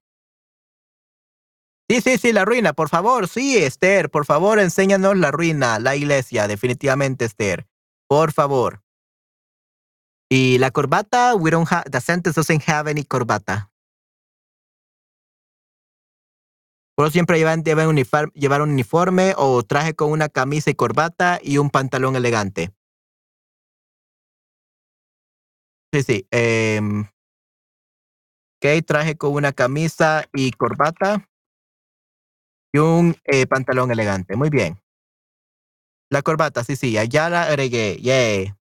Sí, 1.89 2.01
sí, 2.01 2.17
sí, 2.17 2.33
la 2.33 2.45
ruina, 2.45 2.73
por 2.73 2.89
favor, 2.89 3.27
sí, 3.27 3.57
Esther, 3.57 4.09
por 4.09 4.25
favor, 4.25 4.59
enséñanos 4.59 5.17
la 5.17 5.29
ruina, 5.31 5.77
la 5.79 5.95
iglesia, 5.95 6.47
definitivamente, 6.47 7.25
Esther. 7.25 7.67
Por 8.07 8.31
favor. 8.31 8.81
Y 10.29 10.57
la 10.57 10.71
corbata, 10.71 11.35
we 11.35 11.51
don't 11.51 11.71
have, 11.71 11.83
the 11.91 12.01
sentence 12.01 12.35
doesn't 12.35 12.63
have 12.67 12.89
any 12.89 13.03
corbata. 13.03 13.69
Pero 16.95 17.09
siempre 17.09 17.37
llevan, 17.37 17.63
llevar 17.63 18.61
un 18.61 18.69
uniforme 18.69 19.33
o 19.37 19.63
traje 19.63 19.93
con 19.95 20.11
una 20.11 20.29
camisa 20.29 20.69
y 20.69 20.75
corbata 20.75 21.39
y 21.43 21.57
un 21.57 21.69
pantalón 21.69 22.15
elegante. 22.15 22.71
Sí, 25.91 26.03
sí. 26.03 26.27
Eh, 26.31 26.79
ok, 28.59 28.85
traje 28.85 29.15
con 29.17 29.33
una 29.33 29.51
camisa 29.53 30.25
y 30.33 30.51
corbata 30.51 31.27
y 32.73 32.79
un 32.79 33.15
eh, 33.25 33.45
pantalón 33.47 33.91
elegante. 33.91 34.35
Muy 34.35 34.49
bien. 34.49 34.79
La 36.09 36.21
corbata, 36.21 36.63
sí, 36.63 36.75
sí, 36.75 36.97
allá 36.97 37.29
la 37.29 37.43
agregué. 37.43 37.97
Yeah. 37.97 38.55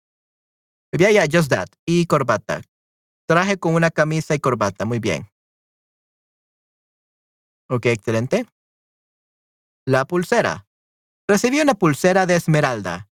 Yeah, 0.98 1.12
yeah, 1.12 1.26
just 1.32 1.50
that. 1.50 1.68
Y 1.86 2.06
corbata. 2.06 2.62
Traje 3.28 3.58
con 3.58 3.76
una 3.76 3.92
camisa 3.92 4.36
y 4.36 4.40
corbata. 4.40 4.86
Muy 4.86 5.00
bien. 5.00 5.33
Ok, 7.74 7.88
excelente. 7.88 8.45
La 9.88 10.06
pulsera. 10.06 10.68
Recibí 11.28 11.60
una 11.60 11.74
pulsera 11.74 12.28
de 12.28 12.36
Esmeralda. 12.36 13.10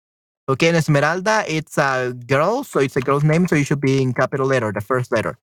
Ok, 0.50 0.64
en 0.64 0.76
Esmeralda, 0.76 1.48
it's 1.48 1.78
a 1.78 2.12
girl, 2.28 2.66
so 2.66 2.82
it's 2.82 2.98
a 2.98 3.00
girl's 3.00 3.24
name, 3.24 3.48
so 3.48 3.56
you 3.56 3.64
should 3.64 3.80
be 3.80 4.02
in 4.02 4.12
capital 4.12 4.50
letter, 4.50 4.74
the 4.74 4.82
first 4.82 5.14
letter. 5.14 5.40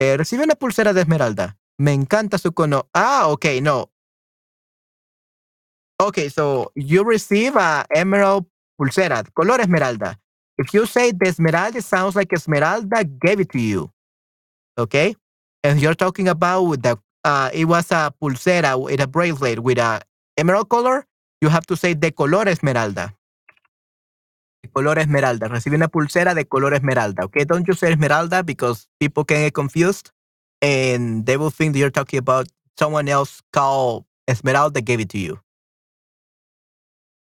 Eh, 0.00 0.16
una 0.32 0.54
pulsera 0.54 0.92
de 0.92 1.00
Esmeralda. 1.00 1.58
Me 1.76 1.92
encanta 1.92 2.38
su 2.38 2.52
cono. 2.52 2.88
Ah, 2.94 3.26
ok, 3.26 3.46
no. 3.60 3.90
Ok, 5.98 6.28
so 6.30 6.70
you 6.76 7.02
receive 7.02 7.56
a 7.56 7.84
emerald 7.96 8.46
pulsera, 8.78 9.24
color 9.34 9.60
Esmeralda. 9.60 10.20
If 10.56 10.72
you 10.72 10.86
say 10.86 11.10
the 11.10 11.30
Esmeralda, 11.30 11.78
it 11.78 11.84
sounds 11.84 12.14
like 12.14 12.32
Esmeralda 12.32 13.02
gave 13.02 13.40
it 13.40 13.50
to 13.50 13.58
you. 13.58 13.90
Okay? 14.78 15.16
And 15.64 15.80
you're 15.80 15.96
talking 15.96 16.28
about 16.28 16.80
the 16.82 16.96
uh, 17.24 17.50
it 17.52 17.64
was 17.64 17.90
a 17.90 18.12
pulsera 18.20 18.78
with 18.78 19.00
a 19.00 19.06
bracelet 19.06 19.60
with 19.60 19.78
a 19.78 20.02
emerald 20.36 20.68
color, 20.68 21.06
you 21.40 21.48
have 21.48 21.66
to 21.66 21.76
say 21.76 21.94
de 21.94 22.12
color 22.12 22.48
esmeralda. 22.48 23.14
De 24.62 24.68
color 24.68 24.98
esmeralda. 24.98 25.48
Recibí 25.48 25.76
una 25.76 25.88
pulsera 25.88 26.34
de 26.34 26.44
color 26.44 26.74
esmeralda. 26.74 27.24
Okay, 27.24 27.44
don't 27.44 27.66
you 27.66 27.74
say 27.74 27.92
esmeralda 27.92 28.42
because 28.42 28.86
people 29.00 29.24
can 29.24 29.38
get 29.38 29.54
confused 29.54 30.10
and 30.60 31.26
they 31.26 31.36
will 31.36 31.50
think 31.50 31.72
that 31.72 31.78
you're 31.78 31.90
talking 31.90 32.18
about 32.18 32.46
someone 32.78 33.08
else 33.08 33.40
called 33.52 34.04
Esmeralda 34.26 34.80
gave 34.80 35.00
it 35.00 35.10
to 35.10 35.18
you. 35.18 35.40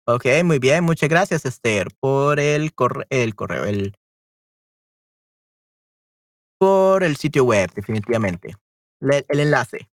Ok, 0.07 0.27
muy 0.45 0.59
bien. 0.59 0.83
Muchas 0.83 1.09
gracias, 1.09 1.45
Esther, 1.45 1.87
por 2.01 2.41
el, 2.41 2.75
corre 2.75 3.07
el 3.11 3.37
correo, 3.37 3.65
el, 3.65 3.95
por 6.59 7.05
el 7.05 7.17
sitio 7.17 7.45
web, 7.45 7.71
definitivamente 7.75 8.57
el 9.28 9.40
enlace. 9.40 9.89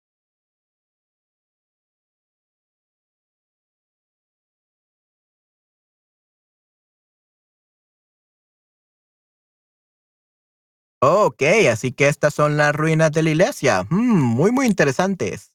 Ok, 11.02 11.42
así 11.72 11.92
que 11.92 12.08
estas 12.08 12.34
son 12.34 12.58
las 12.58 12.74
ruinas 12.76 13.12
de 13.12 13.24
la 13.24 13.30
iglesia. 13.32 13.84
Mm, 13.90 13.96
muy, 14.24 14.52
muy 14.52 14.66
interesantes. 14.66 15.52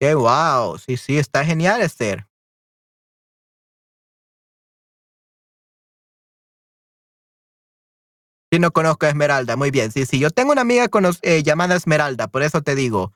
Qué 0.00 0.14
wow. 0.14 0.78
Sí, 0.78 0.96
sí, 0.96 1.18
está 1.18 1.44
genial, 1.44 1.82
Esther. 1.82 2.26
Sí, 8.52 8.58
no 8.58 8.70
conozco 8.72 9.04
a 9.06 9.10
Esmeralda. 9.10 9.56
Muy 9.56 9.70
bien. 9.70 9.92
Sí, 9.92 10.06
sí. 10.06 10.18
Yo 10.18 10.30
tengo 10.30 10.52
una 10.52 10.62
amiga 10.62 10.88
eh, 11.22 11.42
llamada 11.42 11.76
Esmeralda, 11.76 12.28
por 12.28 12.42
eso 12.42 12.62
te 12.62 12.74
digo. 12.74 13.12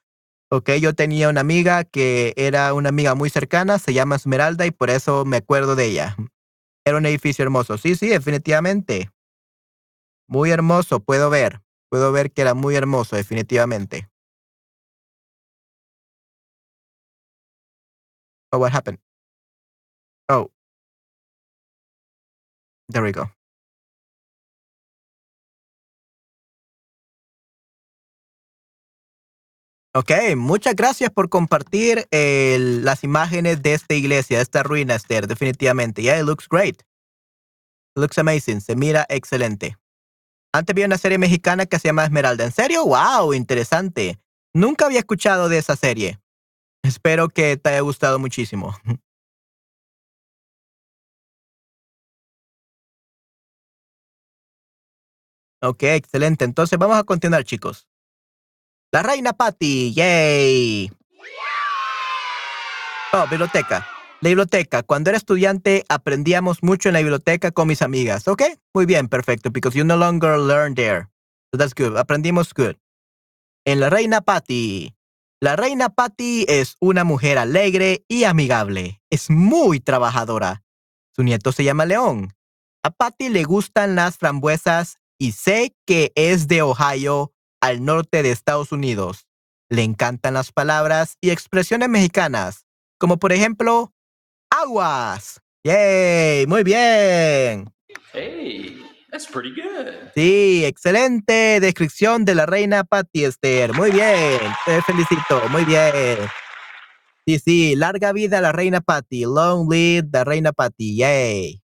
Ok, 0.51 0.71
yo 0.81 0.95
tenía 0.95 1.31
una 1.31 1.41
amiga 1.41 1.85
que 1.85 2.35
era 2.37 2.75
una 2.75 2.91
amiga 2.91 3.15
muy 3.15 3.31
cercana, 3.31 3.79
se 3.79 3.95
llama 3.95 4.17
Esmeralda 4.17 4.67
y 4.67 4.71
por 4.71 4.91
eso 4.91 5.25
me 5.25 5.39
acuerdo 5.39 5.77
de 5.77 5.87
ella. 5.87 6.17
Era 6.87 6.99
un 6.99 7.07
edificio 7.07 7.45
hermoso. 7.45 7.79
Sí, 7.79 7.97
sí, 7.97 8.09
definitivamente. 8.09 9.11
Muy 10.29 10.51
hermoso, 10.51 11.01
puedo 11.01 11.31
ver. 11.31 11.61
Puedo 11.91 12.13
ver 12.13 12.33
que 12.33 12.43
era 12.43 12.55
muy 12.55 12.75
hermoso, 12.75 13.17
definitivamente. 13.17 14.09
Oh, 18.53 18.59
what 18.59 18.73
happened? 18.73 18.99
Oh. 20.29 20.51
There 22.89 23.03
we 23.03 23.13
go. 23.13 23.31
Ok, 29.95 30.11
muchas 30.37 30.75
gracias 30.75 31.11
por 31.11 31.29
compartir 31.29 32.07
las 32.11 33.05
imágenes 33.05 33.63
de 33.63 33.75
esta 33.75 33.95
iglesia, 33.95 34.41
esta 34.41 34.63
ruina, 34.63 34.95
Esther, 34.95 35.27
definitivamente. 35.27 36.01
Yeah, 36.03 36.19
it 36.19 36.25
looks 36.25 36.49
great. 36.49 36.83
Looks 37.95 38.17
amazing. 38.17 38.63
Se 38.63 38.75
mira 38.75 39.05
excelente. 39.11 39.77
Antes 40.55 40.75
vi 40.75 40.85
una 40.85 40.97
serie 40.97 41.19
mexicana 41.19 41.67
que 41.67 41.79
se 41.79 41.89
llama 41.89 42.05
Esmeralda. 42.05 42.45
¿En 42.45 42.53
serio? 42.53 42.87
¡Wow! 42.87 43.35
Interesante. 43.35 44.19
Nunca 44.55 44.87
había 44.87 45.01
escuchado 45.01 45.51
de 45.51 45.59
esa 45.59 45.77
serie. 45.77 46.22
Espero 46.83 47.29
que 47.29 47.57
te 47.57 47.71
haya 47.71 47.81
gustado 47.81 48.19
muchísimo. 48.19 48.77
Ok, 55.65 55.85
excelente. 55.85 56.45
Entonces 56.45 56.77
vamos 56.77 56.99
a 56.99 57.05
continuar, 57.05 57.45
chicos. 57.45 57.87
La 58.91 59.05
reina 59.05 59.33
Patty, 59.33 59.95
yay. 59.95 60.91
Oh, 63.13 63.27
biblioteca. 63.31 63.87
La 64.21 64.29
biblioteca. 64.29 64.83
Cuando 64.83 65.11
era 65.11 65.17
estudiante 65.17 65.85
aprendíamos 65.89 66.63
mucho 66.63 66.89
en 66.89 66.95
la 66.95 66.99
biblioteca 66.99 67.53
con 67.53 67.69
mis 67.69 67.81
amigas. 67.81 68.27
¿Ok? 68.27 68.43
Muy 68.75 68.87
bien, 68.87 69.07
perfecto. 69.09 69.51
Because 69.51 69.79
you 69.79 69.85
no 69.85 69.97
longer 69.97 70.37
learn 70.37 70.75
there. 70.75 71.09
So 71.53 71.59
that's 71.59 71.75
good. 71.75 71.97
Aprendimos 71.97 72.53
good. 72.55 72.75
En 73.65 73.79
la 73.79 73.89
reina 73.89 74.21
Patty. 74.21 74.93
La 75.43 75.57
reina 75.57 75.89
Patty 75.89 76.45
es 76.47 76.77
una 76.79 77.03
mujer 77.03 77.37
alegre 77.37 78.05
y 78.07 78.23
amigable. 78.23 79.03
Es 79.11 79.29
muy 79.29 79.81
trabajadora. 79.81 80.63
Su 81.17 81.25
nieto 81.25 81.51
se 81.51 81.65
llama 81.65 81.85
León. 81.85 82.33
A 82.85 82.91
Patty 82.91 83.29
le 83.29 83.43
gustan 83.43 83.97
las 83.97 84.19
frambuesas 84.19 84.99
y 85.19 85.33
sé 85.33 85.75
que 85.85 86.13
es 86.15 86.47
de 86.47 86.63
Ohio 86.63 87.33
al 87.61 87.85
norte 87.85 88.23
de 88.23 88.31
Estados 88.31 88.71
Unidos. 88.71 89.27
Le 89.69 89.83
encantan 89.83 90.35
las 90.35 90.53
palabras 90.53 91.17
y 91.21 91.31
expresiones 91.31 91.89
mexicanas, 91.89 92.65
como 92.97 93.19
por 93.19 93.33
ejemplo, 93.33 93.93
aguas. 94.49 95.41
¡Yay! 95.65 96.47
Muy 96.47 96.63
bien. 96.63 97.75
Hey, 98.13 98.81
that's 99.13 99.27
pretty 99.27 99.51
good. 99.55 100.11
Sí, 100.15 100.65
excelente 100.65 101.61
descripción 101.61 102.25
de 102.25 102.35
la 102.35 102.47
reina 102.47 102.83
Patty 102.83 103.25
Esther. 103.25 103.75
Muy 103.75 103.91
bien, 103.91 104.41
te 104.65 104.83
felicito. 104.83 105.49
Muy 105.51 105.65
bien. 105.65 106.17
Sí, 107.27 107.39
sí, 107.39 107.77
larga 107.77 108.13
vida 108.13 108.41
la 108.41 108.51
reina 108.51 108.81
Patty. 108.81 109.27
Long 109.27 109.71
live 109.71 110.09
the 110.11 110.25
reina 110.25 110.53
Patty. 110.53 110.97
Yay. 110.97 111.63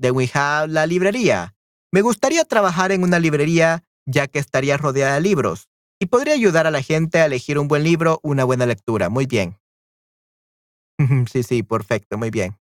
Then 0.00 0.14
we 0.14 0.30
have 0.32 0.68
la 0.68 0.86
librería. 0.86 1.56
Me 1.90 2.02
gustaría 2.02 2.44
trabajar 2.44 2.92
en 2.92 3.02
una 3.02 3.18
librería 3.18 3.82
ya 4.06 4.28
que 4.28 4.38
estaría 4.38 4.76
rodeada 4.76 5.14
de 5.14 5.22
libros 5.22 5.68
y 5.98 6.06
podría 6.06 6.34
ayudar 6.34 6.66
a 6.66 6.70
la 6.70 6.82
gente 6.82 7.18
a 7.18 7.26
elegir 7.26 7.58
un 7.58 7.66
buen 7.66 7.82
libro, 7.82 8.20
una 8.22 8.44
buena 8.44 8.66
lectura. 8.66 9.08
Muy 9.08 9.26
bien. 9.26 9.58
sí, 11.32 11.42
sí, 11.42 11.62
perfecto, 11.62 12.18
muy 12.18 12.30
bien. 12.30 12.56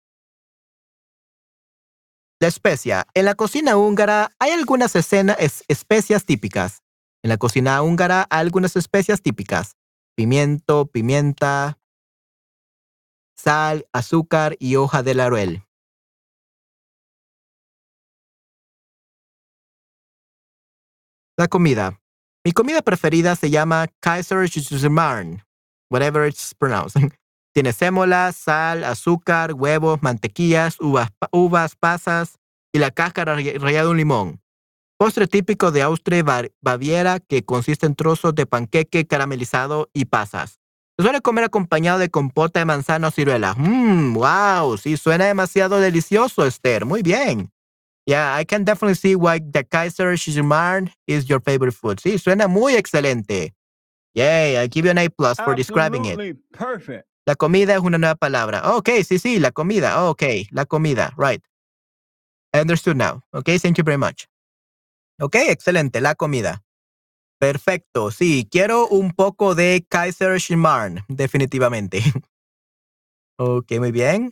La 2.39 2.47
especia. 2.47 3.07
En 3.15 3.25
la 3.25 3.33
cocina 3.33 3.77
húngara 3.77 4.31
hay 4.37 4.51
algunas 4.51 4.95
escenas, 4.95 5.37
especias 5.67 6.23
típicas. 6.23 6.83
En 7.23 7.29
la 7.29 7.37
cocina 7.37 7.81
húngara 7.81 8.27
hay 8.29 8.41
algunas 8.41 8.75
especias 8.75 9.23
típicas. 9.23 9.75
Pimiento, 10.15 10.85
pimienta, 10.85 11.79
sal, 13.35 13.87
azúcar 13.91 14.55
y 14.59 14.75
hoja 14.75 15.01
de 15.01 15.15
laurel. 15.15 15.63
La 21.37 21.47
comida. 21.47 21.99
Mi 22.43 22.51
comida 22.51 22.81
preferida 22.81 23.35
se 23.35 23.49
llama 23.49 23.87
Kaiser 23.99 24.47
Schmarrn, 24.47 25.43
whatever 25.89 26.27
it's 26.27 26.53
pronounced. 26.53 27.01
Tiene 27.57 27.73
sémola, 27.73 28.31
sal, 28.33 28.83
azúcar, 28.83 29.53
huevos, 29.53 30.03
mantequillas, 30.03 30.79
uvas, 30.79 31.09
uvas 31.31 31.75
pasas 31.75 32.37
y 32.71 32.77
la 32.77 32.91
cáscara 32.91 33.33
rallada 33.33 33.85
de 33.85 33.89
un 33.89 33.97
limón. 33.97 34.41
Postre 34.95 35.25
típico 35.25 35.71
de 35.71 35.81
Austria 35.81 36.19
y 36.19 36.51
Baviera 36.61 37.19
que 37.19 37.43
consiste 37.43 37.87
en 37.87 37.95
trozos 37.95 38.35
de 38.35 38.45
panqueque 38.45 39.07
caramelizado 39.07 39.89
y 39.91 40.05
pasas. 40.05 40.59
Se 40.99 41.03
suele 41.03 41.21
comer 41.21 41.45
acompañado 41.45 41.97
de 41.97 42.11
compota 42.11 42.59
de 42.59 42.65
manzana 42.65 43.07
o 43.07 43.11
ciruela. 43.11 43.55
Mmm, 43.55 44.13
wow, 44.13 44.77
sí, 44.77 44.95
suena 44.95 45.25
demasiado 45.25 45.79
delicioso, 45.79 46.45
Esther. 46.45 46.85
Muy 46.85 47.01
bien. 47.01 47.49
Yeah, 48.05 48.39
I 48.39 48.45
can 48.45 48.65
definitely 48.65 48.93
see 48.93 49.15
why 49.15 49.39
the 49.39 49.63
Kaiser 49.63 50.15
Schmarrn 50.15 50.91
is 51.07 51.25
your 51.25 51.41
favorite 51.41 51.75
food. 51.75 51.97
Sí, 51.99 52.19
suena 52.19 52.47
muy 52.47 52.75
excelente. 52.75 53.55
Yay, 54.13 54.63
I 54.63 54.67
give 54.67 54.85
you 54.85 54.91
an 54.91 54.99
A 54.99 55.09
plus 55.09 55.39
for 55.39 55.55
describing 55.55 56.05
it. 56.05 56.37
Perfect. 56.53 57.07
La 57.27 57.35
comida 57.35 57.73
es 57.73 57.81
una 57.81 57.97
nueva 57.97 58.15
palabra. 58.15 58.75
Ok, 58.77 58.89
sí, 59.05 59.19
sí, 59.19 59.37
la 59.37 59.51
comida. 59.51 60.05
Ok, 60.09 60.23
la 60.51 60.65
comida. 60.65 61.13
Right. 61.17 61.43
I 62.55 62.61
understood 62.61 62.95
now. 62.95 63.21
Ok, 63.33 63.49
thank 63.61 63.75
you 63.77 63.83
very 63.83 63.97
much. 63.97 64.27
Ok, 65.19 65.35
excelente, 65.35 65.99
la 65.99 66.15
comida. 66.15 66.63
Perfecto, 67.37 68.11
sí, 68.11 68.47
quiero 68.49 68.87
un 68.87 69.11
poco 69.11 69.55
de 69.55 69.85
Kaiser 69.89 70.39
Schmarrn, 70.39 71.03
definitivamente. 71.09 72.01
ok, 73.37 73.73
muy 73.79 73.91
bien. 73.91 74.31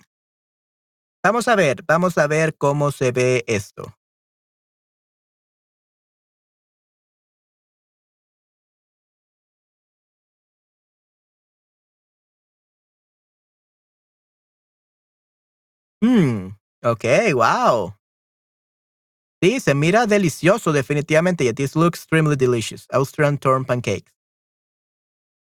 Vamos 1.21 1.49
a 1.49 1.55
ver, 1.55 1.83
vamos 1.85 2.17
a 2.17 2.27
ver 2.27 2.55
cómo 2.55 2.91
se 2.91 3.11
ve 3.11 3.43
esto. 3.47 3.94
Hmm, 16.05 16.49
ok, 16.83 17.03
wow. 17.33 17.95
Sí, 19.41 19.59
se 19.59 19.73
mira 19.73 20.05
delicioso, 20.05 20.71
definitivamente. 20.71 21.51
This 21.51 21.75
looks 21.75 21.99
extremely 22.01 22.35
delicious. 22.35 22.85
Austrian 22.93 23.39
torn 23.39 23.65
pancakes. 23.65 24.11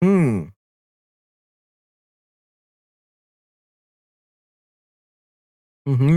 Hmm. 0.03 0.49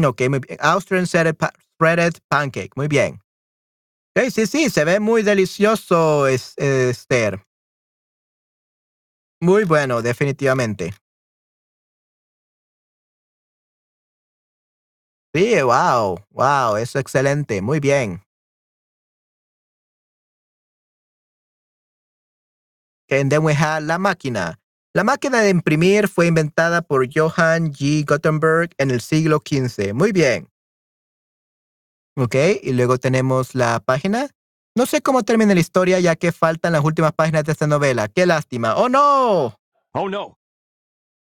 ok, 0.05 0.21
muy 0.29 0.39
bien. 0.39 0.57
Austrian 0.61 1.05
shredded, 1.05 2.21
pancake. 2.29 2.71
Muy 2.77 2.87
bien. 2.87 3.19
Okay, 4.15 4.31
sí, 4.31 4.47
sí, 4.47 4.69
se 4.69 4.85
ve 4.85 4.99
muy 5.01 5.23
delicioso, 5.23 6.25
Esther. 6.27 7.43
Muy 9.41 9.65
bueno, 9.65 10.01
definitivamente. 10.01 10.93
Sí, 15.37 15.53
wow, 15.61 16.17
wow, 16.31 16.77
es 16.77 16.95
excelente, 16.95 17.61
muy 17.61 17.79
bien. 17.79 18.23
And 23.07 23.29
then 23.29 23.43
we 23.43 23.53
have 23.53 23.83
la 23.85 23.99
máquina. 23.99 24.57
La 24.95 25.03
máquina 25.03 25.41
de 25.41 25.51
imprimir 25.51 26.07
fue 26.07 26.25
inventada 26.25 26.81
por 26.81 27.07
Johann 27.13 27.71
G. 27.71 28.03
Gutenberg 28.03 28.71
en 28.79 28.89
el 28.89 28.99
siglo 28.99 29.43
XV. 29.45 29.93
Muy 29.93 30.11
bien. 30.11 30.49
Ok, 32.15 32.33
y 32.63 32.73
luego 32.73 32.97
tenemos 32.97 33.53
la 33.53 33.79
página. 33.79 34.31
No 34.75 34.87
sé 34.87 35.03
cómo 35.03 35.21
termina 35.21 35.53
la 35.53 35.59
historia 35.59 35.99
ya 35.99 36.15
que 36.15 36.31
faltan 36.31 36.73
las 36.73 36.83
últimas 36.83 37.13
páginas 37.13 37.43
de 37.43 37.51
esta 37.51 37.67
novela. 37.67 38.07
Qué 38.07 38.25
lástima. 38.25 38.75
Oh 38.75 38.89
no. 38.89 39.55
Oh 39.93 40.09
no. 40.09 40.35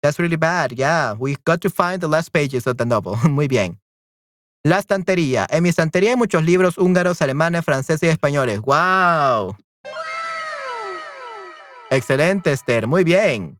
That's 0.01 0.17
really 0.17 0.37
bad. 0.37 0.71
Yeah, 0.71 1.13
we 1.13 1.35
got 1.45 1.61
to 1.61 1.69
find 1.69 2.01
the 2.01 2.07
last 2.07 2.33
pages 2.33 2.65
of 2.65 2.77
the 2.77 2.85
novel. 2.85 3.15
Muy 3.29 3.47
bien. 3.47 3.79
La 4.63 4.79
estantería. 4.79 5.47
En 5.49 5.63
mi 5.63 5.69
estantería 5.69 6.11
hay 6.11 6.15
muchos 6.17 6.43
libros 6.43 6.77
húngaros, 6.77 7.21
alemanes, 7.21 7.63
franceses 7.63 8.03
y 8.03 8.11
españoles. 8.11 8.59
¡Wow! 8.61 9.55
Excelente, 11.89 12.51
Esther. 12.51 12.85
Muy 12.85 13.03
bien. 13.03 13.59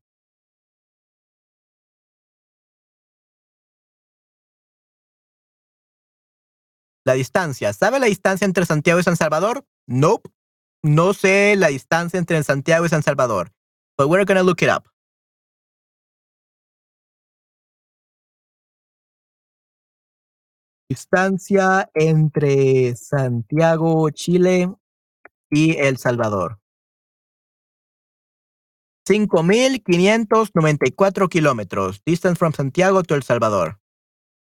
La 7.06 7.14
distancia. 7.14 7.74
¿Sabe 7.74 8.00
la 8.00 8.08
distancia 8.08 8.46
entre 8.46 8.66
Santiago 8.66 9.00
y 9.00 9.04
San 9.04 9.16
Salvador? 9.16 9.66
Nope. 9.88 10.30
No 10.84 11.14
sé 11.14 11.56
la 11.58 11.70
distancia 11.70 12.20
entre 12.20 12.44
Santiago 12.44 12.86
y 12.86 12.90
San 12.90 13.04
Salvador. 13.04 13.52
But 13.98 14.10
we're 14.10 14.26
gonna 14.26 14.44
look 14.44 14.62
it 14.62 14.70
up. 14.70 14.84
Distancia 20.90 21.90
entre 21.94 22.96
Santiago, 22.96 24.10
Chile 24.10 24.74
y 25.52 25.78
El 25.78 25.98
Salvador. 25.98 26.60
5.594 29.08 31.30
kilómetros. 31.30 32.02
Distance 32.04 32.40
from 32.40 32.54
Santiago 32.54 33.04
to 33.04 33.14
El 33.16 33.24
Salvador. 33.24 33.80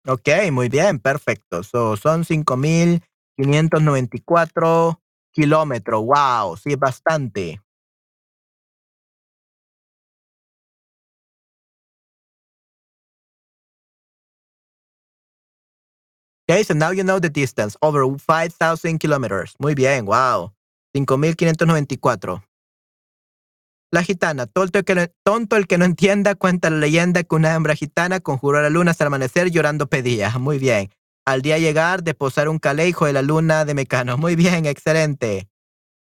Ok, 0.08 0.30
muy 0.52 0.70
bien, 0.70 1.00
perfecto. 1.00 1.64
So, 1.64 1.98
son 1.98 2.24
5.594 2.24 5.02
kilómetros. 5.32 6.06
Wow, 6.06 6.56
sí, 6.58 6.76
bastante. 6.76 7.62
Okay, 16.50 16.64
so 16.64 16.74
now 16.74 16.90
you 16.90 17.04
know 17.04 17.20
the 17.20 17.30
distance. 17.30 17.78
Over 17.84 18.08
5,000 18.18 18.98
kilometers. 18.98 19.54
Muy 19.60 19.76
bien, 19.76 20.06
wow. 20.06 20.52
5.594. 20.96 22.44
La 23.92 24.02
gitana, 24.02 24.48
tonto 24.48 24.80
el, 24.80 24.86
que 24.86 24.96
no, 24.96 25.02
tonto 25.24 25.58
el 25.58 25.68
que 25.68 25.78
no 25.78 25.86
entienda, 25.86 26.34
cuenta 26.34 26.72
la 26.72 26.78
leyenda 26.78 27.22
que 27.22 27.36
una 27.36 27.54
hembra 27.54 27.76
gitana 27.76 28.20
conjuró 28.20 28.58
a 28.58 28.62
la 28.64 28.72
luna 28.72 28.92
hasta 28.92 29.06
amanecer 29.06 29.52
llorando 29.52 29.86
pedía. 29.88 30.40
Muy 30.40 30.58
bien. 30.58 30.90
Al 31.24 31.44
día 31.44 31.60
llegar 31.60 32.02
de 32.02 32.16
posar 32.16 32.50
un 32.50 32.58
calejo 32.58 33.06
de 33.06 33.14
la 33.14 33.22
luna 33.22 33.64
de 33.64 33.76
Mecano. 33.76 34.18
Muy 34.18 34.36
bien, 34.36 34.66
excelente. 34.66 35.48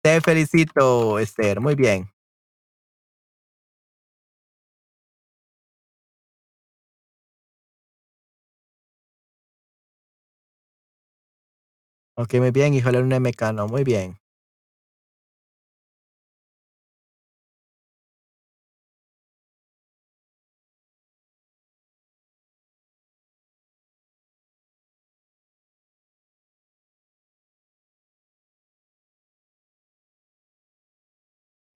Te 0.02 0.22
felicito, 0.22 1.18
Esther. 1.18 1.60
Muy 1.60 1.74
bien. 1.74 2.10
Ok, 12.20 12.34
muy 12.34 12.50
bien, 12.50 12.74
hijo 12.74 12.90
la 12.90 13.00
de 13.00 13.20
Mecano. 13.20 13.68
Muy 13.68 13.84
bien. 13.84 14.18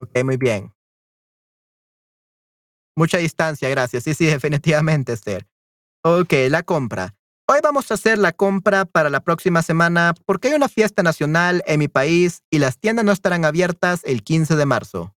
Ok, 0.01 0.23
muy 0.23 0.37
bien. 0.37 0.73
Mucha 2.95 3.17
distancia, 3.17 3.69
gracias. 3.69 4.03
Sí, 4.03 4.13
sí, 4.13 4.25
definitivamente, 4.27 5.13
Esther. 5.13 5.47
Ok, 6.03 6.33
la 6.49 6.63
compra. 6.63 7.15
Hoy 7.45 7.59
vamos 7.61 7.91
a 7.91 7.95
hacer 7.95 8.17
la 8.19 8.31
compra 8.31 8.85
para 8.85 9.09
la 9.09 9.19
próxima 9.19 9.61
semana 9.61 10.13
porque 10.25 10.47
hay 10.47 10.53
una 10.53 10.69
fiesta 10.69 11.03
nacional 11.03 11.61
en 11.67 11.77
mi 11.77 11.89
país 11.89 12.41
y 12.49 12.59
las 12.59 12.79
tiendas 12.79 13.03
no 13.03 13.11
estarán 13.11 13.43
abiertas 13.43 13.99
el 14.05 14.23
15 14.23 14.55
de 14.55 14.65
marzo. 14.65 15.13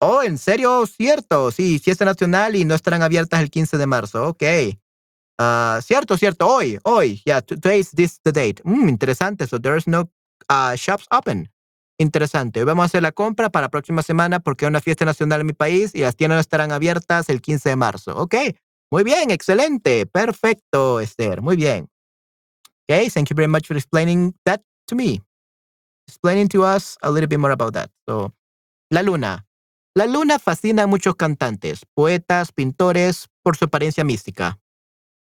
Oh, 0.00 0.24
¿en 0.24 0.38
serio? 0.38 0.84
Cierto, 0.86 1.52
sí, 1.52 1.78
fiesta 1.78 2.04
nacional 2.04 2.56
y 2.56 2.64
no 2.64 2.74
estarán 2.74 3.02
abiertas 3.02 3.40
el 3.40 3.48
15 3.48 3.78
de 3.78 3.86
marzo. 3.86 4.26
Ok. 4.26 4.42
Ah, 5.38 5.78
cierto, 5.84 6.18
cierto, 6.18 6.48
hoy, 6.48 6.80
hoy. 6.82 7.22
Yeah, 7.24 7.40
today 7.40 7.78
is 7.78 7.92
this 7.92 8.20
the 8.22 8.32
date. 8.32 8.60
Mm, 8.64 8.88
interesante, 8.88 9.46
so 9.46 9.60
there's 9.60 9.86
no 9.86 10.10
uh, 10.50 10.74
shops 10.74 11.06
open. 11.12 11.48
Interesante. 11.96 12.58
Hoy 12.58 12.66
vamos 12.66 12.82
a 12.82 12.86
hacer 12.86 13.02
la 13.02 13.12
compra 13.12 13.50
para 13.50 13.66
la 13.66 13.70
próxima 13.70 14.02
semana 14.02 14.40
porque 14.40 14.64
hay 14.64 14.70
una 14.70 14.80
fiesta 14.80 15.04
nacional 15.04 15.42
en 15.42 15.46
mi 15.46 15.52
país 15.52 15.94
y 15.94 16.00
las 16.00 16.16
tiendas 16.16 16.38
no 16.38 16.40
estarán 16.40 16.72
abiertas 16.72 17.28
el 17.28 17.40
15 17.40 17.68
de 17.68 17.76
marzo. 17.76 18.16
Ok. 18.16 18.34
Muy 18.92 19.04
bien, 19.04 19.30
excelente. 19.30 20.04
Perfecto, 20.04 21.00
Esther. 21.00 21.40
Muy 21.40 21.56
bien. 21.56 21.88
Okay, 22.84 23.08
thank 23.08 23.30
you 23.30 23.34
very 23.34 23.48
much 23.48 23.66
for 23.66 23.74
explaining 23.74 24.34
that 24.44 24.60
to 24.86 24.94
me. 24.94 25.22
Explaining 26.06 26.46
to 26.48 26.62
us 26.62 26.98
a 27.00 27.10
little 27.10 27.26
bit 27.26 27.38
more 27.38 27.52
about 27.52 27.72
that. 27.72 27.90
So, 28.06 28.34
la 28.90 29.00
luna. 29.00 29.46
La 29.94 30.04
luna 30.04 30.38
fascina 30.38 30.82
a 30.82 30.86
muchos 30.86 31.16
cantantes, 31.16 31.86
poetas, 31.94 32.52
pintores 32.52 33.28
por 33.42 33.56
su 33.56 33.64
apariencia 33.64 34.04
mística. 34.04 34.60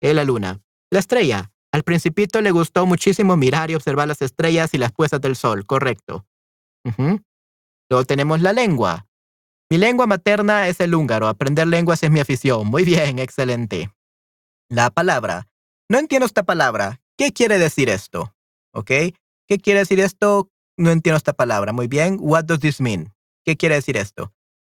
Es 0.00 0.14
la 0.14 0.24
luna. 0.24 0.62
La 0.90 1.00
estrella. 1.00 1.52
Al 1.70 1.82
principito 1.82 2.40
le 2.40 2.52
gustó 2.52 2.86
muchísimo 2.86 3.36
mirar 3.36 3.70
y 3.70 3.74
observar 3.74 4.08
las 4.08 4.22
estrellas 4.22 4.72
y 4.72 4.78
las 4.78 4.92
puestas 4.92 5.20
del 5.20 5.36
sol, 5.36 5.66
correcto. 5.66 6.26
Ujú. 6.84 7.20
Luego 7.90 8.04
tenemos 8.06 8.40
la 8.40 8.54
lengua. 8.54 9.06
Mi 9.72 9.78
lengua 9.78 10.08
materna 10.08 10.66
es 10.66 10.80
el 10.80 10.96
húngaro. 10.96 11.28
Aprender 11.28 11.68
lenguas 11.68 12.02
es 12.02 12.10
mi 12.10 12.18
afición. 12.18 12.66
Muy 12.66 12.84
bien, 12.84 13.20
excelente. 13.20 13.94
La 14.68 14.90
palabra. 14.90 15.46
No 15.88 15.98
entiendo 15.98 16.26
esta 16.26 16.42
palabra. 16.42 17.00
¿Qué 17.16 17.32
quiere 17.32 17.56
decir 17.56 17.88
esto? 17.88 18.34
¿Qué 18.84 19.14
quiere 19.62 19.80
decir 19.80 20.00
esto? 20.00 20.50
No 20.76 20.90
entiendo 20.90 21.16
esta 21.16 21.34
palabra. 21.34 21.72
Muy 21.72 21.86
bien. 21.86 22.16
What 22.20 22.46
does 22.46 22.58
this 22.58 22.80
mean? 22.80 23.14
¿Qué 23.44 23.56
quiere 23.56 23.76
decir 23.76 23.96
esto? 23.96 24.32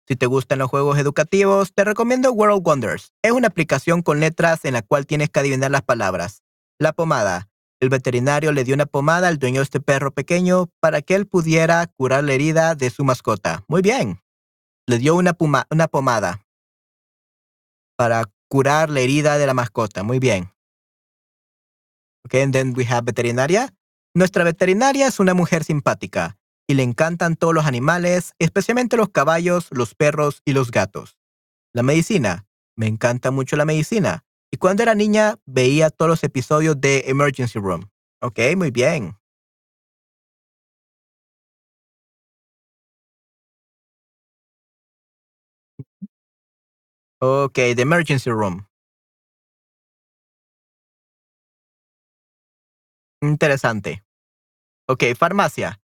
Si 0.06 0.14
te 0.14 0.27
gustan 0.27 0.59
los 0.59 0.69
juegos 0.69 0.98
educativos, 0.98 1.73
te 1.73 1.85
recomiendo 1.85 2.31
World 2.31 2.60
Wonders. 2.62 3.14
Es 3.23 3.32
una 3.32 3.48
aplicación 3.48 4.02
con 4.02 4.20
letras 4.20 4.66
en 4.66 4.74
la 4.74 4.82
cual 4.82 5.06
tienes 5.06 5.31
que 5.31 5.40
adivinar 5.40 5.70
las 5.70 5.82
palabras. 5.82 6.43
La 6.78 6.93
pomada. 6.93 7.48
El 7.81 7.89
veterinario 7.89 8.52
le 8.52 8.64
dio 8.64 8.74
una 8.74 8.86
pomada 8.86 9.28
al 9.28 9.39
dueño 9.39 9.60
de 9.60 9.64
este 9.64 9.81
perro 9.81 10.12
pequeño 10.12 10.69
para 10.81 11.01
que 11.01 11.14
él 11.14 11.27
pudiera 11.27 11.86
curar 11.86 12.24
la 12.24 12.35
herida 12.35 12.74
de 12.74 12.90
su 12.90 13.05
mascota. 13.05 13.64
Muy 13.69 13.81
bien. 13.81 14.20
Le 14.88 14.98
dio 14.98 15.14
una, 15.14 15.32
puma- 15.32 15.66
una 15.70 15.88
pomada 15.88 16.44
para 17.96 18.24
curar 18.48 18.90
la 18.90 19.00
herida 19.00 19.38
de 19.38 19.46
la 19.46 19.54
mascota. 19.54 20.02
Muy 20.02 20.18
bien. 20.18 20.52
Okay, 22.26 22.42
and 22.42 22.52
then 22.52 22.74
we 22.76 22.84
have 22.84 23.04
veterinaria. 23.04 23.74
Nuestra 24.14 24.44
veterinaria 24.44 25.06
es 25.06 25.20
una 25.20 25.34
mujer 25.34 25.64
simpática 25.64 26.38
y 26.68 26.74
le 26.74 26.82
encantan 26.82 27.36
todos 27.36 27.54
los 27.54 27.66
animales, 27.66 28.32
especialmente 28.38 28.96
los 28.96 29.09
caballos, 29.09 29.68
los 29.70 29.94
perros 29.94 30.42
y 30.44 30.52
los 30.52 30.70
gatos. 30.70 31.16
La 31.72 31.82
medicina. 31.82 32.46
Me 32.76 32.86
encanta 32.86 33.30
mucho 33.30 33.56
la 33.56 33.64
medicina. 33.66 34.24
Y 34.50 34.56
cuando 34.56 34.82
era 34.82 34.94
niña 34.94 35.36
veía 35.46 35.90
todos 35.90 36.09
los 36.09 36.24
episodios 36.24 36.80
de 36.80 37.04
Emergency 37.06 37.59
Room. 37.59 37.90
Ok, 38.20 38.38
muy 38.56 38.70
bien. 38.70 39.16
Ok, 47.24 47.55
The 47.55 47.82
Emergency 47.82 48.31
Room. 48.31 48.66
Interesante. 53.20 54.03
Ok, 54.89 55.05
farmacia. 55.16 55.81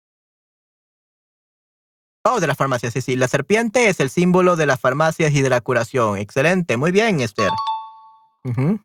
Oh, 2.24 2.38
de 2.38 2.46
la 2.46 2.54
farmacia, 2.54 2.92
sí, 2.92 3.00
sí. 3.00 3.16
La 3.16 3.26
serpiente 3.26 3.88
es 3.88 3.98
el 3.98 4.10
símbolo 4.10 4.54
de 4.54 4.66
las 4.66 4.78
farmacias 4.78 5.32
y 5.34 5.42
de 5.42 5.50
la 5.50 5.60
curación. 5.60 6.18
Excelente, 6.18 6.76
muy 6.76 6.92
bien, 6.92 7.18
Esther. 7.18 7.50
Ujú. 8.44 8.80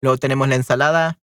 Luego 0.00 0.16
tenemos 0.18 0.46
la 0.46 0.54
ensalada. 0.54 1.18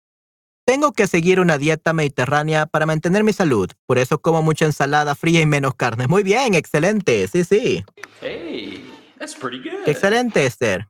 Tengo 0.65 0.91
que 0.91 1.07
seguir 1.07 1.39
una 1.39 1.57
dieta 1.57 1.93
mediterránea 1.93 2.65
para 2.65 2.85
mantener 2.85 3.23
mi 3.23 3.31
salud. 3.31 3.71
Por 3.87 3.97
eso 3.97 4.19
como 4.21 4.41
mucha 4.41 4.65
ensalada 4.65 5.15
fría 5.15 5.39
y 5.39 5.45
menos 5.45 5.75
carne. 5.75 6.07
Muy 6.07 6.23
bien, 6.23 6.55
excelente. 6.55 7.25
Sí, 7.29 7.45
sí. 7.45 7.85
Hey, 8.19 8.80
that's 9.21 9.35
pretty 9.35 9.59
good. 9.59 9.87
Excelente, 9.87 10.43
Esther. 10.45 10.87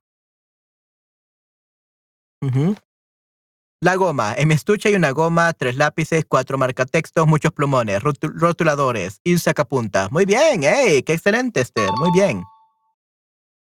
Ujú. 2.41 2.75
La 3.83 3.95
goma. 3.95 4.33
En 4.37 4.47
mi 4.47 4.53
estuche 4.53 4.89
hay 4.89 4.95
una 4.95 5.11
goma, 5.11 5.53
tres 5.53 5.75
lápices, 5.75 6.23
cuatro 6.27 6.57
marcatextos, 6.57 7.27
muchos 7.27 7.51
plumones, 7.51 8.01
rotu- 8.01 8.31
rotuladores 8.33 9.19
y 9.23 9.33
un 9.33 9.39
sacapuntas. 9.39 10.11
Muy 10.11 10.25
bien, 10.25 10.63
¡ey! 10.63 11.03
¡Qué 11.03 11.13
excelente, 11.13 11.61
Esther! 11.61 11.89
Muy 11.99 12.11
bien. 12.13 12.43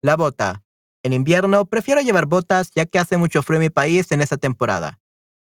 La 0.01 0.15
bota. 0.15 0.63
En 1.03 1.13
invierno 1.13 1.65
prefiero 1.65 2.01
llevar 2.01 2.25
botas 2.25 2.71
ya 2.75 2.85
que 2.85 2.99
hace 2.99 3.17
mucho 3.17 3.41
frío 3.43 3.57
en 3.57 3.63
mi 3.63 3.69
país 3.69 4.11
en 4.11 4.21
esa 4.21 4.37
temporada. 4.37 4.99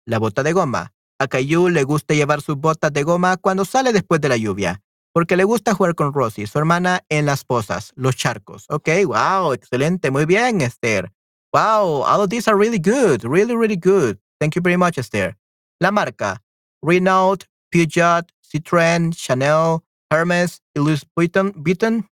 La 0.06 0.18
bota 0.18 0.42
de 0.42 0.52
goma. 0.52 0.92
A 1.20 1.28
Caillou 1.28 1.68
le 1.68 1.84
gusta 1.84 2.14
llevar 2.14 2.42
sus 2.42 2.56
botas 2.56 2.92
de 2.92 3.04
goma 3.04 3.36
cuando 3.36 3.64
sale 3.64 3.92
después 3.92 4.20
de 4.20 4.28
la 4.28 4.36
lluvia, 4.36 4.82
porque 5.14 5.36
le 5.36 5.44
gusta 5.44 5.74
jugar 5.74 5.94
con 5.94 6.12
Rosie, 6.12 6.46
su 6.46 6.58
hermana, 6.58 7.04
en 7.08 7.24
las 7.24 7.44
pozas, 7.44 7.92
los 7.94 8.16
charcos. 8.16 8.66
Ok, 8.68 8.88
wow, 9.06 9.52
excelente, 9.52 10.10
muy 10.10 10.26
bien, 10.26 10.60
Esther. 10.60 11.12
Wow, 11.52 12.02
all 12.02 12.20
of 12.20 12.28
these 12.28 12.48
are 12.48 12.58
really 12.58 12.80
good, 12.80 13.22
really, 13.24 13.54
really 13.54 13.76
good. 13.76 14.18
Thank 14.40 14.56
you 14.56 14.62
very 14.62 14.76
much, 14.76 14.98
Esther. 14.98 15.36
La 15.80 15.92
marca. 15.92 16.42
Renault, 16.82 17.46
Peugeot, 17.70 18.26
Citroën, 18.42 19.14
Chanel, 19.14 19.84
Hermes 20.10 20.60
Louis 20.74 21.02
Vuitton. 21.16 21.52
Vuitton. 21.56 22.08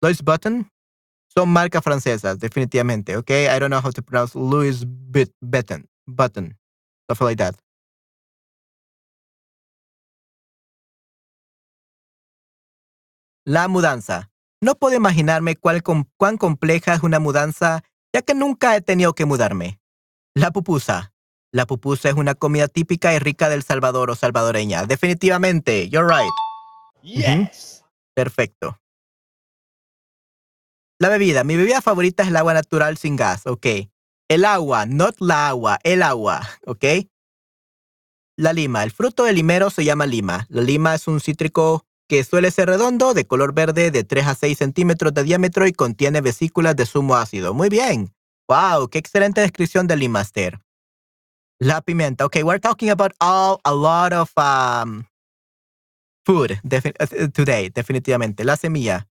Louis 0.00 0.22
Button 0.22 0.70
son 1.34 1.48
marcas 1.48 1.82
francesas, 1.82 2.38
definitivamente. 2.38 3.16
Ok, 3.16 3.30
I 3.30 3.58
don't 3.58 3.70
know 3.70 3.80
how 3.80 3.90
to 3.90 4.02
pronounce 4.02 4.34
Louis 4.34 4.84
Button. 5.40 5.88
Button. 6.06 6.56
Stuff 7.04 7.20
like 7.22 7.36
that. 7.36 7.56
La 13.50 13.66
mudanza. 13.66 14.30
No 14.60 14.76
puedo 14.76 14.94
imaginarme 14.94 15.56
cuál 15.56 15.82
com- 15.82 16.04
cuán 16.16 16.36
compleja 16.36 16.94
es 16.94 17.02
una 17.02 17.18
mudanza, 17.18 17.82
ya 18.14 18.22
que 18.22 18.32
nunca 18.32 18.76
he 18.76 18.80
tenido 18.80 19.12
que 19.12 19.24
mudarme. 19.24 19.80
La 20.36 20.52
pupusa. 20.52 21.12
La 21.50 21.66
pupusa 21.66 22.10
es 22.10 22.14
una 22.14 22.36
comida 22.36 22.68
típica 22.68 23.12
y 23.12 23.18
rica 23.18 23.48
del 23.48 23.64
Salvador 23.64 24.08
o 24.08 24.14
salvadoreña. 24.14 24.84
Definitivamente, 24.86 25.88
you're 25.88 26.06
right. 26.08 26.30
Yes. 27.02 27.84
Perfecto. 28.14 28.78
La 31.00 31.08
bebida. 31.08 31.42
Mi 31.42 31.56
bebida 31.56 31.82
favorita 31.82 32.22
es 32.22 32.28
el 32.28 32.36
agua 32.36 32.54
natural 32.54 32.98
sin 32.98 33.16
gas. 33.16 33.48
Ok. 33.48 33.66
El 34.28 34.44
agua, 34.44 34.86
not 34.86 35.16
la 35.18 35.48
agua, 35.48 35.80
el 35.82 36.04
agua. 36.04 36.48
Ok. 36.66 36.84
La 38.36 38.52
lima. 38.52 38.84
El 38.84 38.92
fruto 38.92 39.24
del 39.24 39.34
limero 39.34 39.70
se 39.70 39.84
llama 39.84 40.06
lima. 40.06 40.46
La 40.50 40.62
lima 40.62 40.94
es 40.94 41.08
un 41.08 41.18
cítrico 41.20 41.84
que 42.10 42.24
suele 42.24 42.50
ser 42.50 42.68
redondo, 42.68 43.14
de 43.14 43.24
color 43.24 43.54
verde, 43.54 43.92
de 43.92 44.02
3 44.02 44.26
a 44.26 44.34
6 44.34 44.58
centímetros 44.58 45.14
de 45.14 45.22
diámetro 45.22 45.68
y 45.68 45.72
contiene 45.72 46.20
vesículas 46.20 46.74
de 46.74 46.84
zumo 46.84 47.14
ácido. 47.14 47.54
Muy 47.54 47.68
bien. 47.68 48.12
Wow, 48.48 48.88
qué 48.88 48.98
excelente 48.98 49.40
descripción 49.40 49.86
del 49.86 50.00
limaster. 50.00 50.58
La 51.60 51.80
pimienta. 51.82 52.26
Ok, 52.26 52.38
we're 52.42 52.58
talking 52.58 52.90
about 52.90 53.12
all, 53.20 53.60
a 53.62 53.72
lot 53.72 54.12
of 54.12 54.32
um, 54.36 55.04
food 56.26 56.58
defi- 56.64 56.94
uh, 57.00 57.28
today, 57.28 57.70
definitivamente. 57.70 58.42
La 58.42 58.56
semilla. 58.56 59.06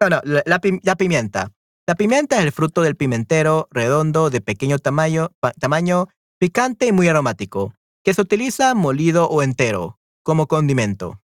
No, 0.00 0.10
no, 0.10 0.20
la, 0.22 0.44
la 0.46 0.60
la 0.82 0.94
pimienta. 0.94 1.50
La 1.88 1.96
pimienta 1.96 2.38
es 2.38 2.44
el 2.44 2.52
fruto 2.52 2.82
del 2.82 2.94
pimentero 2.94 3.66
redondo 3.72 4.30
de 4.30 4.40
pequeño 4.40 4.78
tamaño, 4.78 5.32
tamaño, 5.58 6.06
picante 6.38 6.86
y 6.86 6.92
muy 6.92 7.08
aromático, 7.08 7.74
que 8.04 8.14
se 8.14 8.20
utiliza 8.22 8.74
molido 8.74 9.28
o 9.28 9.42
entero 9.42 9.98
como 10.22 10.46
condimento. 10.46 11.20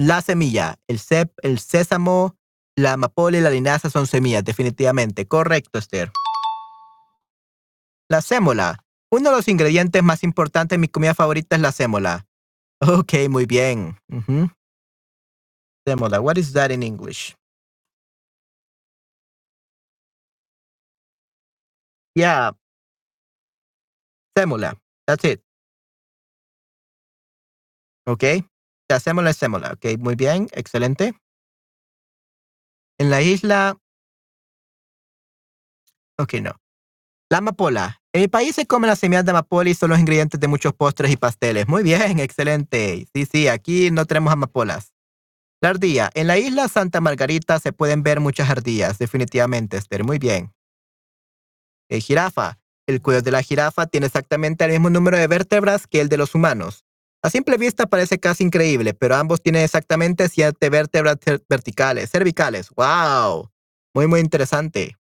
La 0.00 0.22
semilla, 0.22 0.78
el 0.88 0.98
cep, 0.98 1.30
el 1.42 1.58
sésamo, 1.58 2.34
la 2.74 2.94
amapola 2.94 3.36
y 3.36 3.42
la 3.42 3.50
linaza 3.50 3.90
son 3.90 4.06
semillas, 4.06 4.42
definitivamente. 4.42 5.28
Correcto, 5.28 5.78
Esther. 5.78 6.10
La 8.08 8.22
sémola. 8.22 8.82
Uno 9.10 9.28
de 9.28 9.36
los 9.36 9.46
ingredientes 9.46 10.02
más 10.02 10.24
importantes 10.24 10.76
de 10.76 10.80
mi 10.80 10.88
comida 10.88 11.12
favorita 11.12 11.54
es 11.54 11.60
la 11.60 11.70
sémola. 11.70 12.26
Ok, 12.80 13.12
muy 13.28 13.44
bien. 13.44 13.98
Ujú. 14.08 14.48
Sémola. 15.86 16.18
What 16.18 16.38
is 16.38 16.54
that 16.54 16.70
in 16.70 16.82
English? 16.82 17.36
Yeah. 22.14 22.52
Sémola. 24.34 24.80
That's 25.06 25.24
it. 25.24 25.42
Ok. 28.06 28.49
La 28.90 28.98
sémola 28.98 29.30
es 29.30 29.36
sémola. 29.36 29.74
Ok, 29.74 30.00
muy 30.00 30.16
bien. 30.16 30.48
Excelente. 30.50 31.14
En 32.98 33.08
la 33.08 33.22
isla. 33.22 33.78
Ok, 36.18 36.34
no. 36.42 36.56
La 37.30 37.38
amapola. 37.38 38.02
En 38.12 38.22
mi 38.22 38.26
país 38.26 38.56
se 38.56 38.66
comen 38.66 38.88
las 38.88 38.98
semillas 38.98 39.24
de 39.24 39.30
amapola 39.30 39.70
y 39.70 39.74
son 39.74 39.90
los 39.90 40.00
ingredientes 40.00 40.40
de 40.40 40.48
muchos 40.48 40.74
postres 40.74 41.12
y 41.12 41.16
pasteles. 41.16 41.68
Muy 41.68 41.84
bien, 41.84 42.18
excelente. 42.18 43.06
Sí, 43.14 43.26
sí, 43.26 43.46
aquí 43.46 43.92
no 43.92 44.06
tenemos 44.06 44.32
amapolas. 44.32 44.92
La 45.60 45.68
ardilla. 45.68 46.10
En 46.14 46.26
la 46.26 46.38
isla 46.38 46.66
Santa 46.66 47.00
Margarita 47.00 47.60
se 47.60 47.72
pueden 47.72 48.02
ver 48.02 48.18
muchas 48.18 48.50
ardillas, 48.50 48.98
definitivamente, 48.98 49.76
Esther. 49.76 50.02
Muy 50.02 50.18
bien. 50.18 50.52
Eh, 51.88 52.00
jirafa. 52.00 52.58
El 52.88 53.00
cuello 53.00 53.22
de 53.22 53.30
la 53.30 53.42
jirafa 53.42 53.86
tiene 53.86 54.06
exactamente 54.06 54.64
el 54.64 54.72
mismo 54.72 54.90
número 54.90 55.16
de 55.16 55.28
vértebras 55.28 55.86
que 55.86 56.00
el 56.00 56.08
de 56.08 56.16
los 56.16 56.34
humanos. 56.34 56.84
A 57.22 57.28
simple 57.28 57.58
vista 57.58 57.86
parece 57.86 58.18
casi 58.18 58.44
increíble, 58.44 58.94
pero 58.94 59.14
ambos 59.14 59.42
tienen 59.42 59.62
exactamente 59.62 60.28
siete 60.28 60.70
vértebras 60.70 61.16
verticales, 61.48 62.10
cervicales. 62.10 62.70
¡Wow! 62.70 63.50
Muy, 63.94 64.06
muy 64.06 64.20
interesante. 64.20 64.96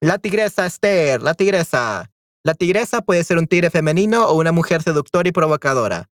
La 0.00 0.18
tigresa 0.18 0.64
Esther, 0.64 1.20
la 1.20 1.34
tigresa. 1.34 2.10
La 2.44 2.54
tigresa 2.54 3.02
puede 3.02 3.24
ser 3.24 3.36
un 3.36 3.46
tigre 3.46 3.68
femenino 3.68 4.26
o 4.26 4.38
una 4.38 4.52
mujer 4.52 4.82
seductora 4.82 5.28
y 5.28 5.32
provocadora. 5.32 6.08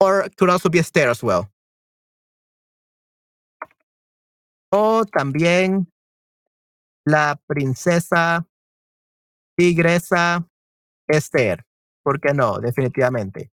Or 0.00 0.28
could 0.36 0.50
also 0.50 0.68
be 0.68 0.78
Esther 0.78 1.10
as 1.10 1.22
well. 1.22 1.48
O 4.72 5.04
también 5.04 5.86
la 7.04 7.40
princesa 7.46 8.48
tigresa 9.56 10.44
Esther. 11.06 11.64
¿Por 12.02 12.20
qué 12.20 12.34
no? 12.34 12.58
Definitivamente. 12.58 13.52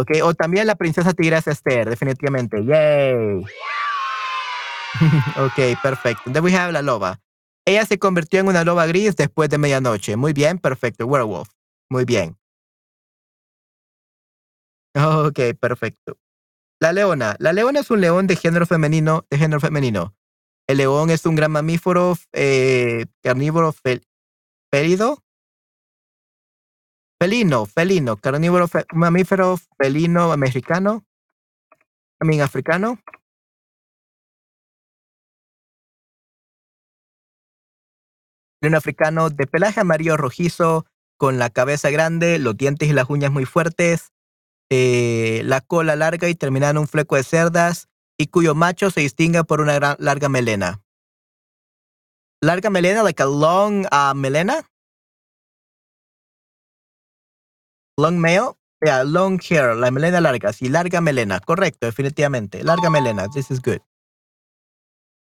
Ok, 0.00 0.12
o 0.22 0.32
también 0.32 0.66
la 0.66 0.76
princesa 0.76 1.12
tigresa 1.12 1.50
Esther, 1.50 1.90
definitivamente. 1.90 2.64
Yay. 2.64 3.44
ok, 5.36 5.80
perfecto. 5.82 6.32
Then 6.32 6.42
we 6.42 6.54
have 6.54 6.72
la 6.72 6.80
loba. 6.80 7.20
Ella 7.66 7.84
se 7.84 7.98
convirtió 7.98 8.40
en 8.40 8.48
una 8.48 8.64
loba 8.64 8.86
gris 8.86 9.14
después 9.14 9.50
de 9.50 9.58
medianoche. 9.58 10.16
Muy 10.16 10.32
bien, 10.32 10.58
perfecto. 10.58 11.04
Werewolf. 11.04 11.50
Muy 11.90 12.06
bien. 12.06 12.38
Ok, 14.94 15.38
perfecto. 15.60 16.16
La 16.80 16.94
leona. 16.94 17.36
La 17.38 17.52
leona 17.52 17.80
es 17.80 17.90
un 17.90 18.00
león 18.00 18.26
de 18.26 18.36
género 18.36 18.64
femenino, 18.64 19.26
de 19.28 19.36
género 19.36 19.60
femenino. 19.60 20.16
El 20.66 20.78
león 20.78 21.10
es 21.10 21.26
un 21.26 21.34
gran 21.34 21.52
mamífero 21.52 22.16
eh, 22.32 23.04
carnívoro 23.22 23.74
felido. 24.72 25.22
Felino, 27.20 27.66
felino, 27.66 28.16
carnívoro 28.16 28.66
fe- 28.66 28.86
mamífero 28.94 29.58
felino 29.76 30.32
americano. 30.32 31.04
También 32.18 32.40
africano. 32.40 32.98
León 38.62 38.74
africano 38.74 39.28
de 39.30 39.46
pelaje 39.46 39.80
amarillo 39.80 40.16
rojizo, 40.16 40.86
con 41.18 41.38
la 41.38 41.50
cabeza 41.50 41.90
grande, 41.90 42.38
los 42.38 42.56
dientes 42.56 42.88
y 42.88 42.92
las 42.94 43.10
uñas 43.10 43.30
muy 43.30 43.44
fuertes, 43.44 44.12
eh, 44.70 45.42
la 45.44 45.60
cola 45.60 45.96
larga 45.96 46.28
y 46.28 46.34
terminada 46.34 46.70
en 46.72 46.78
un 46.78 46.88
fleco 46.88 47.16
de 47.16 47.24
cerdas, 47.24 47.88
y 48.18 48.28
cuyo 48.28 48.54
macho 48.54 48.90
se 48.90 49.00
distingue 49.00 49.44
por 49.44 49.60
una 49.60 49.74
gran- 49.74 49.96
larga 49.98 50.30
melena. 50.30 50.82
Larga 52.42 52.70
melena, 52.70 53.02
like 53.02 53.22
a 53.22 53.26
long 53.26 53.84
uh, 53.92 54.14
melena? 54.14 54.69
Long 58.00 58.18
male? 58.18 58.56
Yeah, 58.82 59.04
long 59.04 59.38
hair, 59.38 59.76
la 59.76 59.90
melena 59.90 60.22
larga, 60.22 60.54
sí, 60.54 60.70
larga 60.70 61.02
melena, 61.02 61.38
correcto, 61.40 61.84
definitivamente. 61.84 62.64
Larga 62.64 62.88
melena, 62.88 63.28
this 63.28 63.50
is 63.50 63.60
good. 63.60 63.80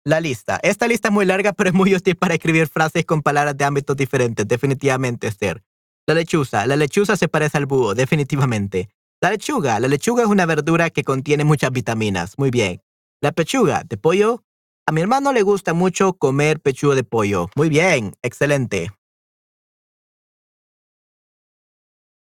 La 0.05 0.21
lista. 0.21 0.57
Esta 0.63 0.87
lista 0.87 1.09
es 1.09 1.13
muy 1.13 1.25
larga, 1.25 1.51
pero 1.51 1.69
es 1.69 1.75
muy 1.75 1.93
útil 1.93 2.15
para 2.15 2.33
escribir 2.33 2.67
frases 2.67 3.05
con 3.05 3.21
palabras 3.21 3.57
de 3.57 3.65
ámbitos 3.65 3.97
diferentes, 3.97 4.47
definitivamente, 4.47 5.27
Esther. 5.27 5.61
La 6.07 6.13
lechuza. 6.13 6.65
La 6.65 6.77
lechuza 6.77 7.17
se 7.17 7.27
parece 7.27 7.57
al 7.57 7.65
búho, 7.65 7.93
definitivamente. 7.93 8.89
La 9.21 9.29
lechuga. 9.29 9.79
La 9.79 9.89
lechuga 9.89 10.23
es 10.23 10.29
una 10.29 10.45
verdura 10.45 10.89
que 10.89 11.03
contiene 11.03 11.43
muchas 11.43 11.71
vitaminas. 11.71 12.35
Muy 12.37 12.51
bien. 12.51 12.81
La 13.21 13.33
pechuga 13.33 13.83
de 13.87 13.97
pollo. 13.97 14.43
A 14.87 14.93
mi 14.93 15.01
hermano 15.01 15.33
le 15.33 15.43
gusta 15.43 15.73
mucho 15.73 16.13
comer 16.13 16.61
pechuga 16.61 16.95
de 16.95 17.03
pollo. 17.03 17.49
Muy 17.55 17.69
bien. 17.69 18.13
Excelente. 18.23 18.91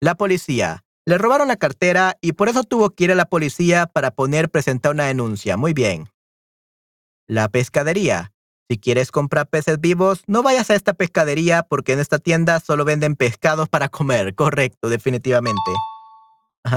La 0.00 0.14
policía. 0.14 0.82
Le 1.04 1.18
robaron 1.18 1.48
la 1.48 1.56
cartera 1.56 2.16
y 2.22 2.32
por 2.32 2.48
eso 2.48 2.64
tuvo 2.64 2.90
que 2.90 3.04
ir 3.04 3.12
a 3.12 3.14
la 3.14 3.26
policía 3.26 3.86
para 3.86 4.10
poner 4.10 4.50
presentar 4.50 4.92
una 4.92 5.04
denuncia. 5.04 5.58
Muy 5.58 5.74
bien. 5.74 6.08
La 7.26 7.50
pescadería. 7.50 8.32
Si 8.70 8.78
quieres 8.78 9.10
comprar 9.10 9.48
peces 9.48 9.78
vivos, 9.78 10.22
no 10.26 10.42
vayas 10.42 10.70
a 10.70 10.74
esta 10.74 10.94
pescadería 10.94 11.64
porque 11.64 11.92
en 11.92 11.98
esta 11.98 12.18
tienda 12.18 12.60
solo 12.60 12.86
venden 12.86 13.14
pescados 13.14 13.68
para 13.68 13.90
comer. 13.90 14.34
Correcto, 14.36 14.88
definitivamente. 14.88 15.70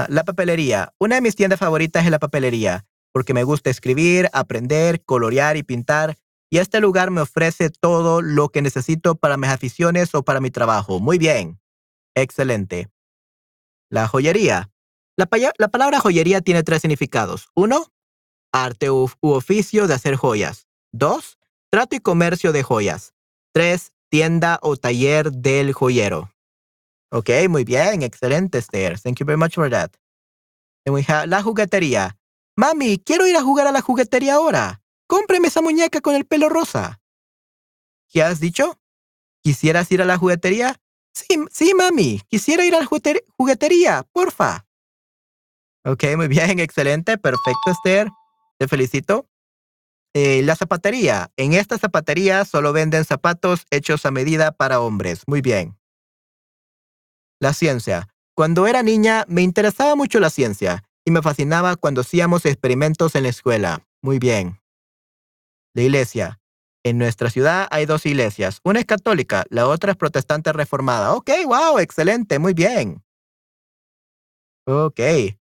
La 0.08 0.24
papelería. 0.24 0.92
Una 0.98 1.14
de 1.14 1.20
mis 1.22 1.36
tiendas 1.36 1.60
favoritas 1.60 2.04
es 2.04 2.10
la 2.10 2.18
papelería, 2.18 2.84
porque 3.12 3.32
me 3.32 3.44
gusta 3.44 3.70
escribir, 3.70 4.28
aprender, 4.32 5.02
colorear 5.04 5.56
y 5.56 5.62
pintar, 5.62 6.16
y 6.50 6.58
este 6.58 6.80
lugar 6.80 7.10
me 7.10 7.20
ofrece 7.20 7.70
todo 7.70 8.20
lo 8.22 8.48
que 8.48 8.62
necesito 8.62 9.14
para 9.14 9.36
mis 9.36 9.50
aficiones 9.50 10.14
o 10.14 10.24
para 10.24 10.40
mi 10.40 10.50
trabajo. 10.50 11.00
Muy 11.00 11.18
bien. 11.18 11.58
Excelente. 12.14 12.93
La 13.94 14.08
joyería. 14.08 14.72
La, 15.16 15.26
palabra 15.26 16.00
joyería 16.00 16.40
tiene 16.40 16.64
tres 16.64 16.82
significados. 16.82 17.46
Uno, 17.54 17.92
arte 18.52 18.90
u, 18.90 19.08
oficio 19.20 19.86
de 19.86 19.94
hacer 19.94 20.16
joyas. 20.16 20.66
Dos, 20.90 21.38
trato 21.70 21.94
y 21.94 22.00
comercio 22.00 22.50
de 22.50 22.64
joyas. 22.64 23.14
Tres, 23.52 23.92
tienda 24.10 24.58
o 24.62 24.76
taller 24.76 25.30
del 25.30 25.72
joyero. 25.72 26.34
Ok, 27.12 27.30
muy 27.48 27.62
bien, 27.62 28.02
excelente, 28.02 28.58
Esther. 28.58 28.98
Thank 29.00 29.20
you 29.20 29.26
very 29.26 29.38
much 29.38 29.54
for 29.54 29.70
that. 29.70 29.92
We 30.84 31.04
have 31.06 31.28
la 31.28 31.40
juguetería. 31.44 32.18
Mami, 32.56 32.98
quiero 32.98 33.28
ir 33.28 33.36
a 33.36 33.42
jugar 33.42 33.68
a 33.68 33.72
la 33.72 33.80
juguetería 33.80 34.34
ahora. 34.34 34.82
Cómpreme 35.06 35.46
esa 35.46 35.62
muñeca 35.62 36.00
con 36.00 36.16
el 36.16 36.26
pelo 36.26 36.48
rosa. 36.48 37.00
¿Qué 38.08 38.24
has 38.24 38.40
dicho? 38.40 38.76
¿Quisieras 39.40 39.92
ir 39.92 40.02
a 40.02 40.04
la 40.04 40.18
juguetería? 40.18 40.80
Sí, 41.14 41.38
sí, 41.50 41.74
mami. 41.74 42.20
Quisiera 42.28 42.64
ir 42.64 42.74
a 42.74 42.80
la 42.80 42.86
juguetería, 42.86 44.04
porfa. 44.12 44.66
Ok, 45.84 46.04
muy 46.16 46.28
bien, 46.28 46.58
excelente, 46.58 47.18
perfecto, 47.18 47.70
Esther. 47.70 48.08
Te 48.58 48.68
felicito. 48.68 49.28
Eh, 50.14 50.42
la 50.44 50.54
zapatería. 50.54 51.30
En 51.36 51.54
esta 51.54 51.76
zapatería 51.76 52.44
solo 52.44 52.72
venden 52.72 53.04
zapatos 53.04 53.66
hechos 53.70 54.06
a 54.06 54.10
medida 54.10 54.52
para 54.52 54.80
hombres. 54.80 55.22
Muy 55.26 55.40
bien. 55.40 55.76
La 57.40 57.52
ciencia. 57.52 58.08
Cuando 58.34 58.66
era 58.66 58.82
niña 58.82 59.24
me 59.28 59.42
interesaba 59.42 59.96
mucho 59.96 60.20
la 60.20 60.30
ciencia 60.30 60.84
y 61.04 61.10
me 61.10 61.20
fascinaba 61.22 61.76
cuando 61.76 62.00
hacíamos 62.00 62.46
experimentos 62.46 63.14
en 63.16 63.24
la 63.24 63.28
escuela. 63.28 63.86
Muy 64.02 64.18
bien. 64.18 64.60
La 65.74 65.82
iglesia. 65.82 66.40
En 66.84 66.98
nuestra 66.98 67.30
ciudad 67.30 67.66
hay 67.70 67.86
dos 67.86 68.04
iglesias. 68.04 68.60
Una 68.62 68.78
es 68.78 68.84
católica, 68.84 69.44
la 69.48 69.66
otra 69.66 69.92
es 69.92 69.96
protestante 69.96 70.52
reformada. 70.52 71.14
Ok, 71.14 71.30
wow, 71.46 71.78
excelente, 71.78 72.38
muy 72.38 72.52
bien. 72.52 73.02
Ok. 74.66 75.00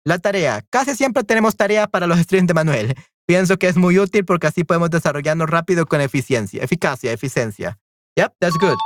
La 0.05 0.19
tarea. 0.19 0.65
Casi 0.71 0.97
siempre 0.97 1.23
tenemos 1.25 1.57
tareas 1.57 1.89
para 1.89 2.07
los 2.07 2.19
streams 2.23 2.49
de 2.49 2.55
Manuel. 2.55 2.95
Pienso 3.27 3.59
que 3.59 3.69
es 3.69 3.77
muy 3.77 3.99
útil 3.99 4.25
porque 4.25 4.49
así 4.49 4.65
podemos 4.65 4.91
desarrollarnos 4.91 5.49
rápido 5.49 5.87
con 5.87 6.01
eficiencia. 6.01 6.65
Eficacia, 6.65 7.13
eficiencia. 7.13 7.79
Yep, 8.17 8.33
that's 8.41 8.59
good. 8.59 8.77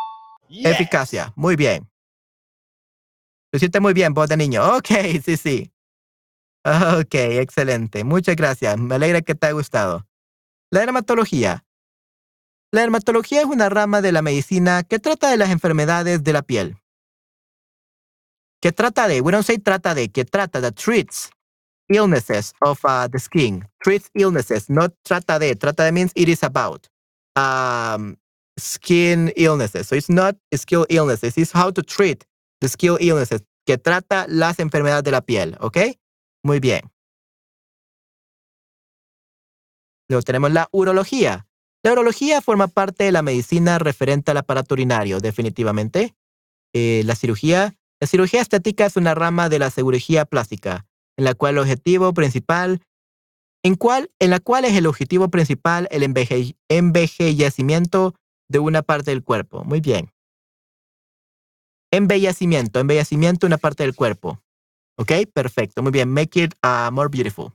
Eficacia. 0.50 1.32
Muy 1.34 1.56
bien. 1.56 1.88
Lo 3.52 3.58
siente 3.58 3.80
muy 3.80 3.94
bien, 3.94 4.12
voz 4.12 4.28
de 4.28 4.36
niño. 4.36 4.76
Ok, 4.76 4.88
sí, 5.24 5.36
sí. 5.38 5.72
Ok, 6.64 7.14
excelente. 7.14 8.04
Muchas 8.04 8.36
gracias. 8.36 8.76
Me 8.78 8.96
alegra 8.96 9.22
que 9.22 9.34
te 9.34 9.46
haya 9.46 9.54
gustado. 9.54 10.06
La 10.70 10.80
dermatología. 10.80 11.64
La 12.74 12.80
dermatología 12.80 13.38
es 13.38 13.46
una 13.46 13.68
rama 13.68 14.02
de 14.02 14.10
la 14.10 14.20
medicina 14.20 14.82
que 14.82 14.98
trata 14.98 15.30
de 15.30 15.36
las 15.36 15.50
enfermedades 15.50 16.24
de 16.24 16.32
la 16.32 16.42
piel. 16.42 16.76
¿Qué 18.60 18.72
trata 18.72 19.06
de? 19.06 19.20
We 19.20 19.30
don't 19.30 19.46
say 19.46 19.58
trata 19.58 19.94
de, 19.94 20.08
que 20.08 20.24
trata 20.24 20.60
de 20.60 20.72
treats 20.72 21.30
illnesses 21.88 22.52
of 22.62 22.84
uh, 22.84 23.08
the 23.08 23.20
skin. 23.20 23.64
Treats 23.78 24.10
illnesses, 24.14 24.68
not 24.68 24.92
trata 25.04 25.38
de. 25.38 25.54
Trata 25.54 25.84
de 25.84 25.92
means 25.92 26.10
it 26.16 26.28
is 26.28 26.42
about 26.42 26.88
um, 27.36 28.16
skin 28.58 29.32
illnesses. 29.36 29.86
So 29.86 29.94
it's 29.94 30.10
not 30.10 30.34
skill 30.52 30.84
illnesses. 30.88 31.38
It's 31.38 31.52
how 31.52 31.70
to 31.70 31.80
treat 31.80 32.26
the 32.60 32.68
skill 32.68 32.98
illnesses, 33.00 33.44
que 33.68 33.78
trata 33.78 34.26
las 34.28 34.58
enfermedades 34.58 35.04
de 35.04 35.12
la 35.12 35.20
piel. 35.20 35.56
¿Ok? 35.60 35.78
Muy 36.42 36.58
bien. 36.58 36.90
Luego 40.08 40.22
tenemos 40.22 40.50
la 40.50 40.68
urología. 40.72 41.46
La 41.84 41.92
urología 41.92 42.40
forma 42.40 42.66
parte 42.66 43.04
de 43.04 43.12
la 43.12 43.22
medicina 43.22 43.78
referente 43.78 44.30
al 44.30 44.38
aparato 44.38 44.74
urinario, 44.74 45.20
definitivamente. 45.20 46.16
Eh, 46.72 47.02
la 47.04 47.14
cirugía. 47.14 47.76
La 48.00 48.06
cirugía 48.06 48.40
estética 48.40 48.86
es 48.86 48.96
una 48.96 49.14
rama 49.14 49.48
de 49.48 49.58
la 49.60 49.70
cirugía 49.70 50.24
plástica 50.24 50.86
en 51.16 51.24
la 51.24 51.34
cual 51.34 51.54
el 51.54 51.60
objetivo 51.60 52.12
principal, 52.12 52.82
en, 53.62 53.76
cual, 53.76 54.10
en 54.18 54.30
la 54.30 54.40
cual 54.40 54.64
es 54.64 54.74
el 54.74 54.86
objetivo 54.86 55.28
principal 55.28 55.88
el 55.90 56.02
embellecimiento 56.68 58.14
de 58.48 58.58
una 58.58 58.82
parte 58.82 59.10
del 59.10 59.22
cuerpo. 59.22 59.64
Muy 59.64 59.80
bien. 59.80 60.10
Embellecimiento, 61.92 62.80
embellecimiento 62.80 63.46
de 63.46 63.48
una 63.48 63.58
parte 63.58 63.84
del 63.84 63.94
cuerpo. 63.94 64.40
¿Ok? 64.98 65.12
Perfecto. 65.32 65.82
Muy 65.82 65.92
bien. 65.92 66.10
Make 66.10 66.42
it 66.42 66.54
uh, 66.64 66.90
more 66.90 67.08
beautiful. 67.08 67.52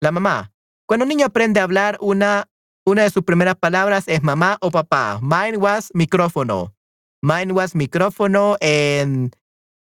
La 0.00 0.12
mamá. 0.12 0.52
Cuando 0.86 1.04
un 1.04 1.08
niño 1.08 1.26
aprende 1.26 1.60
a 1.60 1.64
hablar, 1.64 1.98
una, 2.00 2.48
una 2.84 3.02
de 3.02 3.10
sus 3.10 3.22
primeras 3.24 3.56
palabras 3.56 4.08
es 4.08 4.22
mamá 4.22 4.58
o 4.60 4.70
papá. 4.70 5.20
Mine 5.22 5.56
was 5.58 5.90
micrófono. 5.94 6.74
Mine 7.22 7.52
was 7.52 7.74
micrófono 7.74 8.56
en 8.60 9.30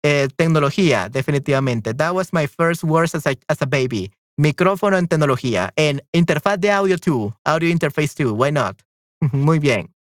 eh, 0.02 0.28
tecnología, 0.36 1.08
definitivamente. 1.08 1.94
That 1.94 2.12
was 2.12 2.32
my 2.32 2.46
first 2.46 2.84
words 2.84 3.14
as 3.14 3.26
a, 3.26 3.66
baby. 3.66 4.12
Micrófono 4.36 4.98
en 4.98 5.08
tecnología. 5.08 5.72
En 5.76 6.02
interfaz 6.12 6.58
de 6.60 6.70
audio 6.70 6.96
2. 6.98 7.32
Audio 7.44 7.68
interface 7.70 8.14
2. 8.22 8.32
Why 8.32 8.52
not? 8.52 8.82
Muy 9.32 9.58
bien. 9.58 9.94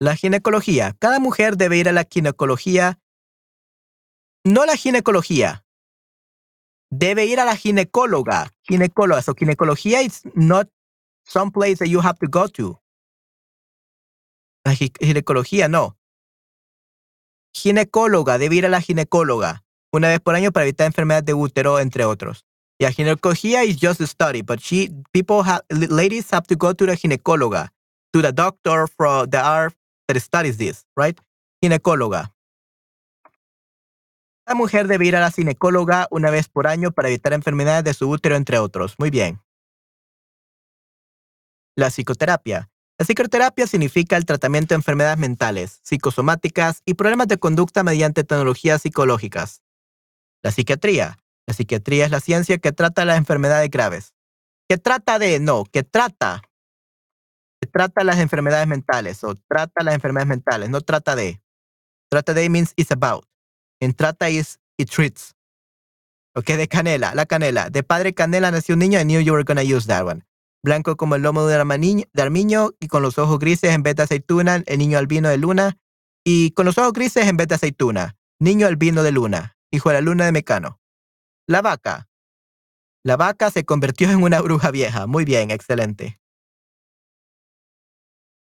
La 0.00 0.14
ginecología. 0.14 0.94
Cada 0.98 1.18
mujer 1.18 1.56
debe 1.56 1.76
ir 1.76 1.88
a 1.88 1.92
la 1.92 2.06
ginecología. 2.08 2.98
No 4.44 4.64
la 4.64 4.76
ginecología. 4.76 5.64
Debe 6.90 7.26
ir 7.26 7.40
a 7.40 7.44
la 7.44 7.56
ginecóloga. 7.56 8.50
Ginecóloga. 8.62 9.22
So 9.22 9.34
ginecología 9.34 10.02
is 10.02 10.22
not 10.34 10.68
some 11.24 11.50
place 11.50 11.78
that 11.78 11.88
you 11.88 12.00
have 12.00 12.18
to 12.20 12.26
go 12.28 12.48
to. 12.48 12.80
La 14.64 14.74
ginecología 14.74 15.68
no 15.68 15.98
ginecóloga, 17.58 18.38
debe 18.38 18.56
ir 18.56 18.66
a 18.66 18.68
la 18.68 18.80
ginecóloga 18.80 19.64
una 19.92 20.08
vez 20.08 20.20
por 20.20 20.34
año 20.34 20.52
para 20.52 20.64
evitar 20.64 20.86
enfermedades 20.86 21.24
de 21.26 21.34
útero, 21.34 21.80
entre 21.80 22.04
otros. 22.04 22.44
Yeah, 22.78 22.92
ginecología 22.92 23.64
is 23.64 23.78
just 23.80 24.00
a 24.00 24.06
study, 24.06 24.42
but 24.42 24.60
she, 24.60 24.90
people 25.12 25.42
have, 25.42 25.62
ladies 25.70 26.30
have 26.30 26.46
to 26.46 26.56
go 26.56 26.72
to 26.72 26.86
the 26.86 26.96
ginecóloga, 26.96 27.70
to 28.12 28.22
the 28.22 28.32
doctor 28.32 28.86
from 28.86 29.30
the 29.30 29.40
art 29.40 29.74
that 30.06 30.20
studies 30.20 30.58
this, 30.58 30.84
right? 30.96 31.18
Ginecóloga. 31.64 32.30
La 34.48 34.54
mujer 34.54 34.88
debe 34.88 35.04
ir 35.04 35.14
a 35.14 35.20
la 35.20 35.30
ginecóloga 35.30 36.08
una 36.10 36.30
vez 36.30 36.48
por 36.48 36.66
año 36.66 36.90
para 36.90 37.08
evitar 37.08 37.34
enfermedades 37.34 37.84
de 37.84 37.92
su 37.92 38.08
útero, 38.08 38.34
entre 38.34 38.58
otros. 38.58 38.94
Muy 38.98 39.10
bien. 39.10 39.42
La 41.76 41.90
psicoterapia. 41.90 42.70
La 42.98 43.04
psicoterapia 43.04 43.66
significa 43.66 44.16
el 44.16 44.24
tratamiento 44.24 44.74
de 44.74 44.76
enfermedades 44.76 45.18
mentales, 45.18 45.80
psicosomáticas 45.82 46.80
y 46.86 46.94
problemas 46.94 47.28
de 47.28 47.36
conducta 47.36 47.84
mediante 47.84 48.24
tecnologías 48.24 48.80
psicológicas. 48.80 49.62
La 50.42 50.50
psiquiatría. 50.50 51.18
La 51.46 51.52
psiquiatría 51.52 52.06
es 52.06 52.10
la 52.10 52.20
ciencia 52.20 52.56
que 52.56 52.72
trata 52.72 53.04
las 53.04 53.18
enfermedades 53.18 53.68
graves. 53.68 54.14
Que 54.66 54.78
trata 54.78 55.18
de, 55.18 55.40
no, 55.40 55.64
que 55.64 55.82
trata. 55.82 56.40
Que 57.60 57.68
trata 57.68 58.02
las 58.02 58.18
enfermedades 58.18 58.66
mentales 58.66 59.22
o 59.24 59.34
trata 59.34 59.84
las 59.84 59.94
enfermedades 59.94 60.28
mentales, 60.28 60.70
no 60.70 60.80
trata 60.80 61.14
de. 61.14 61.38
Trata 62.08 62.32
de 62.32 62.48
means 62.48 62.72
it's 62.76 62.90
about. 62.90 63.26
En 63.80 63.94
trata 63.94 64.30
is 64.30 64.58
it 64.76 64.90
treats. 64.90 65.34
Ok, 66.34 66.46
de 66.46 66.68
canela, 66.68 67.14
la 67.14 67.26
canela. 67.26 67.70
De 67.70 67.82
padre 67.82 68.14
canela 68.14 68.50
nació 68.50 68.74
un 68.74 68.80
niño. 68.80 69.00
I 69.00 69.04
knew 69.04 69.20
you 69.20 69.32
were 69.32 69.44
to 69.44 69.62
use 69.62 69.86
that 69.86 70.04
one 70.04 70.28
blanco 70.62 70.96
como 70.96 71.14
el 71.14 71.22
lomo 71.22 71.46
de 71.46 71.54
armiño 71.54 72.70
y 72.80 72.88
con 72.88 73.02
los 73.02 73.18
ojos 73.18 73.38
grises 73.38 73.74
en 73.74 73.82
vez 73.82 73.96
de 73.96 74.02
aceituna, 74.04 74.62
el 74.66 74.78
niño 74.78 74.98
albino 74.98 75.28
de 75.28 75.38
luna, 75.38 75.78
y 76.24 76.50
con 76.52 76.66
los 76.66 76.78
ojos 76.78 76.92
grises 76.92 77.26
en 77.26 77.36
vez 77.36 77.48
de 77.48 77.54
aceituna, 77.54 78.16
niño 78.38 78.66
albino 78.66 79.02
de 79.02 79.12
luna, 79.12 79.56
hijo 79.70 79.88
de 79.90 79.94
la 79.96 80.00
luna 80.00 80.26
de 80.26 80.32
Mecano. 80.32 80.80
La 81.46 81.62
vaca. 81.62 82.08
La 83.04 83.16
vaca 83.16 83.50
se 83.50 83.64
convirtió 83.64 84.10
en 84.10 84.22
una 84.22 84.40
bruja 84.40 84.70
vieja. 84.70 85.06
Muy 85.06 85.24
bien, 85.24 85.50
excelente. 85.50 86.20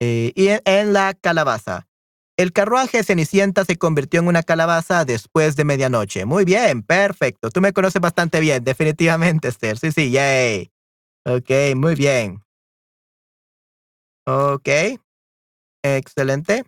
Eh, 0.00 0.32
y 0.34 0.48
en, 0.64 0.92
la 0.92 1.12
calabaza. 1.14 1.88
El 2.36 2.52
carruaje 2.52 3.04
Cenicienta 3.04 3.64
se 3.64 3.76
convirtió 3.76 4.20
en 4.20 4.26
una 4.26 4.42
calabaza 4.42 5.04
después 5.04 5.54
de 5.54 5.64
medianoche. 5.64 6.24
Muy 6.24 6.44
bien, 6.44 6.82
perfecto. 6.82 7.50
Tú 7.50 7.60
me 7.60 7.72
conoces 7.72 8.00
bastante 8.00 8.40
bien, 8.40 8.64
definitivamente, 8.64 9.48
Esther. 9.48 9.78
Sí, 9.78 9.92
sí, 9.92 10.10
yay. 10.10 10.72
Ok, 11.24 11.76
muy 11.76 11.94
bien. 11.94 12.42
Ok. 14.26 14.68
Excelente. 15.84 16.64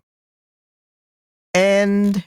And 1.52 2.22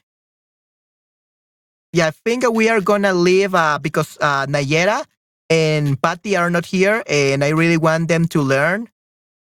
yeah, 1.94 2.08
I 2.08 2.12
think 2.12 2.44
we 2.52 2.68
are 2.68 2.82
gonna 2.82 3.14
leave 3.14 3.54
uh, 3.54 3.78
because 3.80 4.18
uh, 4.20 4.48
Nayera 4.48 5.06
and 5.50 6.02
Patty 6.02 6.36
are 6.36 6.50
not 6.50 6.66
here, 6.66 7.04
and 7.08 7.44
I 7.44 7.50
really 7.50 7.78
want 7.78 8.08
them 8.08 8.28
to 8.30 8.42
learn. 8.42 8.90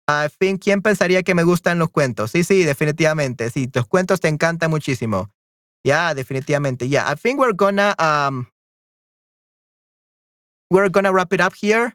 I 0.06 0.28
think, 0.28 0.62
¿quién 0.62 0.82
pensaría 0.82 1.22
que 1.22 1.34
me 1.34 1.44
gustan 1.44 1.78
los 1.78 1.88
cuentos? 1.90 2.30
Sí, 2.30 2.44
sí, 2.44 2.64
definitivamente. 2.64 3.50
Sí, 3.50 3.70
los 3.72 3.86
cuentos 3.86 4.20
te 4.20 4.28
encantan 4.28 4.70
muchísimo. 4.70 5.30
Yeah, 5.82 6.14
definitivamente. 6.14 6.88
Yeah, 6.88 7.10
I 7.10 7.14
think 7.14 7.38
we're 7.40 7.54
gonna 7.54 7.94
um, 7.98 8.46
we're 10.70 10.88
gonna 10.90 11.12
wrap 11.12 11.32
it 11.32 11.40
up 11.40 11.54
here 11.54 11.94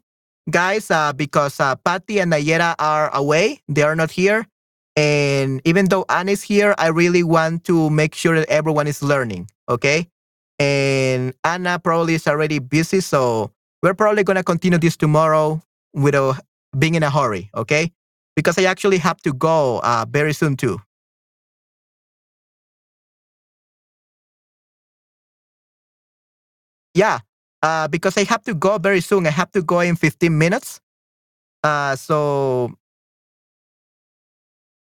guys, 0.49 0.91
uh, 0.91 1.13
because 1.13 1.59
uh, 1.59 1.75
Patty 1.75 2.19
and 2.19 2.33
Nayera 2.33 2.75
are 2.79 3.13
away. 3.13 3.61
They 3.67 3.83
are 3.83 3.95
not 3.95 4.11
here. 4.11 4.47
And 4.95 5.61
even 5.63 5.85
though 5.85 6.05
Anne 6.09 6.29
is 6.29 6.43
here, 6.43 6.75
I 6.77 6.87
really 6.87 7.23
want 7.23 7.63
to 7.65 7.89
make 7.89 8.15
sure 8.15 8.35
that 8.35 8.49
everyone 8.49 8.87
is 8.87 9.01
learning. 9.01 9.49
Okay. 9.69 10.09
And 10.57 11.33
Anna 11.43 11.79
probably 11.79 12.15
is 12.15 12.27
already 12.27 12.59
busy. 12.59 12.99
So 12.99 13.51
we're 13.81 13.93
probably 13.93 14.23
to 14.23 14.43
continue 14.43 14.79
this 14.79 14.97
tomorrow 14.97 15.61
without 15.93 16.37
being 16.77 16.95
in 16.95 17.03
a 17.03 17.09
hurry. 17.09 17.49
Okay. 17.55 17.93
Because 18.39 18.57
I 18.57 18.63
actually 18.71 18.99
have 19.03 19.19
to 19.27 19.33
go 19.35 19.81
uh, 19.83 20.05
very 20.07 20.31
soon 20.33 20.55
too. 20.55 20.79
Yeah. 26.95 27.19
uh, 27.61 27.87
because 27.87 28.17
I 28.17 28.23
have 28.25 28.43
to 28.43 28.53
go 28.53 28.77
very 28.77 29.01
soon. 29.01 29.27
I 29.27 29.31
have 29.31 29.51
to 29.53 29.61
go 29.61 29.79
in 29.81 29.95
15 29.95 30.37
minutes. 30.37 30.79
Uh, 31.63 31.95
so 31.95 32.71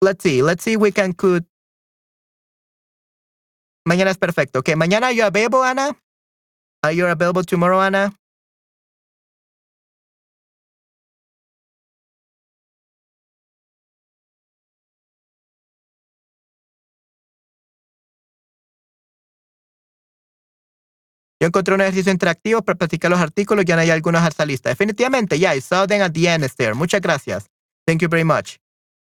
let's 0.01 0.23
see. 0.23 0.41
Let's 0.43 0.63
see. 0.63 0.77
We 0.77 0.91
can 0.91 1.13
could. 1.13 1.45
Mañana 3.87 4.11
es 4.11 4.17
perfecto. 4.17 4.59
Okay. 4.59 4.75
Mañana 4.75 5.03
are 5.09 5.13
you 5.13 5.25
available, 5.25 5.63
Ana? 5.63 5.95
Are 6.83 6.91
you 6.91 7.07
available 7.07 7.43
tomorrow, 7.43 7.79
Ana? 7.79 8.13
Yo 21.39 21.47
encontré 21.47 21.75
un 21.75 21.81
ejercicio 21.81 22.11
interactivo 22.11 22.63
para 22.63 22.77
practicar 22.77 23.11
los 23.11 23.19
artículos. 23.19 23.65
No 23.67 23.77
hay 23.77 23.91
algunos 23.91 24.21
a 24.21 24.27
esta 24.27 24.45
lista. 24.45 24.69
Definitivamente, 24.69 25.37
yeah, 25.37 25.53
I 25.53 25.61
saw 25.61 25.85
them 25.85 26.01
at 26.01 26.13
the 26.13 26.27
end. 26.27 26.49
Muchas 26.75 27.01
gracias. 27.01 27.47
Thank 27.85 28.01
you 28.01 28.09
very 28.09 28.23
much. 28.23 28.59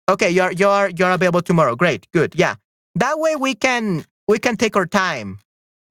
Okay, 0.10 0.32
you're 0.32 0.52
you're 0.52 0.90
you're 0.90 1.14
available 1.14 1.42
tomorrow. 1.42 1.76
Great, 1.76 2.08
good. 2.12 2.34
Yeah, 2.36 2.56
that 2.96 3.20
way 3.20 3.36
we 3.36 3.56
can 3.56 4.06
we 4.28 4.40
can 4.40 4.58
take 4.58 4.76
our 4.76 4.88
time 4.88 5.40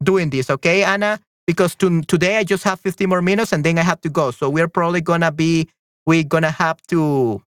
doing 0.03 0.31
this. 0.31 0.51
Okay, 0.51 0.83
Anna, 0.83 1.21
because 1.47 1.75
to, 1.77 2.03
today 2.03 2.39
I 2.39 2.45
just 2.45 2.65
have 2.65 2.81
15 2.81 3.09
more 3.09 3.23
minutes 3.23 3.53
and 3.53 3.65
then 3.65 3.79
I 3.79 3.83
have 3.83 4.01
to 4.03 4.11
go. 4.11 4.31
So 4.31 4.51
we're 4.51 4.69
probably 4.69 5.01
gonna 5.01 5.33
be 5.33 5.69
we're 6.07 6.25
gonna 6.25 6.51
have 6.51 6.83
to 6.89 7.41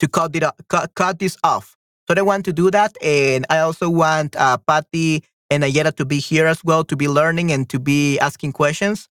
to 0.00 0.08
cut 0.08 0.34
it 0.34 0.44
cut, 0.68 0.94
cut 0.94 1.18
this 1.18 1.36
off. 1.44 1.76
So 2.08 2.14
I 2.16 2.22
want 2.22 2.44
to 2.46 2.52
do 2.52 2.70
that, 2.72 2.96
and 3.00 3.46
I 3.48 3.58
also 3.58 3.88
want 3.88 4.34
uh, 4.34 4.58
Patty 4.58 5.22
and 5.52 5.62
Ayera 5.64 5.94
to 5.96 6.06
be 6.06 6.18
here 6.18 6.46
as 6.46 6.64
well 6.64 6.82
to 6.84 6.96
be 6.96 7.08
learning 7.08 7.52
and 7.52 7.68
to 7.68 7.78
be 7.78 8.18
asking 8.20 8.52
questions. 8.52 9.08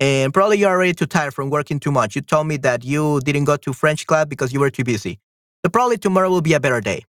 And 0.00 0.34
probably 0.34 0.58
you're 0.58 0.70
already 0.70 0.92
too 0.92 1.06
tired 1.06 1.32
from 1.32 1.50
working 1.50 1.78
too 1.78 1.92
much. 1.92 2.16
You 2.16 2.22
told 2.22 2.48
me 2.48 2.56
that 2.58 2.84
you 2.84 3.20
didn't 3.20 3.44
go 3.44 3.56
to 3.56 3.72
French 3.72 4.04
class 4.06 4.26
because 4.26 4.52
you 4.52 4.58
were 4.58 4.70
too 4.70 4.82
busy. 4.82 5.20
So 5.64 5.70
probably 5.70 5.96
tomorrow 5.98 6.28
will 6.28 6.42
be 6.42 6.52
a 6.54 6.60
better 6.60 6.80
day. 6.80 7.04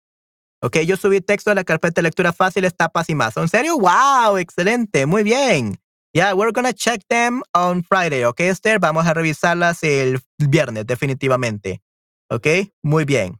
Ok, 0.63 0.77
yo 0.85 0.95
subí 0.95 1.21
texto 1.21 1.51
a 1.51 1.55
la 1.55 1.63
carpeta 1.63 2.01
de 2.01 2.09
lectura 2.09 2.33
fácil, 2.33 2.69
tapas 2.71 3.09
y 3.09 3.13
más. 3.13 3.37
¿En 3.37 3.47
serio? 3.47 3.77
¡Wow! 3.77 4.37
Excelente, 4.37 5.05
muy 5.05 5.23
bien. 5.23 5.77
Yeah, 6.13 6.33
we're 6.33 6.51
gonna 6.51 6.73
check 6.73 7.01
them 7.07 7.41
on 7.53 7.83
Friday, 7.83 8.25
ok, 8.25 8.41
Esther? 8.41 8.79
Vamos 8.79 9.05
a 9.05 9.13
revisarlas 9.13 9.83
el 9.83 10.19
viernes, 10.39 10.85
definitivamente. 10.85 11.81
Ok, 12.29 12.47
Muy 12.83 13.05
bien. 13.05 13.39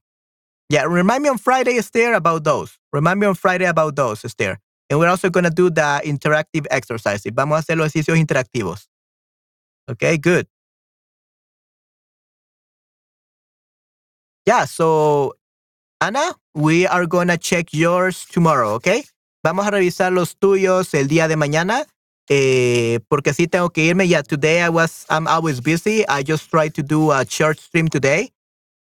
Yeah, 0.70 0.86
remind 0.86 1.24
me 1.24 1.30
on 1.30 1.38
Friday, 1.38 1.78
Esther, 1.78 2.14
about 2.14 2.44
those. 2.44 2.78
Remind 2.94 3.20
me 3.20 3.28
on 3.28 3.36
Friday 3.36 3.66
about 3.66 3.96
those, 3.96 4.24
Esther. 4.24 4.60
And 4.92 5.00
we're 5.00 5.08
also 5.08 5.30
going 5.30 5.46
to 5.46 5.50
do 5.50 5.70
the 5.70 6.02
interactive 6.04 6.68
exercises. 6.70 7.32
Vamos 7.34 7.56
a 7.56 7.62
hacer 7.62 7.78
los 7.78 7.88
ejercicios 7.88 8.18
interactivos. 8.20 8.90
Okay, 9.90 10.18
good. 10.18 10.48
Yeah, 14.46 14.66
so 14.66 15.34
Ana, 16.02 16.36
we 16.54 16.86
are 16.88 17.06
going 17.06 17.30
to 17.30 17.38
check 17.38 17.74
yours 17.74 18.26
tomorrow, 18.26 18.74
okay? 18.74 19.06
Vamos 19.46 19.66
a 19.66 19.72
revisar 19.72 20.12
los 20.12 20.36
tuyos 20.36 20.94
el 20.94 21.08
día 21.08 21.30
de 21.30 21.38
mañana. 21.38 21.86
Eh, 22.30 23.00
porque 23.10 23.34
sí 23.34 23.48
tengo 23.48 23.70
que 23.70 23.86
irme. 23.86 24.08
Yeah, 24.08 24.24
today 24.24 24.62
I 24.62 24.70
was, 24.70 25.06
I'm 25.10 25.26
always 25.28 25.62
busy. 25.62 26.06
I 26.08 26.22
just 26.24 26.50
tried 26.50 26.74
to 26.76 26.84
do 26.84 27.12
a 27.12 27.26
short 27.26 27.60
stream 27.60 27.88
today 27.88 28.32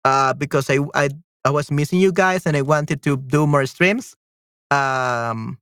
uh, 0.07 0.33
because 0.33 0.71
I, 0.71 0.79
I, 0.95 1.11
I 1.45 1.51
was 1.51 1.71
missing 1.71 2.01
you 2.01 2.13
guys 2.13 2.47
and 2.47 2.57
I 2.57 2.63
wanted 2.63 3.03
to 3.03 3.19
do 3.19 3.47
more 3.47 3.67
streams. 3.67 4.17
Um, 4.71 5.59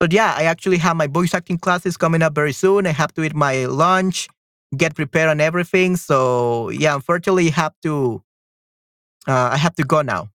but 0.00 0.12
yeah, 0.12 0.34
I 0.36 0.44
actually 0.44 0.78
have 0.78 0.96
my 0.96 1.06
voice 1.06 1.34
acting 1.34 1.58
classes 1.58 1.96
coming 1.98 2.22
up 2.22 2.34
very 2.34 2.52
soon. 2.52 2.86
I 2.86 2.92
have 2.92 3.12
to 3.14 3.22
eat 3.22 3.34
my 3.34 3.66
lunch, 3.66 4.28
get 4.76 4.94
prepared 4.94 5.28
on 5.28 5.40
everything. 5.40 5.96
So 5.96 6.70
yeah, 6.70 6.94
unfortunately, 6.94 7.48
I 7.48 7.52
have 7.52 7.74
to. 7.82 8.22
Uh, 9.28 9.50
I 9.52 9.58
have 9.58 9.74
to 9.74 9.84
go 9.84 10.00
now. 10.00 10.30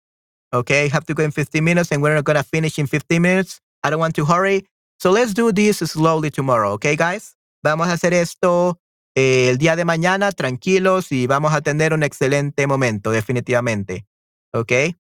Okay, 0.53 0.85
I 0.85 0.89
have 0.89 1.07
to 1.07 1.15
go 1.15 1.25
in 1.25 1.31
15 1.31 1.65
minutes, 1.65 1.91
and 1.91 2.03
we're 2.03 2.15
not 2.15 2.25
gonna 2.25 2.43
finish 2.45 2.79
in 2.79 2.87
15 2.87 3.21
minutes. 3.21 3.61
I 3.83 3.91
don't 3.91 3.99
want 3.99 4.15
to 4.17 4.25
hurry. 4.27 4.67
So 5.01 5.11
let's 5.11 5.33
do 5.35 5.51
this 5.51 5.79
slowly 5.79 6.31
tomorrow. 6.31 6.73
Okay, 6.73 6.95
guys. 6.95 7.35
Vamos 7.65 7.89
a 7.89 7.93
hacer 7.93 8.13
esto 8.13 8.79
eh, 9.17 9.49
el 9.49 9.57
día 9.57 9.75
de 9.75 9.87
mañana, 9.87 10.31
tranquilos, 10.33 11.11
y 11.11 11.27
vamos 11.27 11.55
a 11.55 11.63
tener 11.63 11.95
un 11.95 12.03
excelente 12.03 12.67
momento, 12.67 13.11
definitivamente. 13.11 14.07
Okay. 14.53 14.97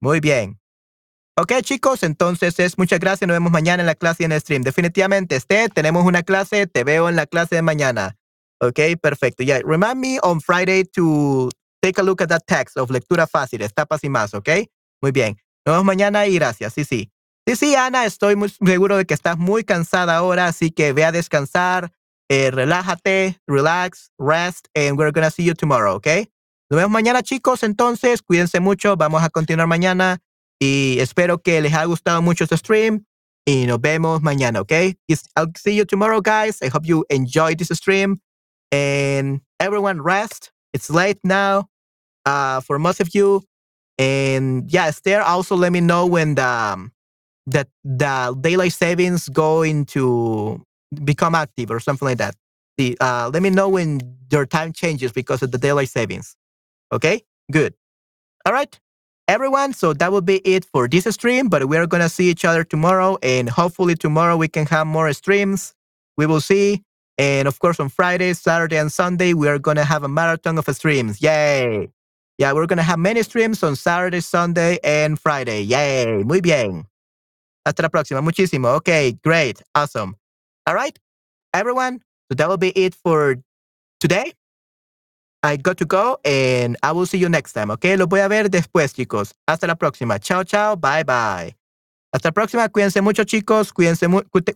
Muy 0.00 0.20
bien. 0.20 0.58
Ok, 1.38 1.52
chicos, 1.60 2.02
entonces 2.02 2.58
es 2.58 2.78
muchas 2.78 2.98
gracias. 2.98 3.28
Nos 3.28 3.34
vemos 3.34 3.52
mañana 3.52 3.82
en 3.82 3.86
la 3.86 3.94
clase 3.94 4.22
y 4.22 4.26
en 4.26 4.32
el 4.32 4.40
stream. 4.40 4.62
Definitivamente, 4.62 5.36
este, 5.36 5.68
tenemos 5.68 6.06
una 6.06 6.22
clase. 6.22 6.66
Te 6.66 6.82
veo 6.82 7.10
en 7.10 7.16
la 7.16 7.26
clase 7.26 7.56
de 7.56 7.62
mañana. 7.62 8.16
Ok, 8.58 8.80
perfecto. 9.02 9.42
Yeah, 9.42 9.60
remind 9.62 9.96
me 9.96 10.18
on 10.22 10.40
Friday 10.40 10.84
to 10.94 11.50
take 11.82 12.00
a 12.00 12.02
look 12.02 12.22
at 12.22 12.28
that 12.28 12.44
text 12.46 12.78
of 12.78 12.90
lectura 12.90 13.26
fácil, 13.26 13.60
etapas 13.60 14.02
y 14.02 14.08
más. 14.08 14.32
Ok, 14.32 14.48
muy 15.02 15.12
bien. 15.12 15.36
Nos 15.66 15.74
vemos 15.74 15.84
mañana 15.84 16.26
y 16.26 16.36
gracias. 16.36 16.72
Sí, 16.72 16.84
sí. 16.84 17.10
Sí, 17.46 17.54
sí, 17.54 17.74
Ana, 17.74 18.06
estoy 18.06 18.34
muy 18.34 18.48
seguro 18.48 18.96
de 18.96 19.04
que 19.04 19.12
estás 19.12 19.36
muy 19.36 19.62
cansada 19.62 20.16
ahora, 20.16 20.46
así 20.46 20.70
que 20.70 20.94
ve 20.94 21.04
a 21.04 21.12
descansar, 21.12 21.92
eh, 22.30 22.50
relájate, 22.50 23.38
relax, 23.46 24.10
rest, 24.18 24.68
and 24.74 24.98
we're 24.98 25.12
gonna 25.12 25.30
see 25.30 25.44
you 25.44 25.54
tomorrow, 25.54 25.96
¿ok? 25.96 26.06
Nos 26.70 26.78
vemos 26.78 26.90
mañana, 26.90 27.22
chicos. 27.22 27.62
Entonces, 27.62 28.22
cuídense 28.22 28.58
mucho. 28.58 28.96
Vamos 28.96 29.22
a 29.22 29.28
continuar 29.28 29.68
mañana. 29.68 30.22
Y 30.60 30.98
espero 31.00 31.38
que 31.38 31.60
les 31.60 31.72
haya 31.72 31.84
gustado 31.84 32.22
mucho 32.22 32.44
este 32.44 32.56
stream. 32.56 33.04
Y 33.44 33.66
nos 33.66 33.80
vemos 33.80 34.22
mañana, 34.22 34.60
¿ok? 34.60 34.72
I'll 35.36 35.52
see 35.56 35.76
you 35.76 35.84
tomorrow, 35.84 36.20
guys. 36.20 36.60
I 36.62 36.68
hope 36.68 36.86
you 36.86 37.04
enjoyed 37.10 37.58
this 37.58 37.68
stream. 37.68 38.20
And 38.72 39.40
everyone 39.60 40.02
rest. 40.02 40.50
It's 40.72 40.90
late 40.90 41.18
now 41.22 41.68
uh, 42.24 42.60
for 42.60 42.78
most 42.78 43.00
of 43.00 43.14
you. 43.14 43.42
And 43.98 44.70
yeah, 44.70 44.86
Esther, 44.86 45.22
also 45.22 45.54
let 45.56 45.72
me 45.72 45.80
know 45.80 46.06
when 46.06 46.34
the, 46.34 46.44
um, 46.44 46.92
the, 47.46 47.66
the 47.84 48.36
daylight 48.40 48.72
savings 48.72 49.28
go 49.28 49.62
into 49.62 50.62
become 51.04 51.34
active 51.34 51.70
or 51.70 51.78
something 51.78 52.06
like 52.06 52.18
that. 52.18 52.34
The, 52.78 52.96
uh, 53.00 53.30
let 53.32 53.42
me 53.42 53.50
know 53.50 53.68
when 53.68 54.00
your 54.30 54.44
time 54.44 54.72
changes 54.72 55.12
because 55.12 55.42
of 55.42 55.52
the 55.52 55.58
daylight 55.58 55.88
savings. 55.88 56.36
Okay, 56.92 57.22
good. 57.50 57.74
All 58.44 58.52
right 58.52 58.78
everyone. 59.28 59.72
So 59.72 59.92
that 59.94 60.12
will 60.12 60.20
be 60.20 60.38
it 60.38 60.64
for 60.64 60.88
this 60.88 61.04
stream, 61.04 61.48
but 61.48 61.68
we're 61.68 61.86
going 61.86 62.02
to 62.02 62.08
see 62.08 62.30
each 62.30 62.44
other 62.44 62.64
tomorrow. 62.64 63.18
And 63.22 63.48
hopefully, 63.48 63.94
tomorrow 63.94 64.36
we 64.36 64.48
can 64.48 64.66
have 64.66 64.86
more 64.86 65.12
streams. 65.12 65.74
We 66.16 66.26
will 66.26 66.40
see. 66.40 66.82
And 67.18 67.48
of 67.48 67.58
course, 67.58 67.80
on 67.80 67.88
Friday, 67.88 68.34
Saturday, 68.34 68.76
and 68.76 68.92
Sunday, 68.92 69.32
we 69.32 69.48
are 69.48 69.58
going 69.58 69.76
to 69.76 69.84
have 69.84 70.02
a 70.02 70.08
marathon 70.08 70.58
of 70.58 70.66
streams. 70.76 71.22
Yay! 71.22 71.88
Yeah, 72.38 72.52
we're 72.52 72.66
going 72.66 72.76
to 72.76 72.82
have 72.82 72.98
many 72.98 73.22
streams 73.22 73.62
on 73.62 73.76
Saturday, 73.76 74.20
Sunday, 74.20 74.78
and 74.84 75.18
Friday. 75.18 75.62
Yay! 75.62 76.22
Muy 76.24 76.40
bien. 76.40 76.84
Hasta 77.64 77.82
la 77.82 77.88
próxima. 77.88 78.20
Muchísimo. 78.20 78.76
Okay, 78.76 79.12
great. 79.24 79.62
Awesome. 79.74 80.16
All 80.66 80.74
right, 80.74 80.98
everyone. 81.54 82.00
So 82.30 82.34
that 82.36 82.48
will 82.48 82.58
be 82.58 82.70
it 82.70 82.94
for 82.94 83.36
today. 84.00 84.32
I 85.46 85.56
got 85.56 85.76
to 85.78 85.86
go 85.86 86.18
and 86.24 86.76
I 86.82 86.92
will 86.92 87.06
see 87.06 87.18
you 87.18 87.28
next 87.28 87.52
time, 87.52 87.70
¿ok? 87.70 87.84
Los 87.96 88.08
voy 88.08 88.20
a 88.20 88.28
ver 88.28 88.50
después, 88.50 88.94
chicos. 88.94 89.34
Hasta 89.46 89.66
la 89.66 89.76
próxima. 89.76 90.18
Chao, 90.18 90.44
chao. 90.44 90.76
Bye, 90.76 91.04
bye. 91.04 91.56
Hasta 92.12 92.28
la 92.28 92.32
próxima. 92.32 92.68
Cuídense 92.68 93.00
mucho, 93.00 93.24
chicos. 93.24 93.72
Cuídense 93.72 94.06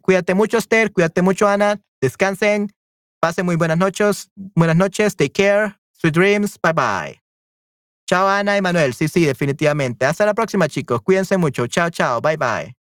cuídate 0.02 0.34
mucho, 0.34 0.58
Esther. 0.58 0.92
Cuídate 0.92 1.22
mucho, 1.22 1.48
Ana. 1.48 1.80
Descansen. 2.00 2.72
Pasen 3.20 3.46
muy 3.46 3.56
buenas 3.56 3.78
noches. 3.78 4.30
Buenas 4.34 4.76
noches. 4.76 5.16
Take 5.16 5.32
care. 5.32 5.76
Sweet 5.92 6.14
dreams. 6.14 6.58
Bye, 6.62 6.72
bye. 6.72 7.20
Chao, 8.06 8.28
Ana 8.28 8.56
y 8.56 8.62
Manuel. 8.62 8.94
Sí, 8.94 9.08
sí, 9.08 9.24
definitivamente. 9.24 10.06
Hasta 10.06 10.26
la 10.26 10.34
próxima, 10.34 10.68
chicos. 10.68 11.00
Cuídense 11.02 11.36
mucho. 11.36 11.66
Chao, 11.66 11.90
chao. 11.90 12.20
Bye, 12.20 12.36
bye. 12.36 12.79